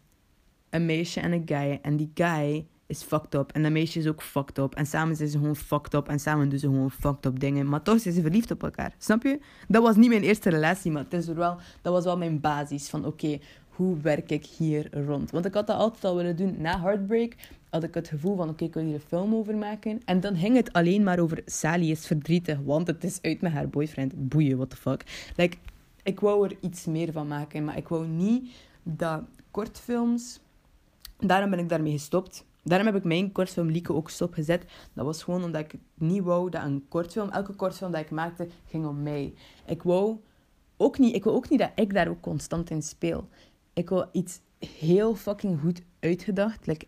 een 0.69 0.85
meisje 0.85 1.19
en 1.19 1.31
een 1.31 1.43
guy. 1.45 1.79
En 1.81 1.97
die 1.97 2.11
guy 2.13 2.67
is 2.85 3.03
fucked 3.03 3.33
up. 3.33 3.51
En 3.51 3.63
dat 3.63 3.71
meisje 3.71 3.99
is 3.99 4.07
ook 4.07 4.21
fucked 4.23 4.57
up. 4.57 4.75
En 4.75 4.85
samen 4.85 5.15
zijn 5.15 5.29
ze 5.29 5.37
gewoon 5.37 5.55
fucked 5.55 5.93
up. 5.93 6.07
En 6.07 6.19
samen 6.19 6.49
doen 6.49 6.59
ze 6.59 6.65
gewoon 6.65 6.91
fucked 6.91 7.25
up 7.25 7.39
dingen. 7.39 7.69
Maar 7.69 7.81
toch 7.81 7.99
zijn 7.99 8.13
ze 8.13 8.21
verliefd 8.21 8.51
op 8.51 8.63
elkaar. 8.63 8.93
Snap 8.97 9.23
je? 9.23 9.39
Dat 9.67 9.83
was 9.83 9.95
niet 9.95 10.09
mijn 10.09 10.23
eerste 10.23 10.49
relatie, 10.49 10.91
maar 10.91 11.03
het 11.03 11.13
is 11.13 11.27
wel, 11.27 11.57
dat 11.81 11.93
was 11.93 12.03
wel 12.03 12.17
mijn 12.17 12.39
basis. 12.39 12.89
Van 12.89 13.05
oké, 13.05 13.39
hoe 13.79 13.97
werk 13.97 14.31
ik 14.31 14.45
hier 14.45 15.05
rond? 15.05 15.31
Want 15.31 15.45
ik 15.45 15.53
had 15.53 15.67
dat 15.67 15.77
altijd 15.77 16.03
al 16.03 16.15
willen 16.15 16.35
doen. 16.35 16.55
Na 16.57 16.81
Heartbreak 16.81 17.35
had 17.69 17.83
ik 17.83 17.93
het 17.93 18.07
gevoel 18.07 18.35
van 18.35 18.49
oké, 18.49 18.63
ik 18.63 18.73
wil 18.73 18.83
hier 18.83 18.93
een 18.93 18.99
film 18.99 19.35
over 19.35 19.57
maken. 19.57 20.01
En 20.05 20.19
dan 20.19 20.35
ging 20.35 20.55
het 20.55 20.73
alleen 20.73 21.03
maar 21.03 21.19
over 21.19 21.41
Sally 21.45 21.89
is 21.89 22.05
verdrietig. 22.07 22.57
Want 22.65 22.87
het 22.87 23.03
is 23.03 23.21
uit 23.21 23.41
met 23.41 23.51
haar 23.51 23.69
boyfriend. 23.69 24.29
Boeien, 24.29 24.57
what 24.57 24.69
the 24.69 24.75
fuck. 24.75 25.31
Like, 25.35 25.57
ik 26.03 26.19
wou 26.19 26.45
er 26.45 26.57
iets 26.61 26.85
meer 26.85 27.11
van 27.11 27.27
maken. 27.27 27.63
Maar 27.63 27.77
ik 27.77 27.87
wou 27.87 28.07
niet 28.07 28.51
dat 28.83 29.23
kortfilms... 29.51 30.39
Daarom 31.17 31.49
ben 31.49 31.59
ik 31.59 31.69
daarmee 31.69 31.91
gestopt 31.91 32.45
Daarom 32.63 32.87
heb 32.87 32.95
ik 32.95 33.03
mijn 33.03 33.31
kortfilm 33.31 33.69
Lieke 33.69 33.93
ook 33.93 34.09
stopgezet. 34.09 34.65
Dat 34.93 35.05
was 35.05 35.23
gewoon 35.23 35.43
omdat 35.43 35.61
ik 35.61 35.79
niet 35.93 36.23
wou 36.23 36.49
dat 36.49 36.63
een 36.63 36.85
kortfilm, 36.89 37.29
elke 37.29 37.53
kortfilm 37.53 37.91
dat 37.91 38.01
ik 38.01 38.11
maakte, 38.11 38.47
ging 38.65 38.85
om 38.85 39.03
mij. 39.03 39.33
Ik 39.65 39.83
wou 39.83 40.17
ook 40.77 40.97
niet, 40.97 41.15
ik 41.15 41.23
wil 41.23 41.33
ook 41.33 41.49
niet 41.49 41.59
dat 41.59 41.71
ik 41.75 41.93
daar 41.93 42.07
ook 42.07 42.21
constant 42.21 42.69
in 42.69 42.81
speel. 42.81 43.27
Ik 43.79 43.89
wil 43.89 44.09
iets 44.11 44.39
heel 44.79 45.15
fucking 45.15 45.59
goed 45.59 45.81
uitgedacht, 45.99 46.67
like, 46.67 46.85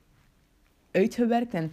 uitgewerkt. 0.91 1.53
En 1.53 1.71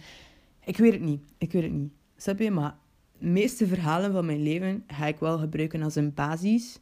ik 0.65 0.77
weet 0.77 0.93
het 0.93 1.01
niet, 1.01 1.21
ik 1.37 1.51
weet 1.51 1.63
het 1.63 1.71
niet. 1.71 1.91
Snap 2.17 2.39
je? 2.39 2.51
Maar 2.51 2.75
de 3.17 3.25
meeste 3.25 3.67
verhalen 3.67 4.11
van 4.11 4.25
mijn 4.25 4.43
leven 4.43 4.83
ga 4.87 5.05
ik 5.05 5.19
wel 5.19 5.37
gebruiken 5.37 5.83
als 5.83 5.95
een 5.95 6.13
basis 6.13 6.79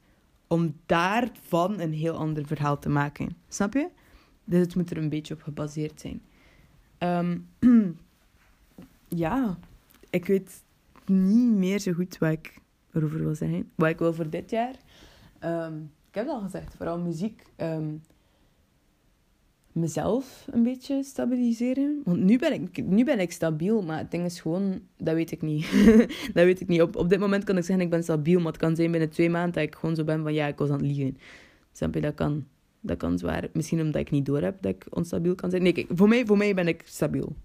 om 0.48 0.76
daarvan 0.86 1.80
een 1.80 1.94
heel 1.94 2.14
ander 2.14 2.46
verhaal 2.46 2.80
te 2.80 2.90
maken. 2.90 3.38
Snap 3.48 3.74
je? 3.74 3.90
Dus 4.44 4.60
het 4.60 4.76
moet 4.76 4.92
er 4.92 4.98
een 4.98 5.10
beetje 5.10 5.34
op 5.34 5.42
gebaseerd 5.42 6.02
zijn. 6.02 6.22
Um, 7.00 7.48
ja, 9.24 9.58
ik 10.10 10.26
weet 10.26 10.64
niet 11.06 11.52
meer 11.52 11.80
zo 11.80 11.92
goed 11.92 12.18
wat 12.18 12.32
ik 12.32 12.62
erover 12.94 13.20
wil 13.20 13.36
zeggen. 13.36 13.72
Wat 13.76 13.90
ik 13.90 14.00
wil 14.00 14.14
voor 14.14 14.30
dit 14.30 14.50
jaar. 14.50 14.76
Um, 15.44 15.92
ik 16.08 16.16
heb 16.16 16.26
het 16.26 16.36
al 16.36 16.42
gezegd, 16.42 16.76
vooral 16.76 17.00
muziek. 17.00 17.44
Um, 17.58 18.02
mezelf 19.80 20.48
een 20.52 20.64
beetje 20.64 21.04
stabiliseren. 21.04 22.02
Want 22.04 22.20
nu 22.20 22.38
ben, 22.38 22.54
ik, 22.54 22.86
nu 22.86 23.04
ben 23.04 23.20
ik 23.20 23.32
stabiel, 23.32 23.82
maar 23.82 23.98
het 23.98 24.12
ding 24.12 24.26
is 24.26 24.40
gewoon, 24.40 24.82
dat 24.98 25.16
weet 25.16 25.32
ik 25.32 25.42
niet. 25.42 25.72
dat 26.34 26.46
weet 26.46 26.62
ik 26.62 26.68
niet. 26.68 26.82
Op, 26.82 26.96
op 26.96 27.10
dit 27.10 27.20
moment 27.20 27.44
kan 27.44 27.58
ik 27.58 27.64
zeggen, 27.64 27.86
ik 27.86 27.92
ben 27.92 28.04
stabiel, 28.04 28.40
maar 28.40 28.52
het 28.52 28.62
kan 28.62 28.76
zijn 28.76 28.92
binnen 28.92 29.10
twee 29.10 29.30
maanden 29.30 29.54
dat 29.54 29.64
ik 29.64 29.76
gewoon 29.76 29.96
zo 29.96 30.04
ben 30.04 30.24
van, 30.24 30.34
ja, 30.34 30.48
ik 30.48 30.58
was 30.58 30.70
aan 30.70 30.78
het 30.78 30.86
liegen. 30.86 31.18
Dat 31.92 32.14
kan. 32.16 32.46
Dat 32.82 32.98
kan 32.98 33.18
zwaar. 33.18 33.50
Misschien 33.54 33.82
omdat 33.82 34.02
ik 34.02 34.12
niet 34.12 34.26
door 34.26 34.42
heb 34.42 34.62
dat 34.62 34.76
ik 34.76 34.86
onstabiel 34.90 35.36
kan 35.36 35.50
zijn. 35.50 35.64
Nee, 35.64 35.72
kijk, 35.74 35.88
voor 35.90 36.08
mij, 36.08 36.26
voor 36.26 36.38
mij 36.38 36.54
ben 36.54 36.68
ik 36.68 36.82
stabiel. 36.86 37.36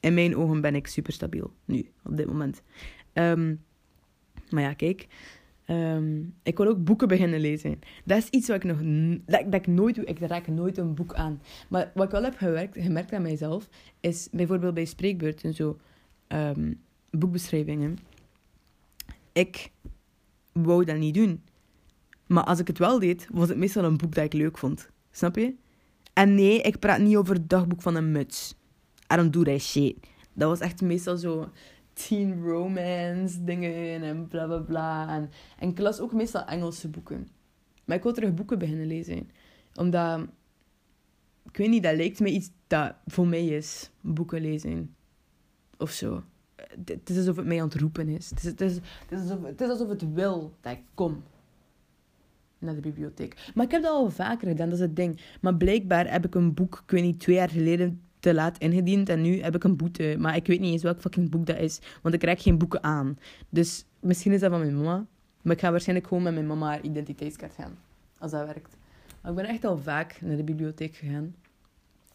In 0.00 0.14
mijn 0.14 0.36
ogen 0.36 0.60
ben 0.60 0.74
ik 0.74 0.86
super 0.86 1.12
stabiel. 1.12 1.52
Nu, 1.64 1.90
op 2.04 2.16
dit 2.16 2.26
moment. 2.26 2.62
Um, 3.12 3.64
maar 4.50 4.62
ja, 4.62 4.72
kijk. 4.72 5.06
Um, 5.70 6.34
ik 6.42 6.56
wil 6.56 6.66
ook 6.66 6.84
boeken 6.84 7.08
beginnen 7.08 7.40
lezen. 7.40 7.78
Dat 8.04 8.18
is 8.18 8.28
iets 8.28 8.48
wat 8.48 8.56
ik 8.56 8.64
nog... 8.64 8.78
Dat, 9.26 9.54
ik 9.54 9.66
nooit 9.66 9.94
doe. 9.94 10.04
Ik 10.04 10.18
raak 10.18 10.46
nooit 10.46 10.78
een 10.78 10.94
boek 10.94 11.14
aan. 11.14 11.40
Maar 11.68 11.90
wat 11.94 12.04
ik 12.04 12.10
wel 12.10 12.22
heb 12.22 12.36
gewerkt, 12.36 12.76
gemerkt 12.80 13.12
aan 13.12 13.22
mijzelf... 13.22 13.68
Is 14.00 14.28
bijvoorbeeld 14.32 14.74
bij 14.74 14.84
spreekbeurten 14.84 15.54
zo... 15.54 15.78
Um, 16.28 16.80
boekbeschrijvingen. 17.10 17.98
Ik 19.32 19.70
wou 20.52 20.84
dat 20.84 20.96
niet 20.96 21.14
doen. 21.14 21.42
Maar 22.26 22.44
als 22.44 22.58
ik 22.58 22.66
het 22.66 22.78
wel 22.78 22.98
deed, 22.98 23.28
was 23.32 23.48
het 23.48 23.58
meestal 23.58 23.84
een 23.84 23.96
boek 23.96 24.14
dat 24.14 24.24
ik 24.24 24.32
leuk 24.32 24.58
vond. 24.58 24.90
Snap 25.10 25.36
je? 25.36 25.54
En 26.12 26.34
nee, 26.34 26.60
ik 26.60 26.78
praat 26.78 27.00
niet 27.00 27.16
over 27.16 27.34
het 27.34 27.48
dagboek 27.48 27.82
van 27.82 27.94
een 27.94 28.12
muts. 28.12 28.54
I 29.12 29.16
don't 29.16 29.32
do 29.32 29.42
that 29.42 29.60
shit. 29.60 29.96
Dat 30.32 30.48
was 30.48 30.60
echt 30.60 30.80
meestal 30.80 31.16
zo 31.16 31.48
teen 31.96 32.42
romance 32.42 33.44
dingen 33.44 34.02
en 34.02 34.26
bla 34.28 34.46
bla 34.46 34.58
bla. 34.58 35.08
En, 35.08 35.30
en 35.58 35.68
ik 35.68 35.78
las 35.78 36.00
ook 36.00 36.12
meestal 36.12 36.44
Engelse 36.44 36.88
boeken. 36.88 37.28
Maar 37.84 37.96
ik 37.96 38.02
wil 38.02 38.12
terug 38.12 38.34
boeken 38.34 38.58
beginnen 38.58 38.86
lezen. 38.86 39.30
Omdat, 39.74 40.20
ik 41.50 41.56
weet 41.56 41.68
niet, 41.68 41.82
dat 41.82 41.96
lijkt 41.96 42.20
me 42.20 42.30
iets 42.30 42.50
dat 42.66 42.94
voor 43.06 43.26
mij 43.26 43.46
is. 43.46 43.90
Boeken 44.00 44.40
lezen. 44.40 44.94
Of 45.78 45.90
zo. 45.90 46.22
Het 46.84 47.10
is 47.10 47.16
alsof 47.16 47.36
het 47.36 47.46
mij 47.46 47.60
aan 47.60 47.68
het 47.68 47.80
roepen 47.80 48.08
is. 48.08 48.30
Het 48.30 48.38
is, 48.38 48.44
het 48.44 48.60
is, 48.60 48.74
het 48.74 49.10
is, 49.10 49.18
alsof, 49.18 49.42
het 49.44 49.60
is 49.60 49.68
alsof 49.68 49.88
het 49.88 50.12
wil 50.12 50.54
dat 50.60 50.72
ik 50.72 50.82
kom 50.94 51.22
naar 52.58 52.74
de 52.74 52.80
bibliotheek. 52.80 53.50
Maar 53.54 53.64
ik 53.64 53.70
heb 53.70 53.82
dat 53.82 53.92
al 53.92 54.10
vaker 54.10 54.48
gedaan, 54.48 54.68
dat 54.68 54.78
is 54.78 54.84
het 54.84 54.96
ding. 54.96 55.20
Maar 55.40 55.54
blijkbaar 55.54 56.10
heb 56.10 56.24
ik 56.24 56.34
een 56.34 56.54
boek, 56.54 56.82
ik 56.84 56.90
weet 56.90 57.02
niet, 57.02 57.20
twee 57.20 57.36
jaar 57.36 57.50
geleden 57.50 58.00
te 58.26 58.34
laat 58.34 58.58
ingediend. 58.58 59.08
En 59.08 59.20
nu 59.20 59.42
heb 59.42 59.54
ik 59.54 59.64
een 59.64 59.76
boete. 59.76 60.16
Maar 60.18 60.36
ik 60.36 60.46
weet 60.46 60.60
niet 60.60 60.72
eens 60.72 60.82
welk 60.82 61.00
fucking 61.00 61.30
boek 61.30 61.46
dat 61.46 61.58
is. 61.58 61.80
Want 62.02 62.14
ik 62.14 62.20
krijg 62.20 62.42
geen 62.42 62.58
boeken 62.58 62.82
aan. 62.82 63.18
Dus 63.48 63.84
misschien 64.00 64.32
is 64.32 64.40
dat 64.40 64.50
van 64.50 64.60
mijn 64.60 64.76
mama. 64.76 65.06
Maar 65.42 65.54
ik 65.54 65.60
ga 65.60 65.70
waarschijnlijk 65.70 66.08
gewoon 66.08 66.22
met 66.22 66.34
mijn 66.34 66.46
mama 66.46 66.66
haar 66.66 66.80
identiteitskaart 66.80 67.54
gaan. 67.54 67.78
Als 68.18 68.30
dat 68.30 68.46
werkt. 68.46 68.76
Maar 69.22 69.30
ik 69.30 69.36
ben 69.36 69.46
echt 69.46 69.64
al 69.64 69.78
vaak 69.78 70.20
naar 70.20 70.36
de 70.36 70.44
bibliotheek 70.44 70.96
gegaan. 70.96 71.34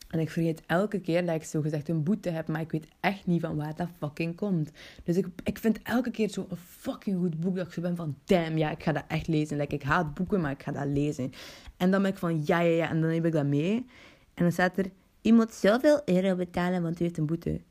En 0.07 0.19
ik 0.19 0.29
vergeet 0.29 0.61
elke 0.65 0.99
keer 0.99 1.25
dat 1.25 1.35
ik 1.35 1.43
zo 1.43 1.61
gezegd 1.61 1.89
een 1.89 2.03
boete 2.03 2.29
heb, 2.29 2.47
maar 2.47 2.61
ik 2.61 2.71
weet 2.71 2.87
echt 2.99 3.25
niet 3.25 3.41
van 3.41 3.55
waar 3.55 3.75
dat 3.75 3.87
fucking 3.97 4.35
komt. 4.35 4.71
Dus 5.03 5.17
ik, 5.17 5.27
ik 5.43 5.57
vind 5.57 5.81
elke 5.81 6.11
keer 6.11 6.29
zo'n 6.29 6.47
fucking 6.55 7.19
goed 7.19 7.39
boek 7.39 7.55
dat 7.55 7.67
ik 7.67 7.73
zo 7.73 7.81
ben 7.81 7.95
van, 7.95 8.15
damn, 8.23 8.57
ja, 8.57 8.71
ik 8.71 8.83
ga 8.83 8.91
dat 8.91 9.03
echt 9.07 9.27
lezen. 9.27 9.57
Like, 9.57 9.75
ik 9.75 9.83
haat 9.83 10.13
boeken, 10.13 10.41
maar 10.41 10.51
ik 10.51 10.63
ga 10.63 10.71
dat 10.71 10.85
lezen. 10.85 11.31
En 11.77 11.91
dan 11.91 12.01
ben 12.01 12.11
ik 12.11 12.17
van, 12.17 12.41
ja, 12.45 12.59
ja, 12.59 12.75
ja, 12.75 12.89
en 12.89 13.01
dan 13.01 13.09
heb 13.09 13.25
ik 13.25 13.31
dat 13.31 13.45
mee. 13.45 13.85
En 14.33 14.43
dan 14.43 14.51
staat 14.51 14.77
er, 14.77 14.85
je 15.21 15.33
moet 15.33 15.53
zoveel 15.53 16.01
euro 16.05 16.35
betalen, 16.35 16.81
want 16.81 16.99
u 16.99 17.03
heeft 17.03 17.17
een 17.17 17.25
boete. 17.25 17.61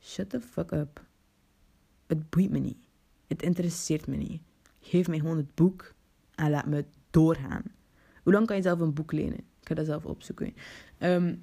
Shut 0.00 0.30
the 0.30 0.40
fuck 0.40 0.70
up. 0.70 1.04
Het 2.06 2.30
boeit 2.30 2.50
me 2.50 2.58
niet. 2.58 2.78
Het 3.26 3.42
interesseert 3.42 4.06
me 4.06 4.16
niet. 4.16 4.42
Geef 4.80 5.08
mij 5.08 5.18
gewoon 5.18 5.36
het 5.36 5.54
boek 5.54 5.94
en 6.34 6.50
laat 6.50 6.66
me 6.66 6.84
doorgaan. 7.10 7.62
Hoe 8.22 8.32
lang 8.32 8.46
kan 8.46 8.56
je 8.56 8.62
zelf 8.62 8.80
een 8.80 8.94
boek 8.94 9.12
lenen? 9.12 9.38
Ik 9.38 9.68
ga 9.68 9.74
dat 9.74 9.86
zelf 9.86 10.04
opzoeken. 10.04 10.54
Um, 10.98 11.42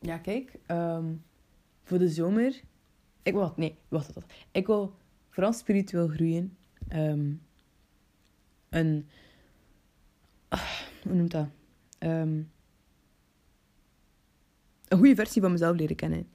ja, 0.00 0.18
kijk. 0.18 0.58
Um, 0.66 1.22
voor 1.82 1.98
de 1.98 2.08
zomer... 2.08 2.60
Ik 3.22 3.32
wil... 3.32 3.52
Nee, 3.56 3.76
wacht, 3.88 4.12
wacht. 4.12 4.32
Ik 4.50 4.66
wil 4.66 4.94
vooral 5.30 5.52
spiritueel 5.52 6.08
groeien. 6.08 6.56
Um, 6.92 7.42
een... 8.68 9.08
Uh, 10.50 10.60
hoe 11.02 11.14
noemt 11.14 11.30
dat? 11.30 11.48
Um, 11.98 12.50
een 14.94 15.00
goede 15.00 15.14
versie 15.14 15.42
van 15.42 15.52
mezelf 15.52 15.76
leren 15.76 15.96
kennen. 15.96 16.26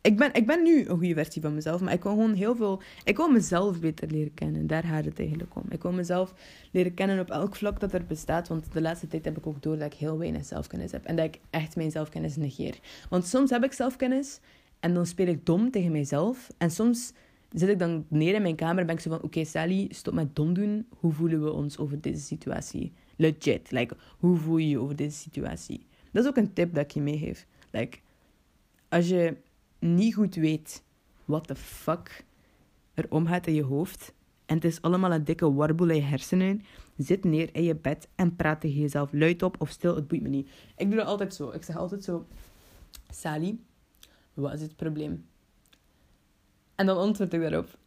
Ik 0.00 0.16
ben, 0.16 0.34
ik 0.34 0.46
ben 0.46 0.62
nu 0.62 0.86
een 0.86 0.98
goede 0.98 1.14
versie 1.14 1.42
van 1.42 1.54
mezelf, 1.54 1.80
maar 1.80 1.92
ik 1.92 2.02
wil 2.02 2.12
gewoon 2.12 2.34
heel 2.34 2.56
veel... 2.56 2.82
Ik 3.04 3.16
wil 3.16 3.30
mezelf 3.30 3.80
beter 3.80 4.10
leren 4.10 4.34
kennen. 4.34 4.66
Daar 4.66 4.82
gaat 4.82 5.04
het 5.04 5.18
eigenlijk 5.18 5.54
om. 5.54 5.62
Ik 5.68 5.82
wil 5.82 5.92
mezelf 5.92 6.34
leren 6.70 6.94
kennen 6.94 7.20
op 7.20 7.30
elk 7.30 7.56
vlak 7.56 7.80
dat 7.80 7.92
er 7.92 8.04
bestaat. 8.04 8.48
Want 8.48 8.72
de 8.72 8.80
laatste 8.80 9.06
tijd 9.06 9.24
heb 9.24 9.36
ik 9.36 9.46
ook 9.46 9.62
door 9.62 9.78
dat 9.78 9.92
ik 9.92 9.98
heel 9.98 10.18
weinig 10.18 10.44
zelfkennis 10.44 10.92
heb. 10.92 11.04
En 11.04 11.16
dat 11.16 11.24
ik 11.24 11.38
echt 11.50 11.76
mijn 11.76 11.90
zelfkennis 11.90 12.36
negeer. 12.36 12.78
Want 13.08 13.26
soms 13.26 13.50
heb 13.50 13.64
ik 13.64 13.72
zelfkennis 13.72 14.40
en 14.80 14.94
dan 14.94 15.06
speel 15.06 15.26
ik 15.26 15.46
dom 15.46 15.70
tegen 15.70 15.92
mijzelf. 15.92 16.48
En 16.58 16.70
soms 16.70 17.12
zit 17.52 17.68
ik 17.68 17.78
dan 17.78 18.04
neer 18.08 18.34
in 18.34 18.42
mijn 18.42 18.56
kamer 18.56 18.78
en 18.78 18.86
ben 18.86 18.94
ik 18.94 19.00
zo 19.00 19.10
van... 19.10 19.22
Oké, 19.22 19.44
Sally, 19.44 19.86
stop 19.90 20.14
met 20.14 20.36
dom 20.36 20.54
doen. 20.54 20.86
Hoe 20.98 21.12
voelen 21.12 21.42
we 21.42 21.52
ons 21.52 21.78
over 21.78 22.00
deze 22.00 22.20
situatie? 22.20 22.92
Legit. 23.16 23.70
Like, 23.70 23.96
hoe 24.18 24.36
voel 24.36 24.56
je 24.56 24.68
je 24.68 24.78
over 24.78 24.96
deze 24.96 25.16
situatie? 25.16 25.86
Dat 26.12 26.22
is 26.24 26.30
ook 26.30 26.36
een 26.36 26.52
tip 26.52 26.74
dat 26.74 26.84
ik 26.84 26.90
je 26.90 27.00
meegeef. 27.00 27.46
Like, 27.70 27.98
als 28.88 29.08
je 29.08 29.36
niet 29.78 30.14
goed 30.14 30.34
weet 30.34 30.82
wat 31.24 31.46
de 31.46 31.56
fuck 31.56 32.24
er 32.94 33.06
omgaat 33.08 33.46
in 33.46 33.54
je 33.54 33.62
hoofd 33.62 34.12
en 34.46 34.54
het 34.54 34.64
is 34.64 34.82
allemaal 34.82 35.12
een 35.12 35.24
dikke 35.24 35.52
warboel 35.52 35.88
in 35.88 35.96
je 35.96 36.02
hersenen, 36.02 36.62
zit 36.96 37.24
neer 37.24 37.48
in 37.52 37.62
je 37.62 37.74
bed 37.74 38.08
en 38.14 38.36
praat 38.36 38.60
tegen 38.60 38.80
jezelf 38.80 39.12
luid 39.12 39.42
op 39.42 39.60
of 39.60 39.70
stil, 39.70 39.94
het 39.94 40.08
boeit 40.08 40.22
me 40.22 40.28
niet. 40.28 40.48
Ik 40.76 40.86
doe 40.86 40.96
dat 40.96 41.06
altijd 41.06 41.34
zo. 41.34 41.50
Ik 41.50 41.62
zeg 41.62 41.76
altijd 41.76 42.04
zo, 42.04 42.26
Sally, 43.10 43.58
wat 44.34 44.52
is 44.52 44.60
het 44.60 44.76
probleem? 44.76 45.26
En 46.74 46.86
dan 46.86 46.96
antwoord 46.96 47.32
ik 47.32 47.40
daarop. 47.40 47.78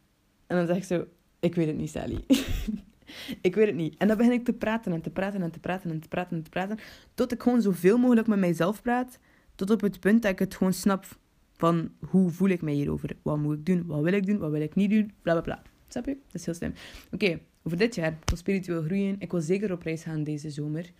En 0.46 0.56
dan 0.56 0.66
zeg 0.66 0.76
ik 0.76 0.84
zo, 0.84 1.06
ik 1.40 1.54
weet 1.54 1.66
het 1.66 1.76
niet, 1.76 1.90
Sally. 1.90 2.24
ik 3.48 3.54
weet 3.54 3.66
het 3.66 3.76
niet. 3.76 3.96
En 3.96 4.08
dan 4.08 4.16
begin 4.16 4.32
ik 4.32 4.44
te 4.44 4.52
praten 4.52 4.92
en 4.92 5.00
te 5.00 5.10
praten 5.10 5.42
en 5.42 5.50
te 5.50 5.60
praten 5.60 5.90
en 5.90 6.00
te 6.00 6.08
praten 6.08 6.36
en 6.36 6.42
te 6.42 6.50
praten. 6.50 6.78
Tot 7.14 7.32
ik 7.32 7.42
gewoon 7.42 7.62
zoveel 7.62 7.98
mogelijk 7.98 8.26
met 8.26 8.38
mijzelf 8.38 8.82
praat. 8.82 9.18
Tot 9.62 9.70
op 9.70 9.80
het 9.80 10.00
punt 10.00 10.22
dat 10.22 10.30
ik 10.30 10.38
het 10.38 10.54
gewoon 10.54 10.72
snap 10.72 11.18
van 11.56 11.90
hoe 11.98 12.30
voel 12.30 12.48
ik 12.48 12.62
mij 12.62 12.72
hierover? 12.72 13.16
Wat 13.22 13.38
moet 13.38 13.58
ik 13.58 13.66
doen? 13.66 13.86
Wat 13.86 14.02
wil 14.02 14.12
ik 14.12 14.26
doen? 14.26 14.38
Wat 14.38 14.50
wil 14.50 14.60
ik 14.60 14.74
niet 14.74 14.90
doen? 14.90 15.12
Bla 15.22 15.32
bla 15.32 15.40
bla. 15.40 15.62
Snap 15.88 16.06
je? 16.06 16.16
Dat 16.26 16.34
is 16.34 16.44
heel 16.44 16.54
slim. 16.54 16.72
Oké, 17.10 17.40
over 17.62 17.78
dit 17.78 17.94
jaar. 17.94 18.12
Ik 18.12 18.18
wil 18.24 18.36
spiritueel 18.36 18.82
groeien. 18.82 19.16
Ik 19.18 19.30
wil 19.30 19.40
zeker 19.40 19.72
op 19.72 19.82
reis 19.82 20.02
gaan 20.02 20.24
deze 20.24 20.50
zomer. 20.50 20.90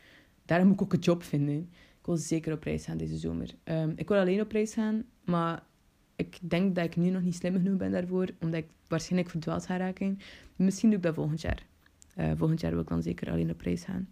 Daarom 0.45 0.67
moet 0.67 0.77
ik 0.77 0.83
ook 0.83 0.93
een 0.93 0.99
job 0.99 1.23
vinden. 1.23 1.59
Ik 2.01 2.07
wil 2.07 2.17
zeker 2.17 2.53
op 2.53 2.63
reis 2.63 2.85
gaan 2.85 2.97
deze 2.97 3.17
zomer. 3.17 3.51
Um, 3.65 3.93
ik 3.97 4.09
wil 4.09 4.19
alleen 4.19 4.41
op 4.41 4.53
reis 4.53 4.75
gaan, 4.75 5.05
maar 5.25 5.63
ik 6.17 6.39
denk 6.41 6.75
dat 6.75 6.85
ik 6.85 6.97
nu 6.97 7.11
nog 7.11 7.23
niet 7.23 7.35
slim 7.35 7.53
genoeg 7.53 7.77
ben 7.77 7.91
daarvoor, 7.91 8.29
omdat 8.41 8.61
ik 8.61 8.69
waarschijnlijk 8.89 9.31
verdwaald 9.31 9.67
ga 9.67 9.77
raken. 9.77 10.19
Misschien 10.57 10.89
doe 10.89 10.99
ik 10.99 11.05
dat 11.05 11.15
volgend 11.15 11.41
jaar. 11.41 11.67
Uh, 12.19 12.31
volgend 12.37 12.61
jaar 12.61 12.71
wil 12.71 12.81
ik 12.81 12.89
dan 12.89 13.03
zeker 13.03 13.31
alleen 13.31 13.51
op 13.51 13.61
reis 13.61 13.85
gaan. 13.85 14.09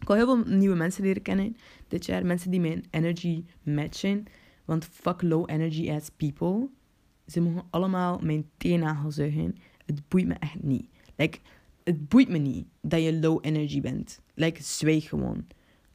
Ik 0.00 0.06
wil 0.06 0.16
heel 0.16 0.26
veel 0.26 0.56
nieuwe 0.56 0.76
mensen 0.76 1.02
leren 1.02 1.22
kennen 1.22 1.56
dit 1.88 2.06
jaar. 2.06 2.26
Mensen 2.26 2.50
die 2.50 2.60
mijn 2.60 2.84
energy 2.90 3.44
matchen. 3.62 4.24
Want 4.64 4.84
fuck 4.92 5.22
low 5.22 5.50
energy 5.50 5.90
ass 5.90 6.10
people. 6.16 6.68
Ze 7.26 7.40
mogen 7.40 7.64
allemaal 7.70 8.18
mijn 8.22 8.48
teennagel 8.56 9.10
zuigen. 9.10 9.56
Het 9.86 10.08
boeit 10.08 10.26
me 10.26 10.34
echt 10.34 10.62
niet. 10.62 10.88
Like, 11.16 11.38
het 11.84 12.08
boeit 12.08 12.28
me 12.28 12.38
niet 12.38 12.66
dat 12.80 13.02
je 13.02 13.18
low 13.18 13.38
energy 13.40 13.80
bent. 13.80 14.20
Like, 14.34 14.62
zwijg 14.62 15.08
gewoon. 15.08 15.46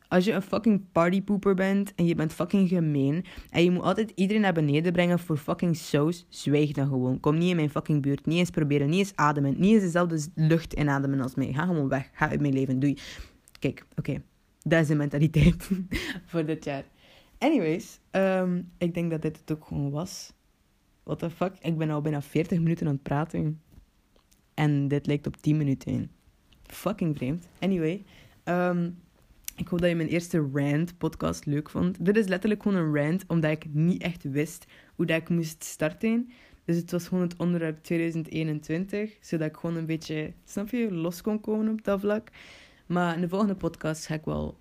Als 0.08 0.26
je 0.26 0.32
een 0.32 0.42
fucking 0.42 0.82
partypooper 0.92 1.54
bent 1.56 1.96
en 1.96 2.06
je 2.06 2.16
bent 2.16 2.34
fucking 2.34 2.70
gemeen 2.70 3.26
en 3.50 3.64
je 3.64 3.72
moet 3.72 3.84
altijd 3.84 4.12
iedereen 4.16 4.42
naar 4.42 4.54
beneden 4.54 4.92
brengen 4.92 5.20
voor 5.20 5.38
fucking 5.38 5.78
saus, 5.78 6.26
zwijg 6.30 6.72
dan 6.72 6.88
gewoon. 6.88 7.20
Kom 7.20 7.38
niet 7.38 7.50
in 7.50 7.56
mijn 7.56 7.70
fucking 7.70 8.02
buurt. 8.02 8.26
Niet 8.26 8.38
eens 8.38 8.50
proberen, 8.50 8.90
niet 8.90 9.00
eens 9.00 9.16
ademen. 9.16 9.56
Niet 9.58 9.74
eens 9.74 9.84
dezelfde 9.84 10.20
lucht 10.36 10.74
inademen 10.74 11.22
als 11.22 11.36
mij. 11.36 11.54
Ga 11.54 11.66
gewoon 11.66 11.88
weg. 11.88 12.10
Ga 12.14 12.30
uit 12.30 12.42
mijn 12.42 12.54
leven. 12.54 12.80
Doei. 12.80 12.98
Kijk, 13.62 13.86
oké. 13.96 14.22
Dat 14.64 14.82
is 14.82 14.88
de 14.88 14.96
mentaliteit 14.96 15.70
voor 16.30 16.46
dit 16.46 16.64
jaar. 16.64 16.84
Anyways, 17.38 18.00
um, 18.12 18.72
ik 18.78 18.94
denk 18.94 19.12
dat 19.12 19.22
dit 19.22 19.38
het 19.38 19.52
ook 19.52 19.66
gewoon 19.66 19.92
was. 19.92 20.34
What 21.04 21.20
the 21.20 21.30
fuck? 21.30 21.54
Ik 21.62 21.78
ben 21.78 21.90
al 21.90 22.02
bijna 22.02 22.22
40 22.22 22.60
minuten 22.60 22.88
aan 22.88 22.94
het 22.94 23.04
praten. 23.04 23.62
En 24.54 24.88
dit 24.88 25.06
lijkt 25.06 25.28
op 25.28 25.38
10 25.38 25.58
minuten. 25.58 26.12
Fucking 26.64 27.18
vreemd. 27.18 27.48
Anyway, 27.60 28.04
um, 28.44 28.98
ik 29.56 29.68
hoop 29.68 29.80
dat 29.80 29.90
je 29.90 29.96
mijn 29.96 30.10
eerste 30.10 30.50
rant 30.54 30.98
podcast 30.98 31.46
leuk 31.46 31.70
vond. 31.70 32.06
Dit 32.06 32.18
is 32.18 32.28
letterlijk 32.28 32.64
gewoon 32.64 32.78
een 32.78 32.96
rant, 32.96 33.24
omdat 33.28 33.52
ik 33.52 33.66
niet 33.74 34.02
echt 34.02 34.24
wist 34.24 34.66
hoe 34.96 35.06
dat 35.06 35.22
ik 35.22 35.30
moest 35.30 35.64
starten. 35.64 36.32
Dus 36.66 36.76
het 36.76 36.92
was 36.92 37.08
gewoon 37.08 37.24
het 37.24 37.38
onderwerp 37.38 37.84
2021, 37.84 39.18
zodat 39.20 39.48
ik 39.48 39.56
gewoon 39.56 39.76
een 39.76 39.86
beetje, 39.86 40.34
snap 40.46 40.70
je, 40.70 40.94
los 40.94 41.22
kon 41.22 41.40
komen 41.40 41.70
op 41.70 41.84
dat 41.84 42.00
vlak. 42.00 42.30
Maar 42.92 43.16
in 43.16 43.22
de 43.22 43.30
volgende 43.30 43.56
podcast 43.56 44.06
ga 44.06 44.14
ik 44.14 44.26
wel 44.26 44.58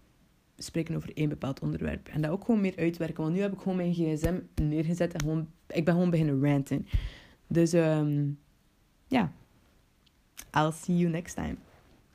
spreken 0.57 0.97
over 0.97 1.11
één 1.14 1.28
bepaald 1.28 1.61
onderwerp. 1.61 2.09
En 2.09 2.20
dat 2.20 2.31
ook 2.31 2.45
gewoon 2.45 2.61
meer 2.61 2.76
uitwerken. 2.76 3.22
Want 3.22 3.35
nu 3.35 3.41
heb 3.41 3.53
ik 3.53 3.59
gewoon 3.59 3.76
mijn 3.76 3.95
gsm 3.95 4.41
neergezet 4.55 5.12
en 5.12 5.20
gewoon, 5.20 5.49
ik 5.66 5.85
ben 5.85 5.95
gewoon 5.95 6.11
beginnen 6.11 6.45
ranten. 6.45 6.87
Dus 7.47 7.72
um, 7.72 8.39
ja, 9.09 9.33
I'll 10.57 10.72
see 10.72 10.97
you 10.97 11.11
next 11.11 11.35
time. 11.35 11.57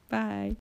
Bye. 0.07 0.53